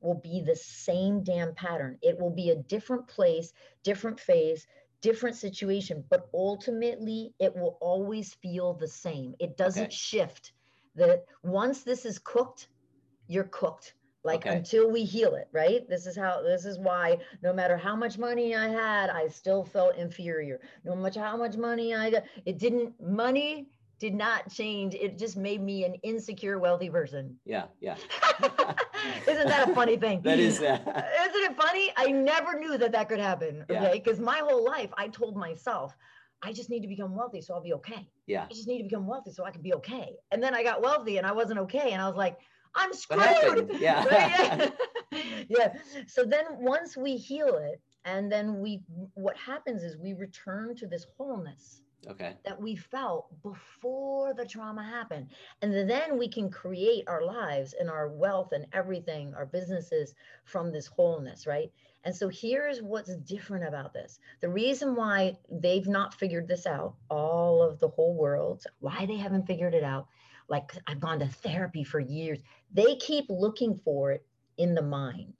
will 0.00 0.14
be 0.14 0.40
the 0.42 0.56
same 0.56 1.22
damn 1.24 1.54
pattern. 1.54 1.98
It 2.02 2.18
will 2.18 2.30
be 2.30 2.50
a 2.50 2.56
different 2.56 3.08
place, 3.08 3.52
different 3.82 4.20
phase, 4.20 4.66
different 5.04 5.36
situation, 5.36 6.04
but 6.10 6.28
ultimately 6.34 7.34
it 7.38 7.54
will 7.54 7.76
always 7.80 8.34
feel 8.34 8.74
the 8.74 8.88
same. 8.88 9.34
It 9.38 9.56
doesn't 9.56 9.92
Okay. 9.92 9.94
shift. 9.94 10.52
That 10.96 11.24
once 11.42 11.84
this 11.84 12.06
is 12.06 12.18
cooked, 12.18 12.68
you're 13.28 13.50
cooked 13.62 13.94
like 14.24 14.46
Okay. 14.46 14.56
until 14.56 14.90
we 14.90 15.04
heal 15.04 15.34
it 15.34 15.48
right 15.52 15.86
this 15.88 16.06
is 16.06 16.16
how 16.16 16.42
this 16.42 16.64
is 16.64 16.78
why 16.78 17.18
no 17.42 17.52
matter 17.52 17.76
how 17.76 17.94
much 17.96 18.18
money 18.18 18.54
i 18.54 18.68
had 18.68 19.10
i 19.10 19.28
still 19.28 19.64
felt 19.64 19.96
inferior 19.96 20.60
no 20.84 20.94
matter 20.96 21.20
how 21.20 21.36
much 21.36 21.56
money 21.56 21.94
i 21.94 22.10
got 22.10 22.24
it 22.46 22.58
didn't 22.58 22.94
money 23.00 23.68
did 23.98 24.14
not 24.14 24.50
change 24.50 24.94
it 24.94 25.18
just 25.18 25.36
made 25.36 25.62
me 25.62 25.84
an 25.84 25.94
insecure 26.02 26.58
wealthy 26.58 26.90
person 26.90 27.36
Yeah, 27.44 27.66
yeah. 27.80 27.96
isn't 29.28 29.48
that 29.48 29.68
a 29.70 29.74
funny 29.74 29.96
thing 29.96 30.20
That 30.22 30.38
is, 30.38 30.60
uh, 30.60 30.78
isn't 31.28 31.50
it 31.50 31.56
funny 31.56 31.92
i 31.96 32.10
never 32.10 32.58
knew 32.58 32.76
that 32.78 32.92
that 32.92 33.08
could 33.08 33.20
happen 33.20 33.64
Yeah. 33.68 33.82
okay 33.84 34.02
because 34.04 34.20
my 34.20 34.38
whole 34.38 34.64
life 34.64 34.90
i 34.96 35.08
told 35.08 35.36
myself 35.36 35.96
i 36.42 36.52
just 36.52 36.70
need 36.70 36.80
to 36.80 36.88
become 36.88 37.14
wealthy 37.14 37.40
so 37.40 37.54
i'll 37.54 37.62
be 37.62 37.74
okay 37.74 38.08
yeah. 38.26 38.46
I 38.50 38.54
just 38.54 38.66
need 38.68 38.78
to 38.78 38.84
become 38.84 39.06
wealthy 39.06 39.32
so 39.32 39.44
I 39.44 39.50
can 39.50 39.62
be 39.62 39.74
okay. 39.74 40.14
And 40.30 40.42
then 40.42 40.54
I 40.54 40.62
got 40.62 40.80
wealthy 40.82 41.18
and 41.18 41.26
I 41.26 41.32
wasn't 41.32 41.58
okay. 41.60 41.92
And 41.92 42.00
I 42.00 42.06
was 42.06 42.16
like, 42.16 42.38
I'm 42.74 42.92
screwed. 42.92 43.70
Yeah. 43.78 44.04
Right? 44.06 44.72
Yeah. 45.12 45.20
yeah. 45.48 45.74
So 46.06 46.24
then 46.24 46.44
once 46.58 46.96
we 46.96 47.16
heal 47.16 47.56
it, 47.58 47.80
and 48.06 48.30
then 48.30 48.60
we, 48.60 48.82
what 49.14 49.36
happens 49.36 49.82
is 49.82 49.96
we 49.96 50.12
return 50.12 50.74
to 50.76 50.86
this 50.86 51.06
wholeness 51.16 51.80
Okay. 52.08 52.36
that 52.44 52.60
we 52.60 52.76
felt 52.76 53.30
before 53.42 54.34
the 54.34 54.44
trauma 54.44 54.82
happened. 54.82 55.28
And 55.62 55.88
then 55.88 56.18
we 56.18 56.28
can 56.28 56.50
create 56.50 57.04
our 57.06 57.22
lives 57.22 57.74
and 57.78 57.88
our 57.88 58.08
wealth 58.08 58.52
and 58.52 58.66
everything, 58.72 59.34
our 59.34 59.46
businesses 59.46 60.14
from 60.44 60.72
this 60.72 60.86
wholeness, 60.86 61.46
right? 61.46 61.70
And 62.04 62.14
so 62.14 62.28
here's 62.28 62.82
what's 62.82 63.14
different 63.16 63.66
about 63.66 63.94
this. 63.94 64.18
The 64.40 64.48
reason 64.48 64.94
why 64.94 65.38
they've 65.50 65.86
not 65.86 66.14
figured 66.14 66.46
this 66.46 66.66
out, 66.66 66.94
all 67.08 67.62
of 67.62 67.80
the 67.80 67.88
whole 67.88 68.14
world, 68.14 68.64
why 68.80 69.06
they 69.06 69.16
haven't 69.16 69.46
figured 69.46 69.74
it 69.74 69.84
out, 69.84 70.06
like 70.48 70.72
I've 70.86 71.00
gone 71.00 71.20
to 71.20 71.26
therapy 71.26 71.84
for 71.84 72.00
years, 72.00 72.40
they 72.72 72.96
keep 72.96 73.26
looking 73.30 73.76
for 73.76 74.12
it 74.12 74.26
in 74.58 74.74
the 74.74 74.82
mind. 74.82 75.34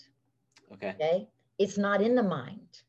Okay. 0.72 0.94
Okay. 0.94 1.28
It's 1.58 1.78
not 1.78 2.00
in 2.00 2.14
the 2.14 2.22
mind. 2.22 2.82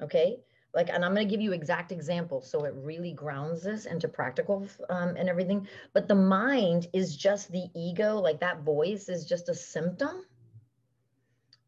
Okay. 0.00 0.38
Like, 0.74 0.90
and 0.90 1.04
I'm 1.04 1.14
going 1.14 1.26
to 1.26 1.30
give 1.30 1.40
you 1.40 1.52
exact 1.52 1.92
examples 1.92 2.50
so 2.50 2.64
it 2.64 2.74
really 2.76 3.12
grounds 3.12 3.62
this 3.62 3.86
into 3.86 4.08
practical 4.08 4.66
um, 4.90 5.14
and 5.16 5.28
everything. 5.28 5.68
But 5.92 6.08
the 6.08 6.16
mind 6.16 6.88
is 6.92 7.16
just 7.16 7.52
the 7.52 7.66
ego, 7.74 8.18
like 8.18 8.40
that 8.40 8.62
voice 8.62 9.08
is 9.08 9.24
just 9.24 9.48
a 9.48 9.54
symptom 9.54 10.24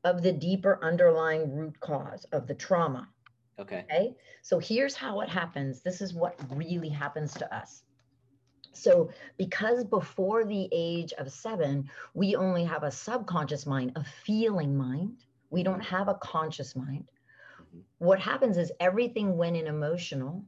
of 0.02 0.22
the 0.22 0.32
deeper 0.32 0.78
underlying 0.82 1.54
root 1.54 1.78
cause 1.80 2.24
of 2.32 2.46
the 2.46 2.54
trauma. 2.54 3.08
Okay. 3.58 3.84
Okay. 3.90 4.14
So 4.42 4.58
here's 4.58 4.94
how 4.94 5.20
it 5.20 5.28
happens. 5.28 5.82
This 5.82 6.00
is 6.00 6.12
what 6.12 6.38
really 6.50 6.88
happens 6.88 7.32
to 7.34 7.54
us. 7.54 7.82
So, 8.72 9.10
because 9.38 9.84
before 9.84 10.44
the 10.44 10.68
age 10.70 11.14
of 11.14 11.32
seven, 11.32 11.88
we 12.12 12.36
only 12.36 12.62
have 12.64 12.82
a 12.82 12.90
subconscious 12.90 13.64
mind, 13.66 13.92
a 13.96 14.04
feeling 14.04 14.76
mind, 14.76 15.24
we 15.48 15.62
don't 15.62 15.80
have 15.80 16.08
a 16.08 16.14
conscious 16.14 16.76
mind. 16.76 17.10
What 17.98 18.20
happens 18.20 18.56
is 18.56 18.72
everything 18.80 19.36
went 19.36 19.56
in 19.56 19.66
emotional, 19.66 20.46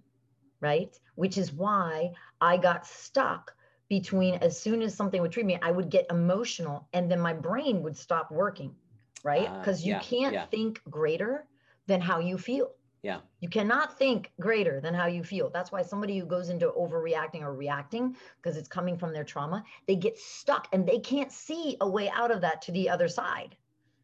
right? 0.61 0.98
Which 1.16 1.38
is 1.38 1.52
why 1.52 2.12
I 2.40 2.56
got 2.58 2.87
stuck 2.87 3.56
between 3.88 4.34
as 4.37 4.61
soon 4.61 4.82
as 4.82 4.94
something 4.94 5.20
would 5.22 5.32
treat 5.32 5.46
me, 5.46 5.58
I 5.62 5.70
would 5.70 5.90
get 5.90 6.06
emotional 6.11 6.88
and 6.92 7.11
then 7.11 7.20
my 7.20 7.34
brain 7.34 7.82
would 7.82 7.96
stop 7.96 8.30
working, 8.30 8.76
right? 9.22 9.52
Ah, 9.52 9.61
Because 9.61 9.87
you 9.87 9.96
yeah, 9.96 9.98
can't 9.98 10.34
yeah. 10.34 10.46
think 10.50 10.82
greater 10.90 11.48
than 11.87 12.00
how 12.02 12.18
you 12.20 12.38
feel. 12.38 12.74
Yeah. 13.02 13.20
You 13.40 13.48
cannot 13.48 13.98
think 13.98 14.32
greater 14.40 14.80
than 14.80 14.94
how 14.94 15.06
you 15.06 15.24
feel. 15.24 15.50
That's 15.50 15.72
why 15.72 15.82
somebody 15.82 16.18
who 16.18 16.26
goes 16.26 16.48
into 16.50 16.70
overreacting 16.72 17.42
or 17.42 17.54
reacting 17.54 18.16
because 18.37 18.56
it's 18.56 18.68
coming 18.68 18.96
from 18.98 19.12
their 19.12 19.24
trauma, 19.24 19.64
they 19.87 19.96
get 19.96 20.18
stuck 20.18 20.68
and 20.72 20.87
they 20.88 21.00
can't 21.00 21.32
see 21.32 21.76
a 21.80 21.88
way 21.88 22.08
out 22.11 22.30
of 22.30 22.40
that 22.42 22.62
to 22.62 22.72
the 22.72 22.88
other 22.90 23.08
side, 23.08 23.56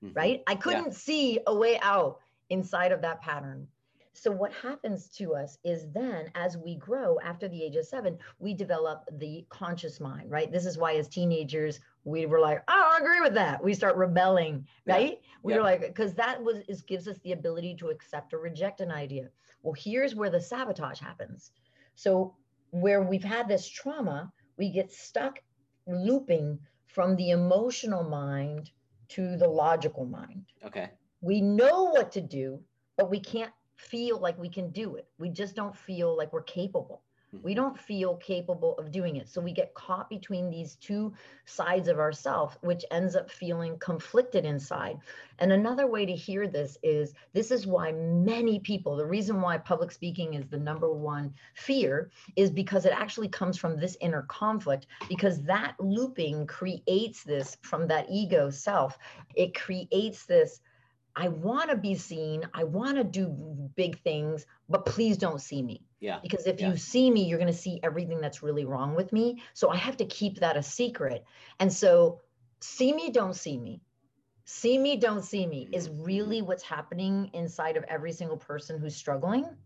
Mhm. 0.02 0.14
right? 0.14 0.42
I 0.46 0.57
couldn't 0.57 0.94
see 0.94 1.40
a 1.46 1.54
way 1.54 1.78
out 1.80 2.20
inside 2.50 2.92
of 2.92 3.02
that 3.02 3.20
pattern. 3.20 3.68
So, 4.16 4.30
what 4.30 4.52
happens 4.52 5.09
to 5.16 5.35
us 5.35 5.59
is 5.64 5.90
then 5.92 6.30
as 6.37 6.57
we 6.57 6.76
grow 6.76 7.18
after 7.20 7.48
the 7.48 7.64
age 7.64 7.74
of 7.74 7.85
seven, 7.85 8.16
we 8.38 8.54
develop 8.54 9.09
the 9.18 9.44
conscious 9.48 9.98
mind, 9.98 10.30
right? 10.30 10.50
This 10.52 10.66
is 10.66 10.78
why 10.78 10.94
as 10.94 11.09
teenagers, 11.09 11.80
we 12.04 12.24
were 12.26 12.38
like, 12.38 12.62
I 12.68 12.74
don't 12.76 13.02
agree 13.02 13.20
with 13.20 13.35
that. 13.35 13.62
We 13.62 13.74
start 13.74 13.96
rebelling, 13.96 14.68
Yeah. 14.87 14.94
right? 14.94 15.20
We 15.42 15.52
Yeah. 15.52 15.59
were 15.59 15.64
like, 15.64 15.80
because 15.80 16.14
that 16.14 16.40
was 16.42 16.59
is 16.68 16.83
gives 16.83 17.09
us 17.09 17.18
the 17.24 17.33
ability 17.33 17.74
to 17.76 17.88
accept 17.88 18.33
or 18.33 18.38
reject 18.38 18.80
an 18.80 18.92
idea. 18.92 19.30
Well, 19.62 19.74
here's 19.76 20.14
where 20.14 20.30
the 20.30 20.40
sabotage 20.40 21.00
happens. 21.00 21.50
So, 21.96 22.37
where 22.70 23.02
we've 23.02 23.24
had 23.24 23.48
this 23.48 23.68
trauma, 23.68 24.33
we 24.59 24.70
get 24.70 24.92
stuck 24.92 25.40
looping 25.88 26.61
from 26.87 27.16
the 27.16 27.30
emotional 27.30 28.04
mind 28.04 28.70
to 29.09 29.37
the 29.37 29.48
logical 29.48 30.04
mind. 30.07 30.46
Okay. 30.64 30.90
We 31.24 31.40
know 31.40 31.84
what 31.84 32.12
to 32.12 32.20
do, 32.20 32.60
but 32.98 33.10
we 33.10 33.18
can't 33.18 33.52
feel 33.76 34.18
like 34.18 34.38
we 34.38 34.50
can 34.50 34.68
do 34.70 34.96
it. 34.96 35.08
We 35.18 35.30
just 35.30 35.56
don't 35.56 35.74
feel 35.74 36.14
like 36.14 36.30
we're 36.34 36.42
capable. 36.42 37.02
We 37.42 37.52
Mhm. 37.52 37.56
don't 37.56 37.78
feel 37.78 38.16
capable 38.18 38.76
of 38.76 38.92
doing 38.92 39.16
it. 39.16 39.28
So 39.30 39.40
we 39.40 39.50
get 39.50 39.72
caught 39.72 40.10
between 40.10 40.50
these 40.50 40.76
two 40.76 41.14
sides 41.46 41.88
of 41.88 41.98
ourself, 41.98 42.58
which 42.60 42.84
ends 42.90 43.16
up 43.16 43.30
feeling 43.30 43.78
conflicted 43.78 44.44
inside. 44.44 44.98
And 45.38 45.50
another 45.50 45.87
way 45.87 46.04
to 46.04 46.14
hear 46.14 46.46
this 46.46 46.76
is 46.82 47.14
this 47.32 47.50
is 47.50 47.66
why 47.66 47.92
many 47.92 48.60
people, 48.60 48.94
the 48.94 49.06
reason 49.06 49.40
why 49.40 49.56
public 49.56 49.92
speaking 49.92 50.34
is 50.34 50.46
the 50.46 50.58
number 50.58 50.92
one 50.92 51.32
fear 51.54 52.10
is 52.37 52.50
because 52.50 52.84
it 52.84 52.92
actually 52.92 53.28
comes 53.28 53.56
from 53.56 53.78
this 53.78 53.96
inner 54.02 54.22
conflict, 54.28 54.87
because 55.08 55.42
that 55.44 55.74
looping 55.80 56.46
creates 56.46 57.24
this 57.24 57.56
from 57.62 57.87
that 57.88 58.10
ego 58.10 58.50
self. 58.50 58.98
It 59.34 59.54
creates 59.54 60.26
this. 60.26 60.60
I 61.16 61.29
want 61.29 61.70
to 61.70 61.77
be 61.77 61.94
seen. 61.94 62.48
I 62.55 62.64
want 62.64 62.96
to 62.96 63.05
do 63.05 63.29
big 63.77 64.00
things, 64.03 64.46
but 64.68 64.87
please 64.87 65.16
don't 65.16 65.40
see 65.40 65.62
me 65.62 65.87
Yeah. 66.00 66.20
because 66.22 66.46
if 66.46 66.61
Yeah. 66.61 66.70
you 66.70 66.77
see 66.77 67.11
me 67.11 67.24
you're 67.24 67.38
going 67.38 67.53
to 67.53 67.59
see 67.59 67.81
everything 67.83 68.20
that's 68.20 68.42
really 68.42 68.64
wrong 68.64 68.94
with 68.94 69.12
me 69.12 69.42
so 69.53 69.68
i 69.68 69.77
have 69.77 69.96
to 69.96 70.07
keep 70.07 70.38
that 70.38 70.57
a 70.57 70.62
secret 70.62 71.24
and 71.61 71.72
so 71.72 72.22
see 72.61 72.92
me 72.92 73.11
don't 73.11 73.35
see 73.35 73.59
me 73.59 73.83
see 74.44 74.79
me 74.79 74.96
don't 74.96 75.22
see 75.22 75.46
me 75.46 75.68
is 75.72 75.88
Mhm, 75.88 76.05
really 76.05 76.42
what's 76.42 76.62
happening 76.62 77.31
inside 77.35 77.77
of 77.77 77.85
every 77.85 78.12
single 78.12 78.37
person 78.37 78.79
who's 78.81 78.96
struggling 78.96 79.56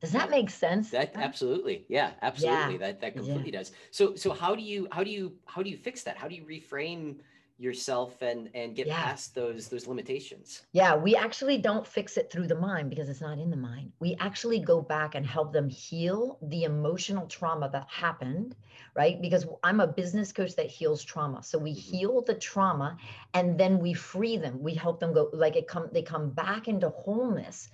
Does 0.00 0.12
that 0.12 0.30
make 0.30 0.50
sense? 0.50 0.90
That 0.90 1.12
absolutely, 1.14 1.86
yeah, 1.88 2.14
absolutely. 2.20 2.74
Yeah. 2.74 2.78
That 2.78 3.00
that 3.00 3.16
completely 3.16 3.50
yeah. 3.50 3.60
does. 3.60 3.72
So 3.90 4.14
so 4.14 4.32
how 4.32 4.54
do 4.54 4.62
you 4.62 4.88
how 4.92 5.02
do 5.04 5.10
you 5.10 5.38
how 5.46 5.62
do 5.62 5.70
you 5.70 5.76
fix 5.78 6.02
that? 6.04 6.16
How 6.18 6.28
do 6.28 6.34
you 6.34 6.44
reframe 6.44 7.20
yourself 7.58 8.20
and 8.22 8.50
and 8.54 8.74
get 8.74 8.86
yeah. 8.86 9.02
past 9.02 9.34
those 9.34 9.68
those 9.68 9.86
limitations. 9.86 10.62
Yeah 10.72 10.94
we 10.96 11.14
actually 11.14 11.58
don't 11.58 11.86
fix 11.86 12.16
it 12.16 12.30
through 12.30 12.48
the 12.48 12.58
mind 12.58 12.90
because 12.90 13.08
it's 13.08 13.20
not 13.20 13.38
in 13.38 13.50
the 13.50 13.56
mind. 13.56 13.92
We 14.00 14.16
actually 14.20 14.60
go 14.60 14.80
back 14.80 15.14
and 15.14 15.26
help 15.26 15.52
them 15.52 15.68
heal 15.68 16.38
the 16.42 16.64
emotional 16.64 17.26
trauma 17.26 17.70
that 17.72 17.86
happened 17.88 18.54
right? 18.94 19.20
Because 19.20 19.46
i'm 19.62 19.80
a 19.80 19.86
business 19.86 20.32
coach 20.32 20.54
that 20.56 20.66
heals 20.66 21.02
trauma. 21.02 21.42
So 21.42 21.58
we 21.58 21.72
mm-hmm. 21.72 21.96
heal 21.96 22.22
the 22.22 22.34
trauma 22.34 22.96
and 23.34 23.58
then 23.58 23.78
we 23.78 23.94
free 23.94 24.36
them. 24.36 24.62
We 24.62 24.74
help 24.74 25.00
them 25.00 25.12
go 25.12 25.30
like 25.32 25.56
it 25.56 25.66
come 25.66 25.88
they 25.92 26.02
come 26.02 26.30
back 26.30 26.68
into 26.68 26.90
wholeness. 26.90 27.68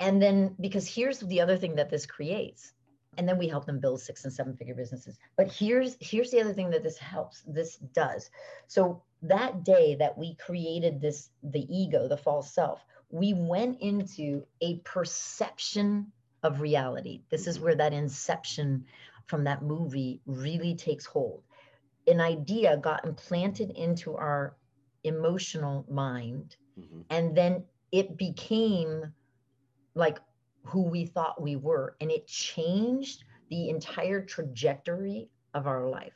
And 0.00 0.20
then 0.20 0.56
because 0.60 0.86
here's 0.88 1.20
the 1.20 1.40
other 1.40 1.56
thing 1.56 1.76
that 1.76 1.90
this 1.90 2.06
creates 2.06 2.72
and 3.16 3.28
then 3.28 3.38
we 3.38 3.48
help 3.48 3.66
them 3.66 3.80
build 3.80 4.00
six 4.00 4.24
and 4.24 4.32
seven 4.32 4.56
figure 4.56 4.74
businesses. 4.74 5.18
But 5.36 5.52
here's 5.52 5.96
here's 6.00 6.30
the 6.30 6.40
other 6.40 6.52
thing 6.52 6.70
that 6.70 6.82
this 6.82 6.98
helps 6.98 7.42
this 7.46 7.76
does. 7.76 8.30
So 8.66 9.02
that 9.22 9.64
day 9.64 9.96
that 9.96 10.16
we 10.16 10.34
created 10.36 11.00
this 11.00 11.30
the 11.42 11.66
ego 11.68 12.08
the 12.08 12.16
false 12.16 12.52
self 12.54 12.84
we 13.10 13.34
went 13.34 13.80
into 13.80 14.44
a 14.60 14.78
perception 14.78 16.12
of 16.42 16.60
reality. 16.60 17.22
This 17.28 17.46
is 17.46 17.60
where 17.60 17.74
that 17.74 17.92
inception 17.92 18.86
from 19.26 19.44
that 19.44 19.62
movie 19.62 20.20
really 20.26 20.74
takes 20.74 21.04
hold. 21.04 21.42
An 22.06 22.20
idea 22.20 22.76
got 22.76 23.04
implanted 23.04 23.70
into 23.70 24.16
our 24.16 24.56
emotional 25.04 25.84
mind 25.88 26.56
mm-hmm. 26.78 27.00
and 27.10 27.36
then 27.36 27.64
it 27.92 28.16
became 28.16 29.12
like 29.94 30.18
who 30.64 30.82
we 30.82 31.06
thought 31.06 31.40
we 31.40 31.56
were 31.56 31.96
and 32.00 32.10
it 32.10 32.26
changed 32.26 33.24
the 33.50 33.68
entire 33.68 34.24
trajectory 34.24 35.28
of 35.54 35.66
our 35.66 35.88
life 35.88 36.12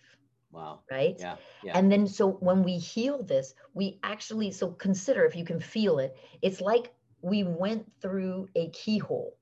wow. 0.55 0.81
right? 0.91 1.17
Yeah, 1.19 1.37
yeah. 1.63 1.77
And 1.77 1.91
then 1.91 2.07
so 2.07 2.33
when 2.41 2.63
we 2.63 2.79
heal 2.79 3.23
this 3.23 3.55
we 3.75 3.99
actually 4.03 4.51
so 4.51 4.71
consider 4.71 5.25
if 5.25 5.37
you 5.37 5.45
can 5.45 5.61
feel 5.61 5.99
it 5.99 6.17
it's 6.43 6.61
like 6.61 6.93
we 7.23 7.43
went 7.43 7.91
through 8.01 8.49
a 8.55 8.69
keyhole 8.71 9.37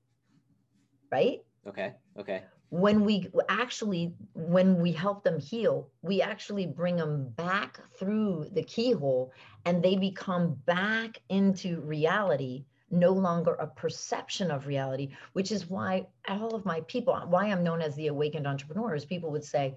right? 1.11 1.39
Okay 1.67 1.93
okay. 2.17 2.43
When 2.69 3.05
we 3.05 3.27
actually 3.49 4.15
when 4.33 4.81
we 4.81 4.91
help 4.91 5.23
them 5.23 5.39
heal 5.39 5.89
we 6.01 6.21
actually 6.21 6.65
bring 6.65 6.95
them 6.95 7.29
back 7.35 7.79
through 7.99 8.47
the 8.53 8.63
keyhole 8.63 9.31
and 9.65 9.83
they 9.83 9.95
become 9.95 10.55
back 10.65 11.19
into 11.29 11.81
reality 11.81 12.65
no 12.93 13.11
longer 13.11 13.53
a 13.55 13.67
perception 13.67 14.51
of 14.51 14.67
reality, 14.67 15.09
which 15.33 15.51
is 15.51 15.69
why 15.69 16.07
all 16.27 16.55
of 16.55 16.65
my 16.65 16.81
people, 16.81 17.15
why 17.27 17.47
I'm 17.47 17.63
known 17.63 17.81
as 17.81 17.95
the 17.95 18.07
awakened 18.07 18.47
entrepreneur, 18.47 18.95
is 18.95 19.05
people 19.05 19.31
would 19.31 19.43
say, 19.43 19.75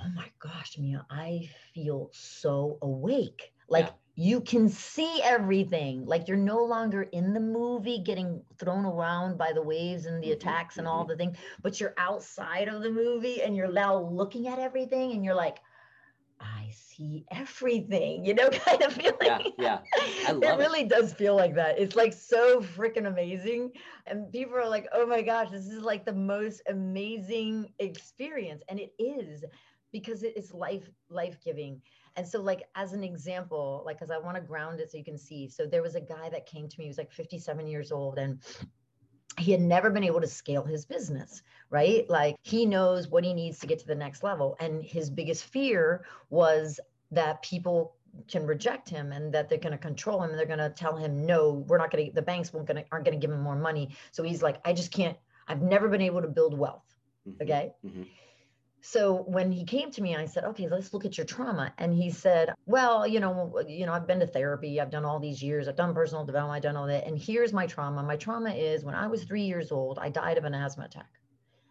Oh 0.00 0.08
my 0.14 0.26
gosh, 0.38 0.78
Mia, 0.78 1.04
I 1.10 1.50
feel 1.74 2.08
so 2.12 2.78
awake. 2.82 3.52
Like 3.68 3.86
yeah. 3.86 4.24
you 4.30 4.40
can 4.40 4.68
see 4.68 5.20
everything. 5.22 6.06
Like 6.06 6.28
you're 6.28 6.36
no 6.36 6.64
longer 6.64 7.02
in 7.02 7.34
the 7.34 7.40
movie 7.40 7.98
getting 7.98 8.40
thrown 8.58 8.84
around 8.84 9.38
by 9.38 9.52
the 9.52 9.62
waves 9.62 10.06
and 10.06 10.22
the 10.22 10.28
mm-hmm, 10.28 10.34
attacks 10.34 10.78
and 10.78 10.86
mm-hmm. 10.86 10.96
all 10.96 11.04
the 11.04 11.16
things, 11.16 11.36
but 11.62 11.80
you're 11.80 11.94
outside 11.98 12.68
of 12.68 12.82
the 12.82 12.90
movie 12.90 13.42
and 13.42 13.56
you're 13.56 13.72
now 13.72 13.98
looking 13.98 14.46
at 14.46 14.60
everything 14.60 15.12
and 15.12 15.24
you're 15.24 15.34
like, 15.34 15.58
I 16.40 16.70
see 16.72 17.24
everything, 17.30 18.24
you 18.24 18.34
know, 18.34 18.48
kind 18.66 18.82
of 18.82 18.92
feeling. 18.92 19.16
Yeah, 19.22 19.38
yeah. 19.58 19.78
I 20.26 20.32
love 20.32 20.42
it 20.42 20.58
really 20.58 20.84
does 20.84 21.12
feel 21.12 21.36
like 21.36 21.54
that. 21.54 21.78
It's 21.78 21.96
like 21.96 22.12
so 22.12 22.60
freaking 22.60 23.06
amazing. 23.06 23.72
And 24.06 24.30
people 24.32 24.56
are 24.56 24.68
like, 24.68 24.88
oh 24.92 25.06
my 25.06 25.22
gosh, 25.22 25.50
this 25.50 25.66
is 25.66 25.82
like 25.82 26.04
the 26.04 26.12
most 26.12 26.62
amazing 26.68 27.72
experience. 27.78 28.62
And 28.68 28.78
it 28.78 28.92
is 28.98 29.44
because 29.92 30.22
it 30.22 30.36
is 30.36 30.52
life, 30.52 30.88
life-giving. 31.08 31.80
And 32.16 32.26
so, 32.26 32.42
like, 32.42 32.64
as 32.74 32.92
an 32.92 33.04
example, 33.04 33.82
like, 33.86 33.98
because 33.98 34.10
I 34.10 34.18
want 34.18 34.36
to 34.36 34.42
ground 34.42 34.80
it 34.80 34.90
so 34.90 34.98
you 34.98 35.04
can 35.04 35.18
see. 35.18 35.48
So 35.48 35.66
there 35.66 35.82
was 35.82 35.94
a 35.94 36.00
guy 36.00 36.28
that 36.30 36.46
came 36.46 36.68
to 36.68 36.74
me, 36.78 36.84
he 36.84 36.88
was 36.88 36.98
like 36.98 37.12
57 37.12 37.66
years 37.66 37.92
old, 37.92 38.18
and 38.18 38.42
he 39.38 39.52
had 39.52 39.60
never 39.60 39.90
been 39.90 40.04
able 40.04 40.20
to 40.20 40.26
scale 40.26 40.64
his 40.64 40.84
business, 40.84 41.42
right? 41.70 42.08
Like 42.08 42.36
he 42.42 42.66
knows 42.66 43.08
what 43.08 43.24
he 43.24 43.32
needs 43.32 43.58
to 43.60 43.66
get 43.66 43.78
to 43.80 43.86
the 43.86 43.94
next 43.94 44.22
level. 44.22 44.56
And 44.60 44.82
his 44.82 45.10
biggest 45.10 45.44
fear 45.44 46.04
was 46.30 46.80
that 47.10 47.42
people 47.42 47.94
can 48.26 48.46
reject 48.46 48.88
him 48.88 49.12
and 49.12 49.32
that 49.32 49.48
they're 49.48 49.58
going 49.58 49.72
to 49.72 49.78
control 49.78 50.22
him 50.22 50.30
and 50.30 50.38
they're 50.38 50.46
going 50.46 50.58
to 50.58 50.70
tell 50.70 50.96
him 50.96 51.24
no 51.24 51.64
we're 51.68 51.78
not 51.78 51.90
going 51.90 52.06
to 52.06 52.12
the 52.12 52.22
banks 52.22 52.52
won't 52.52 52.66
gonna 52.66 52.82
aren't 52.90 53.04
going 53.04 53.18
to 53.18 53.20
give 53.24 53.32
him 53.32 53.40
more 53.40 53.54
money 53.54 53.90
so 54.10 54.22
he's 54.22 54.42
like 54.42 54.56
i 54.64 54.72
just 54.72 54.90
can't 54.90 55.16
i've 55.46 55.62
never 55.62 55.88
been 55.88 56.00
able 56.00 56.20
to 56.20 56.26
build 56.26 56.58
wealth 56.58 56.94
mm-hmm. 57.28 57.42
okay 57.42 57.70
mm-hmm. 57.84 58.02
So 58.80 59.22
when 59.24 59.50
he 59.50 59.64
came 59.64 59.90
to 59.92 60.02
me, 60.02 60.16
I 60.16 60.26
said, 60.26 60.44
"Okay, 60.44 60.68
let's 60.68 60.94
look 60.94 61.04
at 61.04 61.18
your 61.18 61.26
trauma." 61.26 61.72
And 61.78 61.92
he 61.92 62.10
said, 62.10 62.54
"Well, 62.66 63.06
you 63.06 63.20
know, 63.20 63.60
you 63.66 63.86
know, 63.86 63.92
I've 63.92 64.06
been 64.06 64.20
to 64.20 64.26
therapy. 64.26 64.80
I've 64.80 64.90
done 64.90 65.04
all 65.04 65.18
these 65.18 65.42
years. 65.42 65.68
I've 65.68 65.76
done 65.76 65.94
personal 65.94 66.24
development. 66.24 66.56
I've 66.56 66.62
done 66.62 66.76
all 66.76 66.86
that. 66.86 67.06
And 67.06 67.18
here's 67.18 67.52
my 67.52 67.66
trauma. 67.66 68.02
My 68.02 68.16
trauma 68.16 68.50
is 68.50 68.84
when 68.84 68.94
I 68.94 69.08
was 69.08 69.24
three 69.24 69.42
years 69.42 69.72
old, 69.72 69.98
I 69.98 70.08
died 70.10 70.38
of 70.38 70.44
an 70.44 70.54
asthma 70.54 70.84
attack." 70.84 71.10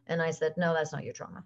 And 0.08 0.22
I 0.22 0.32
said, 0.32 0.56
"No, 0.58 0.74
that's 0.74 0.92
not 0.92 1.04
your 1.04 1.14
trauma." 1.14 1.44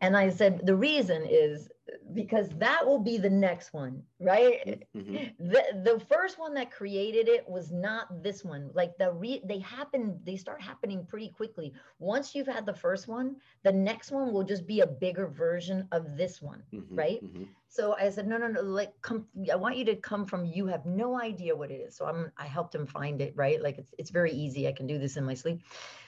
And 0.00 0.16
I 0.16 0.30
said, 0.30 0.66
the 0.66 0.76
reason 0.76 1.24
is 1.28 1.68
because 2.14 2.48
that 2.58 2.84
will 2.84 2.98
be 2.98 3.16
the 3.16 3.30
next 3.30 3.72
one, 3.72 4.02
right? 4.20 4.82
Mm-hmm. 4.96 5.50
The 5.50 5.62
the 5.84 6.00
first 6.00 6.38
one 6.38 6.54
that 6.54 6.70
created 6.70 7.28
it 7.28 7.48
was 7.48 7.70
not 7.70 8.22
this 8.22 8.44
one. 8.44 8.70
Like 8.74 8.96
the 8.98 9.12
re 9.12 9.40
they 9.44 9.58
happen, 9.60 10.18
they 10.24 10.36
start 10.36 10.60
happening 10.60 11.06
pretty 11.06 11.28
quickly. 11.28 11.72
Once 11.98 12.34
you've 12.34 12.46
had 12.46 12.66
the 12.66 12.74
first 12.74 13.08
one, 13.08 13.36
the 13.62 13.72
next 13.72 14.10
one 14.10 14.32
will 14.32 14.44
just 14.44 14.66
be 14.66 14.80
a 14.80 14.86
bigger 14.86 15.26
version 15.26 15.86
of 15.92 16.16
this 16.16 16.42
one, 16.42 16.62
mm-hmm. 16.72 16.94
right? 16.94 17.24
Mm-hmm. 17.24 17.44
So 17.68 17.94
I 17.94 18.08
said, 18.10 18.26
no, 18.26 18.38
no, 18.38 18.48
no, 18.48 18.62
like 18.62 18.92
come, 19.02 19.26
I 19.52 19.56
want 19.56 19.76
you 19.76 19.84
to 19.86 19.96
come 19.96 20.24
from 20.24 20.46
you 20.46 20.66
have 20.66 20.86
no 20.86 21.20
idea 21.20 21.54
what 21.54 21.70
it 21.70 21.80
is. 21.80 21.96
So 21.96 22.06
I'm 22.06 22.32
I 22.36 22.46
helped 22.46 22.74
him 22.74 22.86
find 22.86 23.20
it, 23.20 23.32
right? 23.36 23.62
Like 23.62 23.78
it's 23.78 23.94
it's 23.98 24.10
very 24.10 24.32
easy. 24.32 24.66
I 24.66 24.72
can 24.72 24.86
do 24.86 24.98
this 24.98 25.16
in 25.16 25.24
my 25.24 25.34
sleep. 25.34 25.60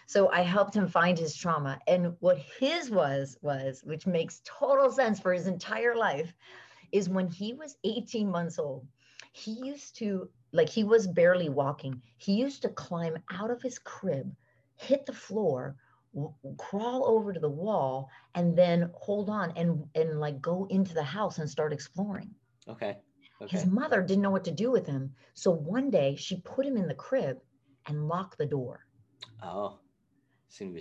So 0.08 0.30
I 0.30 0.40
helped 0.40 0.74
him 0.74 0.88
find 0.88 1.18
his 1.18 1.36
trauma. 1.36 1.78
And 1.86 2.16
what 2.20 2.38
his 2.58 2.90
was, 2.90 3.36
was, 3.42 3.82
which 3.84 4.06
makes 4.06 4.40
total 4.42 4.90
sense 4.90 5.20
for 5.20 5.34
his 5.34 5.46
entire 5.46 5.67
life, 5.68 6.34
is 6.92 7.08
when 7.08 7.28
he 7.28 7.52
was 7.52 7.76
18 7.84 8.30
months 8.30 8.58
old, 8.58 8.86
he 9.32 9.52
used 9.52 9.96
to, 9.96 10.28
like, 10.52 10.68
he 10.68 10.84
was 10.84 11.06
barely 11.06 11.48
walking. 11.48 12.00
He 12.16 12.34
used 12.34 12.62
to 12.62 12.68
climb 12.68 13.16
out 13.30 13.50
of 13.50 13.62
his 13.62 13.78
crib, 13.78 14.34
hit 14.76 15.06
the 15.06 15.12
floor, 15.12 15.76
w- 16.14 16.34
crawl 16.56 17.04
over 17.06 17.32
to 17.32 17.40
the 17.40 17.48
wall, 17.48 18.08
and 18.34 18.56
then 18.56 18.90
hold 18.94 19.28
on 19.28 19.52
and, 19.56 19.84
and 19.94 20.20
like 20.20 20.40
go 20.40 20.66
into 20.70 20.94
the 20.94 21.02
house 21.02 21.38
and 21.38 21.48
start 21.48 21.72
exploring. 21.72 22.34
Okay. 22.68 22.96
okay. 23.40 23.56
His 23.56 23.66
mother 23.66 24.02
didn't 24.02 24.22
know 24.22 24.30
what 24.30 24.44
to 24.44 24.50
do 24.50 24.70
with 24.70 24.86
him. 24.86 25.14
So 25.34 25.50
one 25.50 25.90
day 25.90 26.16
she 26.16 26.40
put 26.40 26.66
him 26.66 26.76
in 26.76 26.88
the 26.88 26.94
crib 26.94 27.38
and 27.86 28.08
locked 28.08 28.38
the 28.38 28.46
door. 28.46 28.86
Oh 29.42 29.78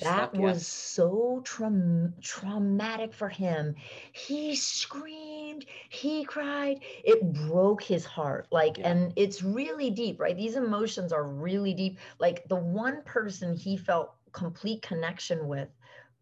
that 0.01 0.33
was 0.33 0.65
so 0.65 1.41
tra- 1.43 2.13
traumatic 2.21 3.13
for 3.13 3.29
him. 3.29 3.75
He 4.11 4.55
screamed, 4.55 5.65
he 5.89 6.23
cried. 6.23 6.79
It 7.03 7.33
broke 7.33 7.83
his 7.83 8.05
heart. 8.05 8.47
Like, 8.51 8.77
yeah. 8.77 8.89
and 8.89 9.13
it's 9.15 9.43
really 9.43 9.89
deep, 9.89 10.19
right? 10.19 10.37
These 10.37 10.55
emotions 10.55 11.11
are 11.11 11.25
really 11.25 11.73
deep. 11.73 11.99
Like, 12.19 12.47
the 12.47 12.55
one 12.55 13.01
person 13.03 13.53
he 13.53 13.77
felt 13.77 14.15
complete 14.31 14.81
connection 14.81 15.47
with 15.47 15.69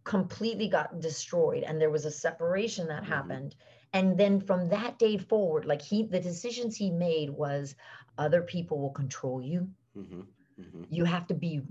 completely 0.03 0.67
got 0.67 0.99
destroyed, 0.99 1.63
and 1.63 1.79
there 1.79 1.89
was 1.91 2.05
a 2.05 2.11
separation 2.11 2.87
that 2.87 3.03
mm-hmm. 3.03 3.13
happened. 3.13 3.55
And 3.93 4.17
then 4.17 4.41
from 4.41 4.69
that 4.69 4.99
day 4.99 5.17
forward, 5.17 5.65
like, 5.65 5.81
he, 5.81 6.03
the 6.03 6.19
decisions 6.19 6.75
he 6.75 6.91
made 6.91 7.29
was 7.29 7.75
other 8.17 8.41
people 8.41 8.79
will 8.79 8.91
control 8.91 9.41
you. 9.41 9.69
Mm-hmm 9.95 10.21
Mm-hmm. 10.59 10.83
You 10.89 11.03
have 11.03 11.27
to 11.27 11.33
be 11.33 11.61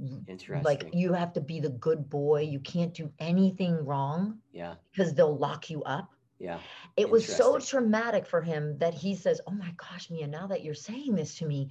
like 0.62 0.90
you 0.92 1.14
have 1.14 1.32
to 1.34 1.40
be 1.40 1.58
the 1.58 1.70
good 1.70 2.10
boy. 2.10 2.42
You 2.42 2.60
can't 2.60 2.92
do 2.92 3.10
anything 3.18 3.84
wrong. 3.84 4.38
Yeah. 4.52 4.74
Because 4.90 5.14
they'll 5.14 5.36
lock 5.36 5.70
you 5.70 5.82
up. 5.84 6.10
Yeah. 6.38 6.58
It 6.96 7.08
was 7.08 7.26
so 7.26 7.58
traumatic 7.58 8.26
for 8.26 8.42
him 8.42 8.76
that 8.78 8.92
he 8.92 9.14
says, 9.14 9.40
"Oh 9.46 9.52
my 9.52 9.72
gosh, 9.76 10.10
Mia, 10.10 10.26
now 10.26 10.46
that 10.48 10.62
you're 10.62 10.74
saying 10.74 11.14
this 11.14 11.36
to 11.36 11.46
me, 11.46 11.70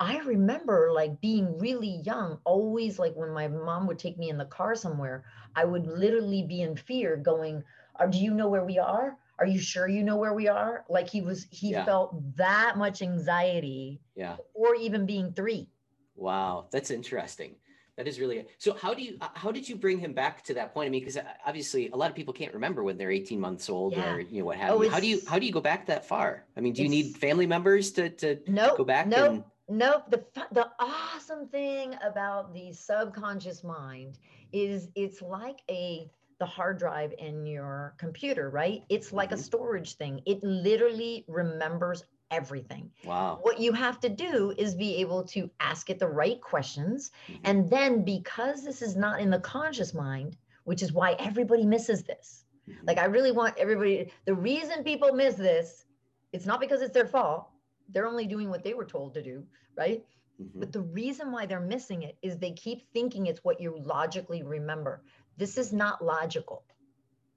I 0.00 0.18
remember 0.18 0.90
like 0.92 1.20
being 1.20 1.58
really 1.58 2.00
young, 2.04 2.38
always 2.44 2.98
like 2.98 3.14
when 3.14 3.32
my 3.32 3.48
mom 3.48 3.86
would 3.86 3.98
take 3.98 4.16
me 4.16 4.30
in 4.30 4.38
the 4.38 4.46
car 4.46 4.74
somewhere, 4.74 5.24
I 5.54 5.64
would 5.64 5.86
literally 5.86 6.42
be 6.42 6.62
in 6.62 6.76
fear 6.76 7.16
going, 7.16 7.62
"Do 8.08 8.18
you 8.18 8.32
know 8.32 8.48
where 8.48 8.64
we 8.64 8.78
are? 8.78 9.18
Are 9.38 9.46
you 9.46 9.58
sure 9.58 9.88
you 9.88 10.02
know 10.04 10.16
where 10.16 10.34
we 10.34 10.48
are?" 10.48 10.84
Like 10.88 11.10
he 11.10 11.20
was 11.20 11.46
he 11.50 11.72
yeah. 11.72 11.84
felt 11.84 12.36
that 12.36 12.78
much 12.78 13.02
anxiety. 13.02 14.00
Yeah. 14.14 14.36
Or 14.54 14.74
even 14.74 15.06
being 15.06 15.32
3. 15.32 15.68
Wow, 16.16 16.66
that's 16.70 16.90
interesting. 16.90 17.56
That 17.96 18.08
is 18.08 18.18
really 18.18 18.44
so. 18.58 18.74
How 18.74 18.92
do 18.92 19.02
you? 19.02 19.18
How 19.34 19.52
did 19.52 19.68
you 19.68 19.76
bring 19.76 20.00
him 20.00 20.12
back 20.12 20.42
to 20.44 20.54
that 20.54 20.74
point? 20.74 20.88
I 20.88 20.90
mean, 20.90 21.00
because 21.00 21.16
uh, 21.16 21.22
obviously 21.46 21.90
a 21.90 21.96
lot 21.96 22.10
of 22.10 22.16
people 22.16 22.34
can't 22.34 22.52
remember 22.52 22.82
when 22.82 22.98
they're 22.98 23.12
18 23.12 23.38
months 23.38 23.70
old 23.70 23.92
yeah. 23.92 24.14
or 24.14 24.20
you 24.20 24.40
know 24.40 24.46
what 24.46 24.56
have 24.56 24.72
oh, 24.72 24.82
you. 24.82 24.90
How 24.90 24.98
do 24.98 25.06
you? 25.06 25.20
How 25.28 25.38
do 25.38 25.46
you 25.46 25.52
go 25.52 25.60
back 25.60 25.86
that 25.86 26.04
far? 26.04 26.44
I 26.56 26.60
mean, 26.60 26.72
do 26.72 26.82
you 26.82 26.88
need 26.88 27.16
family 27.16 27.46
members 27.46 27.92
to 27.92 28.10
to 28.10 28.40
nope, 28.48 28.78
go 28.78 28.84
back? 28.84 29.06
No, 29.06 29.34
nope. 29.34 29.46
Nope. 29.68 30.10
The 30.10 30.24
the 30.50 30.70
awesome 30.80 31.46
thing 31.46 31.94
about 32.04 32.52
the 32.52 32.72
subconscious 32.72 33.62
mind 33.62 34.18
is 34.52 34.88
it's 34.96 35.22
like 35.22 35.60
a 35.70 36.10
the 36.40 36.46
hard 36.46 36.78
drive 36.78 37.14
in 37.18 37.46
your 37.46 37.94
computer, 37.96 38.50
right? 38.50 38.82
It's 38.88 39.12
like 39.12 39.30
mm-hmm. 39.30 39.38
a 39.38 39.42
storage 39.42 39.94
thing. 39.94 40.20
It 40.26 40.42
literally 40.42 41.24
remembers 41.28 42.04
everything. 42.34 42.90
Wow. 43.04 43.38
What 43.42 43.60
you 43.60 43.72
have 43.72 44.00
to 44.00 44.08
do 44.08 44.52
is 44.58 44.74
be 44.74 44.96
able 44.96 45.22
to 45.24 45.50
ask 45.60 45.88
it 45.90 45.98
the 45.98 46.08
right 46.08 46.40
questions. 46.40 47.10
Mm-hmm. 47.28 47.40
And 47.44 47.70
then 47.70 48.04
because 48.04 48.64
this 48.64 48.82
is 48.82 48.96
not 48.96 49.20
in 49.20 49.30
the 49.30 49.38
conscious 49.40 49.94
mind, 49.94 50.36
which 50.64 50.82
is 50.82 50.92
why 50.92 51.12
everybody 51.18 51.64
misses 51.64 52.02
this. 52.02 52.44
Mm-hmm. 52.68 52.86
Like 52.86 52.98
I 52.98 53.04
really 53.04 53.32
want 53.32 53.56
everybody 53.58 54.12
the 54.24 54.34
reason 54.34 54.82
people 54.82 55.12
miss 55.12 55.36
this, 55.36 55.84
it's 56.32 56.46
not 56.46 56.60
because 56.60 56.82
it's 56.82 56.94
their 56.94 57.06
fault. 57.06 57.48
They're 57.90 58.06
only 58.06 58.26
doing 58.26 58.50
what 58.50 58.64
they 58.64 58.74
were 58.74 58.86
told 58.86 59.14
to 59.14 59.22
do, 59.22 59.44
right? 59.76 60.04
Mm-hmm. 60.42 60.58
But 60.58 60.72
the 60.72 60.80
reason 60.80 61.30
why 61.30 61.46
they're 61.46 61.60
missing 61.60 62.02
it 62.02 62.16
is 62.22 62.36
they 62.36 62.52
keep 62.52 62.82
thinking 62.92 63.26
it's 63.26 63.44
what 63.44 63.60
you 63.60 63.78
logically 63.78 64.42
remember. 64.42 65.02
This 65.36 65.58
is 65.58 65.72
not 65.72 66.04
logical, 66.04 66.64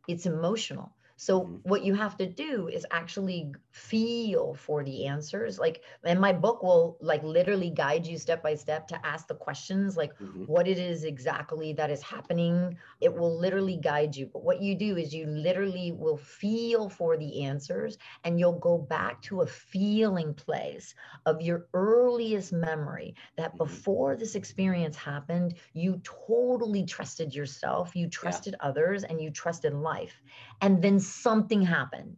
it's 0.07 0.25
emotional. 0.25 0.91
So 1.18 1.41
mm-hmm. 1.41 1.55
what 1.63 1.84
you 1.84 1.95
have 1.95 2.15
to 2.18 2.28
do 2.28 2.68
is 2.68 2.86
actually 2.91 3.51
feel 3.72 4.53
for 4.53 4.84
the 4.84 5.07
answers. 5.07 5.57
Like, 5.57 5.82
and 6.03 6.20
my 6.20 6.32
book 6.32 6.61
will 6.61 6.97
like 7.01 7.24
literally 7.24 7.72
guide 7.72 8.05
you 8.05 8.18
step 8.20 8.43
by 8.43 8.53
step 8.53 8.88
to 8.89 9.05
ask 9.05 9.28
the 9.28 9.34
questions, 9.34 9.97
like 9.97 10.18
mm-hmm. 10.20 10.43
what 10.43 10.68
it 10.68 10.78
is 10.78 11.03
exactly 11.03 11.74
that 11.74 11.89
is 11.89 12.03
happening. 12.03 12.78
It 13.01 13.13
will 13.13 13.36
literally 13.36 13.78
guide 13.78 14.15
you. 14.15 14.28
But 14.32 14.43
what 14.43 14.61
you 14.61 14.76
do 14.76 14.95
is 14.97 15.13
you 15.13 15.26
literally 15.26 15.91
will 15.91 16.18
feel 16.18 16.88
for 16.88 17.18
the 17.18 17.43
answers 17.43 17.97
and 18.24 18.39
you'll 18.39 18.59
go 18.59 18.78
back 18.78 19.22
to 19.24 19.41
a 19.41 19.47
feeling 19.47 20.36
place 20.36 20.93
of 21.26 21.41
your 21.41 21.65
earliest 21.74 22.53
memory 22.53 23.15
that 23.38 23.49
mm-hmm. 23.49 23.57
before 23.57 24.15
this 24.15 24.36
experience 24.36 24.95
happened, 24.95 25.55
you 25.74 25.99
totally 26.03 26.86
trusted 26.86 27.34
yourself, 27.34 27.95
you 27.95 28.07
trusted 28.07 28.55
yeah. 28.59 28.70
others, 28.70 29.03
and 29.03 29.20
you 29.20 29.32
trusted 29.32 29.74
life. 29.74 30.22
And 30.61 30.80
then 30.80 30.99
something 31.08 31.62
happened. 31.62 32.18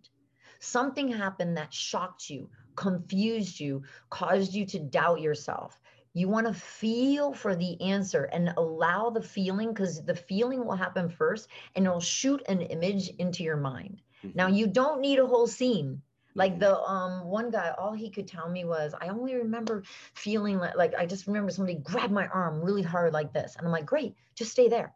Something 0.59 1.11
happened 1.11 1.57
that 1.57 1.73
shocked 1.73 2.29
you, 2.29 2.49
confused 2.75 3.59
you, 3.59 3.83
caused 4.09 4.53
you 4.53 4.65
to 4.67 4.79
doubt 4.79 5.21
yourself. 5.21 5.79
You 6.13 6.27
want 6.27 6.47
to 6.47 6.53
feel 6.53 7.33
for 7.33 7.55
the 7.55 7.79
answer 7.81 8.23
and 8.25 8.53
allow 8.57 9.09
the 9.09 9.21
feeling 9.21 9.69
because 9.69 10.03
the 10.03 10.15
feeling 10.15 10.65
will 10.65 10.75
happen 10.75 11.07
first 11.07 11.47
and 11.75 11.85
it'll 11.85 11.99
shoot 11.99 12.41
an 12.49 12.61
image 12.61 13.09
into 13.19 13.43
your 13.43 13.57
mind. 13.57 14.01
Mm-hmm. 14.23 14.37
Now, 14.37 14.47
you 14.47 14.67
don't 14.67 15.01
need 15.01 15.19
a 15.19 15.27
whole 15.27 15.47
scene. 15.47 16.01
Like 16.35 16.53
mm-hmm. 16.53 16.61
the 16.61 16.79
um 16.81 17.25
one 17.25 17.51
guy, 17.51 17.73
all 17.77 17.93
he 17.93 18.09
could 18.09 18.27
tell 18.27 18.49
me 18.49 18.65
was, 18.65 18.93
I 18.99 19.09
only 19.09 19.35
remember 19.35 19.83
feeling 20.13 20.57
like, 20.57 20.75
like 20.75 20.93
I 20.95 21.05
just 21.05 21.27
remember 21.27 21.51
somebody 21.51 21.77
grabbed 21.77 22.11
my 22.11 22.27
arm 22.27 22.61
really 22.61 22.83
hard 22.83 23.13
like 23.13 23.31
this. 23.33 23.55
And 23.55 23.65
I'm 23.65 23.71
like, 23.71 23.85
great, 23.85 24.15
just 24.35 24.51
stay 24.51 24.67
there. 24.67 24.93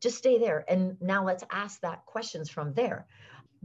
Just 0.00 0.18
stay 0.18 0.38
there. 0.38 0.64
And 0.68 1.00
now 1.00 1.24
let's 1.24 1.44
ask 1.50 1.80
that 1.80 2.04
questions 2.06 2.50
from 2.50 2.74
there 2.74 3.06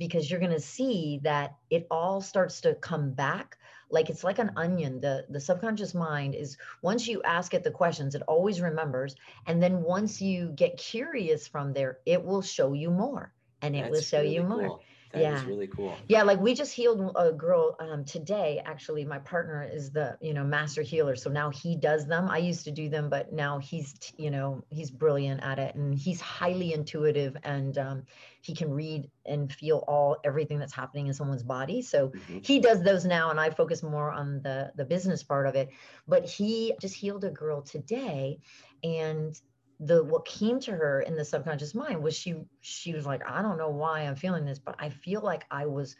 because 0.01 0.31
you're 0.31 0.39
going 0.39 0.51
to 0.51 0.59
see 0.59 1.19
that 1.21 1.57
it 1.69 1.85
all 1.91 2.21
starts 2.21 2.59
to 2.61 2.73
come 2.73 3.11
back. 3.11 3.59
Like 3.91 4.09
it's 4.09 4.23
like 4.23 4.39
an 4.39 4.49
onion. 4.55 4.99
The 4.99 5.27
the 5.29 5.39
subconscious 5.39 5.93
mind 5.93 6.33
is 6.33 6.57
once 6.81 7.07
you 7.07 7.21
ask 7.21 7.53
it 7.53 7.63
the 7.63 7.69
questions 7.69 8.15
it 8.15 8.23
always 8.27 8.61
remembers 8.61 9.15
and 9.45 9.61
then 9.61 9.83
once 9.83 10.19
you 10.19 10.53
get 10.55 10.77
curious 10.77 11.47
from 11.47 11.71
there 11.73 11.99
it 12.07 12.25
will 12.25 12.41
show 12.41 12.73
you 12.73 12.89
more 12.89 13.31
and 13.61 13.75
it 13.75 13.81
That's 13.81 13.91
will 13.91 14.01
show 14.01 14.21
really 14.21 14.35
you 14.35 14.43
more. 14.43 14.67
cool. 14.69 14.81
That 15.13 15.21
yeah. 15.21 15.45
really 15.45 15.67
cool. 15.67 15.95
Yeah, 16.07 16.23
like 16.23 16.39
we 16.39 16.53
just 16.53 16.73
healed 16.73 17.11
a 17.15 17.31
girl 17.33 17.75
um, 17.79 18.05
today. 18.05 18.61
Actually, 18.65 19.03
my 19.03 19.19
partner 19.19 19.67
is 19.71 19.91
the 19.91 20.17
you 20.21 20.33
know 20.33 20.43
master 20.43 20.81
healer, 20.81 21.15
so 21.15 21.29
now 21.29 21.49
he 21.49 21.75
does 21.75 22.07
them. 22.07 22.29
I 22.29 22.37
used 22.37 22.63
to 22.65 22.71
do 22.71 22.87
them, 22.87 23.09
but 23.09 23.33
now 23.33 23.59
he's 23.59 23.95
you 24.17 24.31
know 24.31 24.63
he's 24.69 24.89
brilliant 24.89 25.43
at 25.43 25.59
it, 25.59 25.75
and 25.75 25.93
he's 25.93 26.21
highly 26.21 26.73
intuitive, 26.73 27.35
and 27.43 27.77
um, 27.77 28.03
he 28.41 28.55
can 28.55 28.71
read 28.71 29.09
and 29.25 29.51
feel 29.51 29.83
all 29.87 30.17
everything 30.23 30.59
that's 30.59 30.73
happening 30.73 31.07
in 31.07 31.13
someone's 31.13 31.43
body. 31.43 31.81
So 31.81 32.09
mm-hmm. 32.09 32.39
he 32.41 32.59
does 32.59 32.81
those 32.81 33.05
now, 33.05 33.31
and 33.31 33.39
I 33.39 33.49
focus 33.49 33.83
more 33.83 34.11
on 34.11 34.41
the 34.41 34.71
the 34.75 34.85
business 34.85 35.23
part 35.23 35.45
of 35.45 35.55
it. 35.55 35.69
But 36.07 36.25
he 36.25 36.73
just 36.79 36.95
healed 36.95 37.25
a 37.25 37.29
girl 37.29 37.61
today, 37.61 38.39
and 38.83 39.39
the 39.81 40.03
what 40.03 40.25
came 40.25 40.59
to 40.59 40.71
her 40.71 41.01
in 41.01 41.15
the 41.15 41.25
subconscious 41.25 41.73
mind 41.73 42.01
was 42.01 42.15
she 42.15 42.35
she 42.61 42.93
was 42.93 43.05
like 43.05 43.21
i 43.27 43.41
don't 43.41 43.57
know 43.57 43.69
why 43.69 44.01
i'm 44.01 44.15
feeling 44.15 44.45
this 44.45 44.59
but 44.59 44.75
i 44.77 44.89
feel 44.89 45.21
like 45.21 45.43
i 45.49 45.65
was 45.65 45.95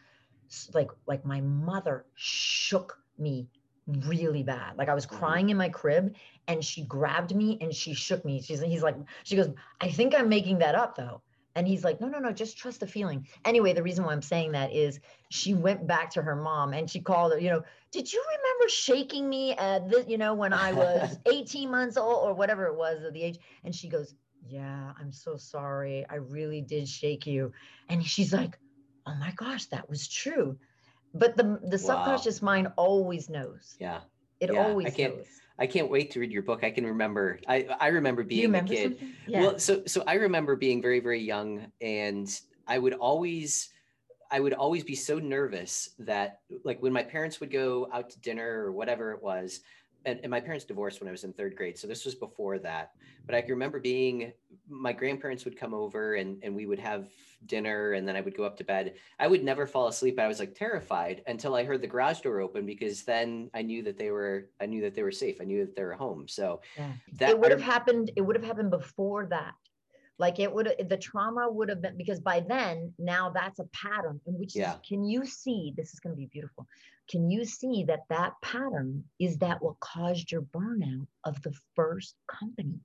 like 0.72 0.88
like 1.06 1.24
my 1.24 1.40
mother 1.40 2.06
shook 2.14 2.98
me 3.18 3.48
really 4.06 4.42
bad. 4.42 4.76
Like 4.76 4.88
i 4.88 4.94
was 4.94 5.06
mm-hmm. 5.06 5.16
crying 5.16 5.50
in 5.50 5.56
my 5.56 5.68
crib 5.68 6.14
and 6.46 6.64
she 6.64 6.84
grabbed 6.84 7.34
me 7.34 7.58
and 7.60 7.74
she 7.74 7.94
shook 7.94 8.24
me. 8.24 8.40
She's 8.40 8.60
he's 8.60 8.82
like 8.82 8.96
she 9.24 9.36
goes 9.36 9.50
i 9.80 9.88
think 9.88 10.14
i'm 10.14 10.28
making 10.28 10.58
that 10.58 10.74
up 10.74 10.96
though 10.96 11.22
and 11.54 11.66
he's 11.66 11.84
like, 11.84 12.00
no, 12.00 12.08
no, 12.08 12.18
no, 12.18 12.32
just 12.32 12.56
trust 12.56 12.80
the 12.80 12.86
feeling. 12.86 13.26
Anyway, 13.44 13.72
the 13.72 13.82
reason 13.82 14.04
why 14.04 14.12
I'm 14.12 14.22
saying 14.22 14.52
that 14.52 14.72
is 14.72 15.00
she 15.28 15.54
went 15.54 15.86
back 15.86 16.10
to 16.10 16.22
her 16.22 16.36
mom 16.36 16.72
and 16.72 16.88
she 16.88 17.00
called 17.00 17.32
her, 17.32 17.38
you 17.38 17.50
know, 17.50 17.62
did 17.90 18.12
you 18.12 18.24
remember 18.26 18.68
shaking 18.68 19.28
me 19.28 19.52
at 19.52 19.88
this, 19.88 20.06
you 20.08 20.18
know, 20.18 20.34
when 20.34 20.52
I 20.52 20.72
was 20.72 21.18
18 21.30 21.70
months 21.70 21.96
old 21.96 22.28
or 22.28 22.34
whatever 22.34 22.66
it 22.66 22.76
was 22.76 23.02
of 23.04 23.12
the 23.12 23.22
age? 23.22 23.38
And 23.64 23.74
she 23.74 23.88
goes, 23.88 24.14
yeah, 24.46 24.92
I'm 24.98 25.12
so 25.12 25.36
sorry. 25.36 26.06
I 26.08 26.16
really 26.16 26.62
did 26.62 26.88
shake 26.88 27.26
you. 27.26 27.52
And 27.88 28.04
she's 28.04 28.32
like, 28.32 28.58
oh 29.06 29.14
my 29.14 29.32
gosh, 29.32 29.66
that 29.66 29.88
was 29.88 30.08
true. 30.08 30.56
But 31.14 31.36
the 31.36 31.60
the 31.62 31.76
wow. 31.82 32.04
subconscious 32.04 32.40
mind 32.40 32.68
always 32.76 33.28
knows. 33.28 33.76
Yeah. 33.78 34.00
It 34.40 34.52
yeah, 34.52 34.66
always 34.66 34.86
I 34.86 34.90
can't, 34.90 35.16
knows. 35.16 35.26
I 35.62 35.66
can't 35.68 35.88
wait 35.88 36.10
to 36.10 36.20
read 36.20 36.32
your 36.32 36.42
book. 36.42 36.64
I 36.64 36.72
can 36.72 36.84
remember. 36.84 37.38
I 37.46 37.68
I 37.78 37.88
remember 37.88 38.24
being 38.24 38.46
remember 38.46 38.72
a 38.72 38.76
kid. 38.76 38.98
Yeah. 39.28 39.40
Well, 39.42 39.58
so 39.60 39.84
so 39.86 40.02
I 40.08 40.14
remember 40.14 40.56
being 40.56 40.82
very 40.82 40.98
very 40.98 41.22
young, 41.22 41.68
and 41.80 42.28
I 42.66 42.78
would 42.78 42.94
always 42.94 43.68
I 44.28 44.40
would 44.40 44.54
always 44.54 44.82
be 44.82 44.96
so 44.96 45.20
nervous 45.20 45.90
that 46.00 46.40
like 46.64 46.82
when 46.82 46.92
my 46.92 47.04
parents 47.04 47.38
would 47.38 47.52
go 47.52 47.88
out 47.92 48.10
to 48.10 48.18
dinner 48.18 48.64
or 48.64 48.72
whatever 48.72 49.12
it 49.12 49.22
was, 49.22 49.60
and, 50.04 50.20
and, 50.22 50.30
my 50.30 50.40
parents 50.40 50.64
divorced 50.64 51.00
when 51.00 51.08
I 51.08 51.12
was 51.12 51.24
in 51.24 51.32
third 51.32 51.56
grade. 51.56 51.78
So 51.78 51.86
this 51.86 52.04
was 52.04 52.14
before 52.14 52.58
that. 52.60 52.92
But 53.26 53.34
I 53.34 53.40
can 53.40 53.50
remember 53.50 53.80
being, 53.80 54.32
my 54.68 54.92
grandparents 54.92 55.44
would 55.44 55.56
come 55.56 55.74
over 55.74 56.14
and, 56.14 56.42
and 56.42 56.54
we 56.54 56.66
would 56.66 56.78
have 56.78 57.08
dinner 57.46 57.92
and 57.92 58.06
then 58.06 58.16
I 58.16 58.20
would 58.20 58.36
go 58.36 58.44
up 58.44 58.56
to 58.58 58.64
bed. 58.64 58.94
I 59.18 59.26
would 59.26 59.44
never 59.44 59.66
fall 59.66 59.88
asleep. 59.88 60.18
I 60.18 60.28
was 60.28 60.38
like 60.38 60.54
terrified 60.54 61.22
until 61.26 61.54
I 61.54 61.64
heard 61.64 61.82
the 61.82 61.86
garage 61.86 62.20
door 62.20 62.40
open 62.40 62.66
because 62.66 63.02
then 63.02 63.50
I 63.54 63.62
knew 63.62 63.82
that 63.82 63.98
they 63.98 64.10
were, 64.10 64.48
I 64.60 64.66
knew 64.66 64.82
that 64.82 64.94
they 64.94 65.02
were 65.02 65.12
safe. 65.12 65.40
I 65.40 65.44
knew 65.44 65.64
that 65.64 65.76
they 65.76 65.84
were 65.84 65.94
home. 65.94 66.26
So 66.28 66.60
yeah. 66.76 66.92
that 67.14 67.30
it 67.30 67.38
would 67.38 67.50
have 67.50 67.60
happened. 67.60 68.10
It 68.16 68.22
would 68.22 68.36
have 68.36 68.44
happened 68.44 68.70
before 68.70 69.26
that. 69.26 69.54
Like 70.22 70.38
it 70.38 70.52
would, 70.54 70.72
the 70.88 70.96
trauma 70.96 71.50
would 71.50 71.68
have 71.68 71.82
been, 71.82 71.96
because 71.96 72.20
by 72.20 72.38
then, 72.40 72.94
now 72.98 73.30
that's 73.30 73.58
a 73.58 73.68
pattern 73.74 74.20
in 74.26 74.34
which 74.38 74.54
yeah. 74.54 74.76
can 74.88 75.04
you 75.04 75.26
see, 75.26 75.74
this 75.76 75.92
is 75.92 76.00
going 76.00 76.14
to 76.14 76.20
be 76.24 76.30
beautiful 76.32 76.66
can 77.12 77.30
you 77.30 77.44
see 77.44 77.84
that 77.84 78.04
that 78.08 78.32
pattern 78.42 79.04
is 79.18 79.38
that 79.38 79.62
what 79.62 79.78
caused 79.80 80.30
your 80.30 80.42
burnout 80.42 81.06
of 81.24 81.40
the 81.42 81.52
first 81.74 82.14
company? 82.26 82.80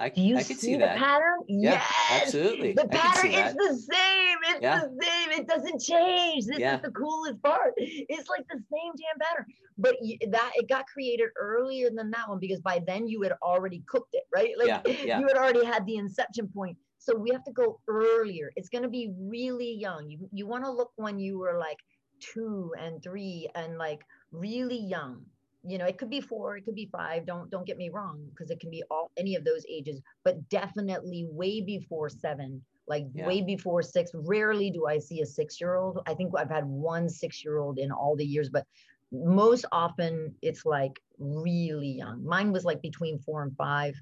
I, 0.00 0.08
Do 0.08 0.22
you 0.22 0.38
I 0.38 0.42
see, 0.42 0.54
see, 0.54 0.72
the 0.72 0.78
that. 0.78 0.96
pattern? 0.96 1.40
Yeah, 1.46 1.72
yes, 1.72 2.22
absolutely. 2.22 2.72
The 2.72 2.88
pattern 2.88 3.32
is 3.32 3.54
the 3.54 3.76
same. 3.92 4.38
It's 4.48 4.62
yeah. 4.62 4.80
the 4.80 4.98
same. 5.02 5.40
It 5.40 5.46
doesn't 5.46 5.80
change. 5.80 6.46
This 6.46 6.58
yeah. 6.58 6.76
is 6.76 6.82
the 6.82 6.90
coolest 6.90 7.42
part. 7.42 7.74
It's 7.76 8.28
like 8.30 8.46
the 8.48 8.62
same 8.72 8.92
damn 8.96 9.18
pattern, 9.20 9.46
but 9.76 9.96
that 10.30 10.52
it 10.54 10.68
got 10.68 10.86
created 10.86 11.28
earlier 11.38 11.90
than 11.94 12.10
that 12.12 12.28
one 12.28 12.38
because 12.38 12.60
by 12.60 12.80
then 12.86 13.06
you 13.08 13.20
had 13.20 13.32
already 13.42 13.82
cooked 13.86 14.14
it, 14.14 14.24
right? 14.34 14.52
Like 14.58 14.68
yeah. 14.68 14.80
Yeah. 15.04 15.20
you 15.20 15.26
had 15.28 15.36
already 15.36 15.64
had 15.64 15.84
the 15.84 15.96
inception 15.96 16.48
point. 16.48 16.78
So 16.98 17.14
we 17.14 17.30
have 17.30 17.44
to 17.44 17.52
go 17.52 17.80
earlier. 17.86 18.50
It's 18.56 18.70
going 18.70 18.82
to 18.82 18.88
be 18.88 19.12
really 19.18 19.74
young. 19.74 20.08
You 20.08 20.28
you 20.32 20.46
want 20.46 20.64
to 20.64 20.70
look 20.70 20.92
when 20.96 21.18
you 21.18 21.38
were 21.38 21.58
like 21.58 21.78
two 22.20 22.72
and 22.78 23.02
three 23.02 23.48
and 23.54 23.76
like 23.76 24.00
really 24.32 24.78
young 24.78 25.24
you 25.62 25.78
know 25.78 25.84
it 25.84 25.98
could 25.98 26.10
be 26.10 26.20
four 26.20 26.56
it 26.56 26.64
could 26.64 26.74
be 26.74 26.88
five 26.90 27.26
don't 27.26 27.50
don't 27.50 27.66
get 27.66 27.76
me 27.76 27.90
wrong 27.90 28.24
because 28.30 28.50
it 28.50 28.60
can 28.60 28.70
be 28.70 28.82
all 28.90 29.10
any 29.16 29.34
of 29.34 29.44
those 29.44 29.64
ages 29.68 30.00
but 30.24 30.48
definitely 30.48 31.26
way 31.30 31.60
before 31.60 32.08
seven 32.08 32.62
like 32.88 33.06
yeah. 33.14 33.26
way 33.26 33.40
before 33.40 33.82
six. 33.82 34.10
Rarely 34.14 34.70
do 34.70 34.86
i 34.86 34.98
see 34.98 35.20
a 35.20 35.26
six 35.26 35.60
year 35.60 35.76
old 35.76 36.00
i 36.06 36.14
think 36.14 36.32
i've 36.36 36.50
had 36.50 36.64
one 36.64 37.08
six 37.08 37.44
year 37.44 37.58
old 37.58 37.78
in 37.78 37.92
all 37.92 38.16
the 38.16 38.24
years 38.24 38.48
but 38.48 38.64
most 39.12 39.64
often 39.72 40.34
it's 40.42 40.64
like 40.64 41.00
really 41.18 41.92
young. 41.92 42.24
Mine 42.24 42.52
was 42.52 42.64
like 42.64 42.80
between 42.82 43.18
four 43.18 43.42
and 43.42 43.56
five 43.56 43.94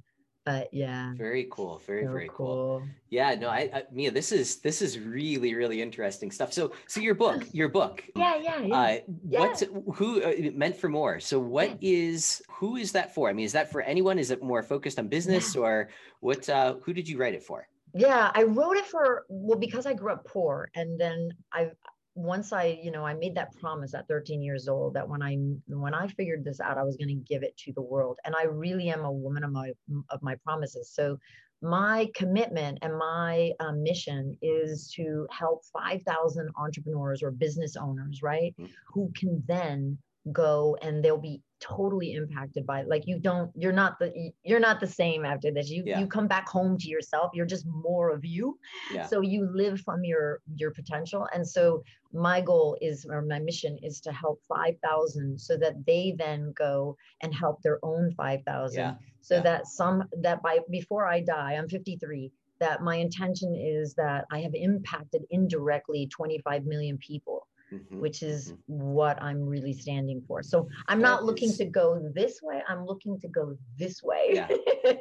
but 0.48 0.72
yeah 0.72 1.12
very 1.14 1.46
cool 1.50 1.80
very 1.86 2.04
so 2.04 2.10
very 2.10 2.28
cool. 2.28 2.80
cool. 2.80 2.82
yeah 3.10 3.34
no 3.34 3.48
I, 3.48 3.70
I 3.74 3.82
mia 3.92 4.10
this 4.10 4.32
is 4.32 4.56
this 4.60 4.80
is 4.80 4.98
really 4.98 5.54
really 5.54 5.82
interesting 5.82 6.30
stuff 6.30 6.54
so 6.54 6.72
so 6.86 7.00
your 7.00 7.14
book 7.14 7.44
your 7.52 7.68
book 7.68 8.02
yeah 8.16 8.36
yeah, 8.36 8.60
yeah. 8.60 8.74
Uh, 8.74 8.98
yeah. 9.28 9.40
what's 9.40 9.62
who 9.94 10.22
uh, 10.22 10.32
meant 10.54 10.76
for 10.76 10.88
more 10.88 11.20
so 11.20 11.38
what 11.38 11.82
yeah. 11.82 11.98
is 11.98 12.40
who 12.48 12.76
is 12.76 12.92
that 12.92 13.14
for 13.14 13.28
i 13.28 13.32
mean 13.32 13.44
is 13.44 13.52
that 13.52 13.70
for 13.70 13.82
anyone 13.82 14.18
is 14.18 14.30
it 14.30 14.42
more 14.42 14.62
focused 14.62 14.98
on 14.98 15.06
business 15.08 15.54
or 15.54 15.90
what 16.20 16.48
uh 16.48 16.76
who 16.82 16.94
did 16.94 17.06
you 17.06 17.18
write 17.18 17.34
it 17.34 17.42
for 17.42 17.68
yeah 17.94 18.30
i 18.34 18.42
wrote 18.42 18.76
it 18.76 18.86
for 18.86 19.26
well 19.28 19.58
because 19.58 19.84
i 19.84 19.92
grew 19.92 20.12
up 20.12 20.24
poor 20.24 20.70
and 20.74 20.98
then 20.98 21.30
i 21.52 21.70
once 22.18 22.52
I, 22.52 22.78
you 22.82 22.90
know, 22.90 23.06
I 23.06 23.14
made 23.14 23.36
that 23.36 23.56
promise 23.60 23.94
at 23.94 24.08
13 24.08 24.42
years 24.42 24.66
old 24.66 24.94
that 24.94 25.08
when 25.08 25.22
I 25.22 25.36
when 25.68 25.94
I 25.94 26.08
figured 26.08 26.44
this 26.44 26.60
out, 26.60 26.76
I 26.76 26.82
was 26.82 26.96
going 26.96 27.08
to 27.08 27.14
give 27.14 27.44
it 27.44 27.56
to 27.58 27.72
the 27.72 27.82
world. 27.82 28.18
And 28.24 28.34
I 28.34 28.44
really 28.44 28.88
am 28.88 29.04
a 29.04 29.12
woman 29.12 29.44
of 29.44 29.52
my 29.52 29.70
of 30.10 30.20
my 30.20 30.34
promises. 30.44 30.90
So 30.92 31.16
my 31.62 32.10
commitment 32.16 32.78
and 32.82 32.98
my 32.98 33.52
um, 33.60 33.84
mission 33.84 34.36
is 34.42 34.92
to 34.96 35.28
help 35.30 35.62
5,000 35.72 36.48
entrepreneurs 36.56 37.22
or 37.22 37.30
business 37.30 37.76
owners, 37.76 38.20
right, 38.20 38.54
mm-hmm. 38.58 38.66
who 38.92 39.12
can 39.16 39.42
then 39.46 39.98
go 40.32 40.76
and 40.82 41.04
they'll 41.04 41.18
be 41.18 41.40
totally 41.60 42.12
impacted 42.12 42.64
by 42.66 42.80
it. 42.80 42.88
like 42.88 43.06
you 43.06 43.18
don't 43.18 43.50
you're 43.54 43.72
not 43.72 43.98
the 43.98 44.30
you're 44.44 44.60
not 44.60 44.78
the 44.80 44.86
same 44.86 45.24
after 45.24 45.50
this 45.50 45.68
you 45.68 45.82
yeah. 45.84 45.98
you 45.98 46.06
come 46.06 46.28
back 46.28 46.48
home 46.48 46.78
to 46.78 46.88
yourself 46.88 47.30
you're 47.34 47.46
just 47.46 47.66
more 47.66 48.10
of 48.10 48.24
you 48.24 48.58
yeah. 48.92 49.04
so 49.04 49.20
you 49.20 49.50
live 49.52 49.80
from 49.80 50.04
your 50.04 50.40
your 50.56 50.70
potential 50.70 51.26
and 51.32 51.46
so 51.46 51.82
my 52.12 52.40
goal 52.40 52.76
is 52.80 53.06
or 53.10 53.22
my 53.22 53.38
mission 53.38 53.76
is 53.82 54.00
to 54.00 54.12
help 54.12 54.40
5000 54.48 55.38
so 55.38 55.56
that 55.56 55.74
they 55.84 56.14
then 56.16 56.52
go 56.56 56.96
and 57.22 57.34
help 57.34 57.60
their 57.62 57.78
own 57.82 58.12
5000 58.16 58.78
yeah. 58.78 58.94
so 59.20 59.40
that 59.40 59.66
some 59.66 60.04
that 60.20 60.40
by 60.42 60.58
before 60.70 61.06
i 61.06 61.20
die 61.20 61.54
i'm 61.54 61.68
53 61.68 62.30
that 62.60 62.82
my 62.82 62.96
intention 62.96 63.54
is 63.56 63.94
that 63.94 64.26
i 64.30 64.40
have 64.40 64.54
impacted 64.54 65.24
indirectly 65.30 66.06
25 66.06 66.64
million 66.66 66.98
people 66.98 67.47
Mm-hmm, 67.72 68.00
which 68.00 68.22
is 68.22 68.52
mm-hmm. 68.52 68.80
what 68.80 69.22
I'm 69.22 69.46
really 69.46 69.74
standing 69.74 70.22
for. 70.26 70.42
So 70.42 70.68
I'm 70.86 71.02
not 71.02 71.24
looking 71.24 71.50
is... 71.50 71.58
to 71.58 71.66
go 71.66 72.00
this 72.14 72.40
way. 72.42 72.62
I'm 72.66 72.86
looking 72.86 73.20
to 73.20 73.28
go 73.28 73.58
this 73.76 74.02
way. 74.02 74.30
yeah. 74.32 74.48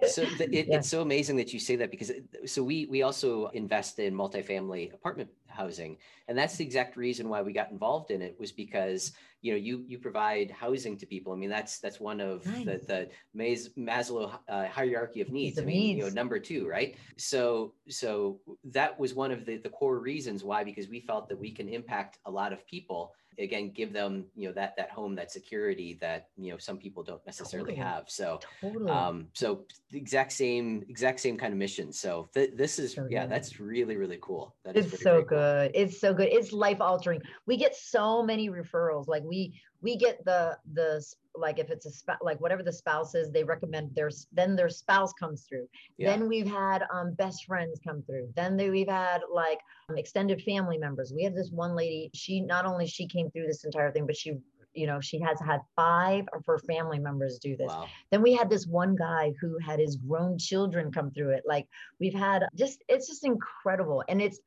So 0.09 0.25
the, 0.25 0.49
it, 0.51 0.67
yeah. 0.67 0.75
it's 0.75 0.89
so 0.89 1.01
amazing 1.01 1.37
that 1.37 1.53
you 1.53 1.59
say 1.61 1.77
that 1.77 1.91
because 1.91 2.11
so 2.45 2.63
we 2.63 2.85
we 2.87 3.03
also 3.03 3.47
invest 3.53 3.99
in 3.99 4.13
multifamily 4.13 4.93
apartment 4.93 5.29
housing, 5.57 5.97
and 6.27 6.37
that's 6.37 6.55
the 6.55 6.63
exact 6.63 6.95
reason 6.95 7.27
why 7.27 7.41
we 7.41 7.51
got 7.51 7.71
involved 7.71 8.11
in 8.11 8.21
it 8.21 8.35
was 8.39 8.51
because 8.51 9.11
you 9.41 9.51
know 9.51 9.57
you 9.57 9.83
you 9.87 9.97
provide 9.97 10.51
housing 10.51 10.97
to 10.97 11.05
people. 11.05 11.33
I 11.33 11.35
mean 11.35 11.49
that's 11.49 11.79
that's 11.79 11.99
one 11.99 12.21
of 12.21 12.45
nice. 12.45 12.65
the 12.85 13.09
the 13.33 13.69
Maslow 13.77 14.37
uh, 14.47 14.67
hierarchy 14.67 15.21
of 15.21 15.29
needs. 15.31 15.59
I 15.59 15.63
mean 15.63 15.75
needs. 15.75 15.97
you 15.97 16.03
know 16.03 16.09
number 16.09 16.39
two, 16.39 16.67
right? 16.67 16.95
So 17.17 17.73
so 17.89 18.39
that 18.65 18.99
was 18.99 19.13
one 19.13 19.31
of 19.31 19.45
the 19.45 19.57
the 19.57 19.69
core 19.69 19.99
reasons 19.99 20.43
why 20.43 20.63
because 20.63 20.87
we 20.87 21.01
felt 21.01 21.27
that 21.29 21.39
we 21.39 21.51
can 21.51 21.67
impact 21.67 22.19
a 22.25 22.31
lot 22.31 22.53
of 22.53 22.65
people 22.67 23.13
again 23.39 23.71
give 23.71 23.93
them 23.93 24.25
you 24.35 24.47
know 24.47 24.53
that 24.53 24.75
that 24.77 24.89
home 24.89 25.15
that 25.15 25.31
security 25.31 25.97
that 26.01 26.27
you 26.37 26.51
know 26.51 26.57
some 26.57 26.77
people 26.77 27.03
don't 27.03 27.23
necessarily 27.25 27.75
totally. 27.75 27.87
have 27.87 28.09
so 28.09 28.39
totally. 28.61 28.89
um 28.89 29.27
so 29.33 29.61
the 29.91 29.97
exact 29.97 30.31
same 30.31 30.83
exact 30.89 31.19
same 31.19 31.37
kind 31.37 31.53
of 31.53 31.59
mission 31.59 31.91
so 31.93 32.27
th- 32.33 32.51
this 32.55 32.79
is 32.79 32.93
so 32.93 33.07
yeah 33.09 33.23
good. 33.23 33.31
that's 33.31 33.59
really 33.59 33.95
really 33.95 34.19
cool 34.21 34.55
that 34.63 34.75
it's 34.75 34.93
is 34.93 35.01
so 35.01 35.21
good 35.21 35.71
cool. 35.73 35.81
it's 35.81 35.99
so 35.99 36.13
good 36.13 36.29
it's 36.31 36.51
life 36.51 36.81
altering 36.81 37.21
we 37.45 37.57
get 37.57 37.75
so 37.75 38.23
many 38.23 38.49
referrals 38.49 39.07
like 39.07 39.23
we 39.23 39.53
we 39.81 39.95
get 39.95 40.23
the 40.25 40.57
the 40.73 41.03
like 41.37 41.59
if 41.59 41.69
it's 41.69 41.85
a 41.85 41.91
spouse 41.91 42.17
like 42.21 42.39
whatever 42.41 42.63
the 42.63 42.73
spouse 42.73 43.15
is 43.15 43.31
they 43.31 43.43
recommend 43.43 43.93
their 43.95 44.09
then 44.31 44.55
their 44.55 44.69
spouse 44.69 45.13
comes 45.13 45.45
through. 45.47 45.67
Yeah. 45.97 46.11
then 46.11 46.27
we've 46.27 46.47
had 46.47 46.83
um, 46.93 47.13
best 47.13 47.45
friends 47.45 47.79
come 47.85 48.03
through. 48.03 48.29
Then 48.35 48.57
they, 48.57 48.69
we've 48.69 48.87
had 48.87 49.21
like 49.31 49.59
um, 49.89 49.97
extended 49.97 50.41
family 50.41 50.77
members. 50.77 51.13
We 51.15 51.23
have 51.23 51.35
this 51.35 51.51
one 51.51 51.75
lady 51.75 52.09
she 52.13 52.41
not 52.41 52.65
only 52.65 52.87
she 52.87 53.07
came 53.07 53.29
through 53.31 53.47
this 53.47 53.63
entire 53.63 53.91
thing 53.91 54.05
but 54.05 54.17
she 54.17 54.37
you 54.73 54.85
know 54.85 54.99
she 54.99 55.19
has 55.19 55.39
had 55.39 55.61
five 55.75 56.25
of 56.33 56.43
her 56.45 56.59
family 56.59 56.99
members 56.99 57.39
do 57.39 57.55
this. 57.55 57.69
Wow. 57.69 57.87
then 58.11 58.21
we 58.21 58.33
had 58.33 58.49
this 58.49 58.67
one 58.67 58.95
guy 58.95 59.33
who 59.41 59.57
had 59.59 59.79
his 59.79 59.95
grown 59.95 60.37
children 60.37 60.91
come 60.91 61.11
through 61.11 61.31
it. 61.31 61.43
Like 61.45 61.67
we've 61.99 62.13
had 62.13 62.43
just 62.55 62.83
it's 62.87 63.07
just 63.07 63.25
incredible. 63.25 64.03
And 64.09 64.21
it's 64.21 64.39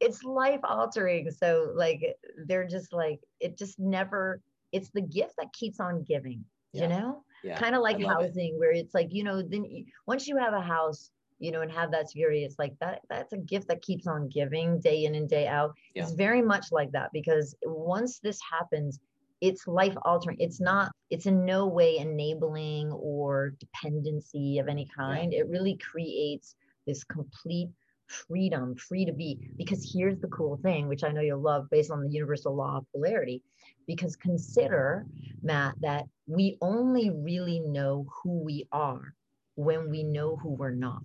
it's 0.00 0.24
life 0.24 0.60
altering 0.64 1.30
so 1.30 1.72
like 1.74 2.16
they're 2.46 2.66
just 2.66 2.90
like 2.92 3.20
it 3.38 3.58
just 3.58 3.78
never 3.78 4.40
it's 4.72 4.90
the 4.90 5.00
gift 5.00 5.34
that 5.38 5.52
keeps 5.52 5.80
on 5.80 6.02
giving 6.02 6.44
yeah. 6.72 6.82
you 6.82 6.88
know 6.88 7.24
yeah. 7.42 7.58
kind 7.58 7.74
of 7.74 7.82
like 7.82 8.02
housing 8.02 8.54
it. 8.54 8.58
where 8.58 8.72
it's 8.72 8.94
like 8.94 9.08
you 9.12 9.24
know 9.24 9.42
then 9.42 9.64
you, 9.64 9.84
once 10.06 10.28
you 10.28 10.36
have 10.36 10.54
a 10.54 10.60
house 10.60 11.10
you 11.38 11.50
know 11.50 11.62
and 11.62 11.72
have 11.72 11.90
that 11.90 12.08
security 12.08 12.44
it's 12.44 12.58
like 12.58 12.74
that 12.80 13.00
that's 13.08 13.32
a 13.32 13.38
gift 13.38 13.66
that 13.68 13.82
keeps 13.82 14.06
on 14.06 14.28
giving 14.28 14.78
day 14.80 15.04
in 15.04 15.14
and 15.14 15.28
day 15.28 15.46
out 15.46 15.74
yeah. 15.94 16.02
it's 16.02 16.12
very 16.12 16.42
much 16.42 16.66
like 16.70 16.92
that 16.92 17.10
because 17.12 17.54
once 17.62 18.18
this 18.18 18.38
happens 18.48 19.00
it's 19.40 19.66
life 19.66 19.96
altering 20.02 20.36
it's 20.38 20.60
not 20.60 20.92
it's 21.08 21.26
in 21.26 21.44
no 21.44 21.66
way 21.66 21.96
enabling 21.96 22.92
or 22.92 23.54
dependency 23.58 24.58
of 24.58 24.68
any 24.68 24.86
kind 24.94 25.32
it 25.32 25.48
really 25.48 25.76
creates 25.78 26.56
this 26.86 27.02
complete 27.04 27.70
freedom 28.06 28.74
free 28.74 29.04
to 29.04 29.12
be 29.12 29.38
because 29.56 29.88
here's 29.94 30.18
the 30.18 30.28
cool 30.28 30.58
thing 30.62 30.88
which 30.88 31.04
i 31.04 31.10
know 31.10 31.20
you'll 31.20 31.40
love 31.40 31.70
based 31.70 31.90
on 31.90 32.02
the 32.02 32.10
universal 32.10 32.54
law 32.54 32.78
of 32.78 32.86
polarity 32.92 33.42
because 33.86 34.16
consider, 34.16 35.06
Matt, 35.42 35.74
that 35.80 36.06
we 36.26 36.58
only 36.60 37.10
really 37.10 37.60
know 37.60 38.06
who 38.22 38.40
we 38.40 38.66
are 38.72 39.14
when 39.56 39.90
we 39.90 40.02
know 40.02 40.36
who 40.36 40.50
we're 40.50 40.70
not. 40.70 41.02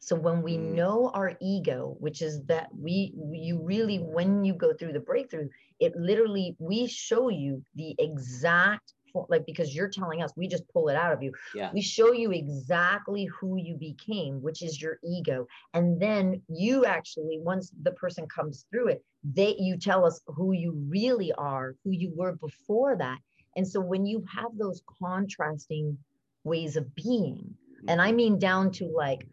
So 0.00 0.16
when 0.16 0.42
we 0.42 0.56
mm. 0.56 0.74
know 0.74 1.10
our 1.12 1.36
ego, 1.40 1.96
which 1.98 2.22
is 2.22 2.42
that 2.44 2.68
we 2.74 3.12
you 3.30 3.60
really 3.60 3.98
when 3.98 4.44
you 4.44 4.54
go 4.54 4.72
through 4.72 4.92
the 4.92 5.00
breakthrough, 5.00 5.48
it 5.80 5.96
literally 5.96 6.56
we 6.58 6.86
show 6.86 7.28
you 7.28 7.62
the 7.74 7.94
exact 7.98 8.94
like 9.28 9.44
because 9.46 9.74
you're 9.74 9.88
telling 9.88 10.22
us 10.22 10.32
we 10.36 10.46
just 10.46 10.68
pull 10.68 10.88
it 10.88 10.96
out 10.96 11.12
of 11.12 11.22
you 11.22 11.32
yeah. 11.54 11.70
we 11.72 11.80
show 11.80 12.12
you 12.12 12.30
exactly 12.30 13.24
who 13.26 13.56
you 13.56 13.76
became 13.76 14.40
which 14.42 14.62
is 14.62 14.80
your 14.80 14.98
ego 15.04 15.46
and 15.74 16.00
then 16.00 16.40
you 16.48 16.84
actually 16.84 17.38
once 17.40 17.72
the 17.82 17.92
person 17.92 18.26
comes 18.28 18.66
through 18.70 18.88
it 18.88 19.04
they 19.24 19.54
you 19.58 19.76
tell 19.76 20.04
us 20.04 20.20
who 20.26 20.52
you 20.52 20.72
really 20.88 21.32
are 21.32 21.74
who 21.84 21.90
you 21.90 22.12
were 22.14 22.36
before 22.36 22.96
that 22.96 23.18
and 23.56 23.66
so 23.66 23.80
when 23.80 24.06
you 24.06 24.24
have 24.32 24.50
those 24.56 24.82
contrasting 25.00 25.96
ways 26.44 26.76
of 26.76 26.94
being 26.94 27.54
and 27.88 28.00
i 28.00 28.08
mm-hmm. 28.08 28.16
mean 28.16 28.38
down 28.38 28.70
to 28.70 28.86
like 28.94 29.26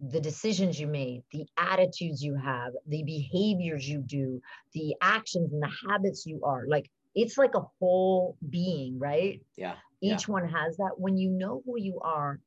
the 0.00 0.20
decisions 0.20 0.78
you 0.78 0.86
made, 0.86 1.22
the 1.32 1.46
attitudes 1.56 2.22
you 2.22 2.34
have, 2.36 2.72
the 2.86 3.02
behaviors 3.04 3.88
you 3.88 4.00
do, 4.00 4.40
the 4.74 4.94
actions 5.00 5.52
and 5.52 5.62
the 5.62 5.72
habits 5.88 6.26
you 6.26 6.40
are. 6.44 6.66
Like 6.68 6.90
it's 7.16 7.38
like 7.38 7.54
a 7.54 7.64
whole 7.80 8.36
being, 8.50 8.98
right? 8.98 9.40
Yeah. 9.56 9.74
Each 10.02 10.28
yeah. 10.28 10.32
one 10.32 10.48
has 10.48 10.76
that. 10.76 10.92
When 10.98 11.16
you 11.16 11.30
know 11.30 11.62
who 11.64 11.80
you 11.80 11.98
are, 12.00 12.38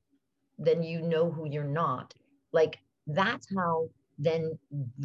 then 0.59 0.83
you 0.83 1.01
know 1.01 1.29
who 1.29 1.49
you're 1.49 1.63
not. 1.63 2.13
Like 2.53 2.77
that's 3.07 3.47
how 3.53 3.89
then 4.19 4.57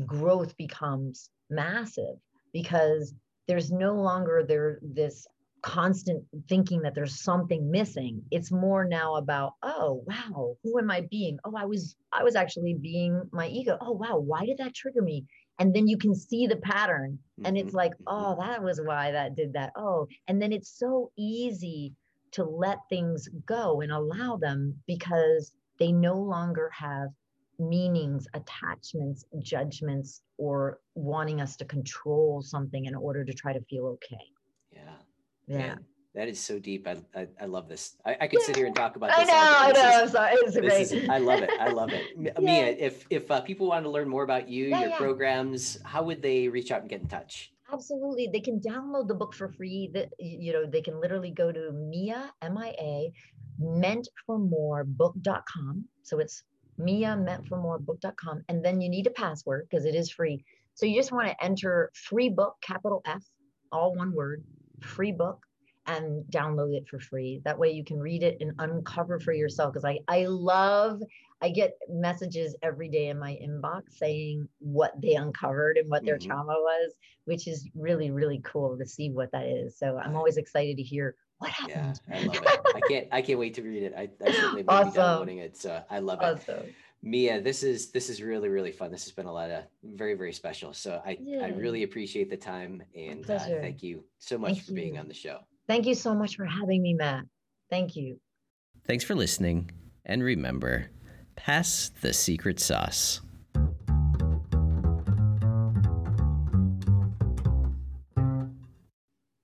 growth 0.04 0.56
becomes 0.56 1.30
massive 1.48 2.16
because 2.52 3.14
there's 3.48 3.72
no 3.72 3.94
longer 3.94 4.44
there 4.46 4.78
this 4.82 5.26
constant 5.62 6.22
thinking 6.46 6.82
that 6.82 6.94
there's 6.94 7.22
something 7.22 7.70
missing 7.70 8.22
it's 8.30 8.52
more 8.52 8.84
now 8.84 9.14
about 9.14 9.54
oh 9.62 10.04
wow 10.06 10.54
who 10.62 10.78
am 10.78 10.90
i 10.90 11.00
being 11.10 11.38
oh 11.46 11.54
i 11.56 11.64
was 11.64 11.96
i 12.12 12.22
was 12.22 12.36
actually 12.36 12.74
being 12.74 13.22
my 13.32 13.48
ego 13.48 13.78
oh 13.80 13.92
wow 13.92 14.18
why 14.18 14.44
did 14.44 14.58
that 14.58 14.74
trigger 14.74 15.00
me 15.00 15.24
and 15.58 15.74
then 15.74 15.86
you 15.86 15.96
can 15.96 16.14
see 16.14 16.46
the 16.46 16.56
pattern 16.56 17.18
and 17.44 17.56
it's 17.56 17.68
mm-hmm, 17.68 17.76
like 17.76 17.92
mm-hmm. 17.92 18.04
oh 18.08 18.36
that 18.40 18.62
was 18.62 18.80
why 18.84 19.10
that 19.12 19.34
did 19.34 19.52
that. 19.52 19.72
Oh 19.76 20.06
and 20.28 20.40
then 20.40 20.52
it's 20.52 20.78
so 20.78 21.10
easy 21.16 21.92
to 22.32 22.44
let 22.44 22.78
things 22.88 23.28
go 23.46 23.80
and 23.80 23.92
allow 23.92 24.36
them 24.36 24.74
because 24.86 25.52
they 25.78 25.92
no 25.92 26.14
longer 26.14 26.70
have 26.70 27.08
meanings 27.58 28.26
attachments 28.34 29.24
judgments 29.40 30.22
or 30.38 30.80
wanting 30.96 31.40
us 31.40 31.56
to 31.56 31.64
control 31.64 32.42
something 32.42 32.86
in 32.86 32.94
order 32.94 33.24
to 33.24 33.32
try 33.32 33.52
to 33.52 33.60
feel 33.70 33.86
okay. 33.86 34.24
Yeah. 34.72 34.96
Yeah. 35.46 35.58
Man, 35.58 35.84
that 36.14 36.28
is 36.28 36.40
so 36.40 36.58
deep. 36.58 36.86
I 36.86 36.96
I, 37.14 37.26
I 37.40 37.46
love 37.46 37.68
this. 37.68 37.96
I, 38.06 38.16
I 38.20 38.26
could 38.28 38.40
sit 38.42 38.56
here 38.56 38.66
and 38.66 38.74
talk 38.74 38.96
about 38.96 39.10
this. 39.10 39.18
I 39.18 39.24
know, 39.24 39.32
I 39.34 39.72
know. 39.72 39.96
Is, 39.96 40.02
I'm 40.02 40.08
sorry. 40.10 40.32
It's 40.34 40.58
great. 40.58 41.02
Is, 41.02 41.08
I 41.08 41.18
love 41.18 41.40
it. 41.40 41.50
I 41.60 41.70
love 41.70 41.92
it. 41.92 42.04
yeah. 42.18 42.32
Mia, 42.40 42.66
if 42.78 43.04
if 43.10 43.30
uh, 43.30 43.40
people 43.40 43.68
want 43.68 43.84
to 43.84 43.90
learn 43.90 44.08
more 44.08 44.22
about 44.22 44.48
you, 44.48 44.66
yeah, 44.66 44.80
your 44.80 44.88
yeah. 44.90 44.98
programs, 44.98 45.78
how 45.84 46.02
would 46.04 46.22
they 46.22 46.48
reach 46.48 46.70
out 46.70 46.82
and 46.82 46.90
get 46.90 47.00
in 47.00 47.08
touch? 47.08 47.52
Absolutely. 47.72 48.28
They 48.32 48.40
can 48.40 48.60
download 48.60 49.08
the 49.08 49.14
book 49.14 49.34
for 49.34 49.48
free. 49.48 49.90
That 49.92 50.10
you 50.18 50.52
know, 50.52 50.66
they 50.66 50.82
can 50.82 51.00
literally 51.00 51.30
go 51.30 51.50
to 51.50 51.72
Mia 51.72 52.32
M 52.42 52.58
I 52.58 52.68
A 52.78 53.12
meant 53.58 54.08
for 54.26 54.38
more 54.38 54.84
book.com. 54.84 55.84
So 56.02 56.18
it's 56.20 56.44
Mia 56.78 57.16
meant 57.16 57.48
for 57.48 57.56
more 57.58 57.78
book.com. 57.78 58.44
And 58.48 58.64
then 58.64 58.80
you 58.80 58.88
need 58.88 59.06
a 59.06 59.10
password 59.10 59.66
because 59.68 59.84
it 59.84 59.94
is 59.94 60.10
free. 60.10 60.44
So 60.74 60.86
you 60.86 60.96
just 60.96 61.12
want 61.12 61.28
to 61.28 61.44
enter 61.44 61.90
free 61.94 62.28
book, 62.28 62.56
capital 62.60 63.00
F, 63.06 63.24
all 63.70 63.94
one 63.94 64.12
word, 64.12 64.44
free 64.80 65.12
book 65.12 65.43
and 65.86 66.24
download 66.30 66.74
it 66.74 66.88
for 66.88 66.98
free. 66.98 67.40
That 67.44 67.58
way 67.58 67.70
you 67.70 67.84
can 67.84 67.98
read 67.98 68.22
it 68.22 68.38
and 68.40 68.52
uncover 68.58 69.20
for 69.20 69.32
yourself. 69.32 69.72
Because 69.72 69.84
I, 69.84 69.98
I 70.08 70.26
love, 70.26 71.02
I 71.42 71.50
get 71.50 71.74
messages 71.88 72.56
every 72.62 72.88
day 72.88 73.08
in 73.08 73.18
my 73.18 73.38
inbox 73.42 73.82
saying 73.90 74.48
what 74.58 74.92
they 75.00 75.14
uncovered 75.14 75.76
and 75.76 75.90
what 75.90 76.04
their 76.04 76.16
mm-hmm. 76.16 76.30
trauma 76.30 76.54
was, 76.54 76.94
which 77.26 77.46
is 77.46 77.68
really, 77.74 78.10
really 78.10 78.40
cool 78.44 78.78
to 78.78 78.86
see 78.86 79.10
what 79.10 79.30
that 79.32 79.46
is. 79.46 79.78
So 79.78 79.98
I'm 79.98 80.16
always 80.16 80.36
excited 80.36 80.76
to 80.78 80.82
hear 80.82 81.16
what 81.38 81.50
happened. 81.50 82.00
Yeah, 82.08 82.16
I 82.16 82.24
love 82.24 82.36
it. 82.36 82.60
I 82.74 82.80
can't, 82.88 83.08
I 83.12 83.22
can't 83.22 83.38
wait 83.44 83.54
to 83.54 83.62
read 83.62 83.82
it. 83.82 83.94
I, 83.96 84.08
I 84.24 84.32
certainly 84.32 84.62
will 84.62 84.70
awesome. 84.70 84.90
be 84.90 84.96
downloading 84.96 85.38
it. 85.38 85.56
So 85.56 85.82
I 85.90 85.98
love 85.98 86.20
awesome. 86.22 86.60
it. 86.60 86.74
Mia, 87.06 87.38
this 87.38 87.62
is 87.62 87.90
this 87.90 88.08
is 88.08 88.22
really 88.22 88.48
really 88.48 88.72
fun. 88.72 88.90
This 88.90 89.04
has 89.04 89.12
been 89.12 89.26
a 89.26 89.32
lot 89.32 89.50
of 89.50 89.64
very 89.82 90.14
very 90.14 90.32
special. 90.32 90.72
So 90.72 91.02
I 91.04 91.18
I 91.42 91.48
really 91.48 91.82
appreciate 91.82 92.30
the 92.30 92.36
time 92.38 92.82
and 92.96 93.28
uh, 93.28 93.38
thank 93.38 93.82
you 93.82 94.04
so 94.18 94.38
much 94.38 94.52
thank 94.52 94.64
for 94.64 94.70
you. 94.70 94.76
being 94.76 94.98
on 94.98 95.06
the 95.06 95.12
show. 95.12 95.40
Thank 95.66 95.86
you 95.86 95.94
so 95.94 96.14
much 96.14 96.36
for 96.36 96.44
having 96.44 96.82
me, 96.82 96.94
Matt. 96.94 97.24
Thank 97.70 97.96
you. 97.96 98.20
Thanks 98.86 99.04
for 99.04 99.14
listening, 99.14 99.70
and 100.04 100.22
remember, 100.22 100.90
pass 101.36 101.90
the 102.00 102.12
secret 102.12 102.60
sauce. 102.60 103.20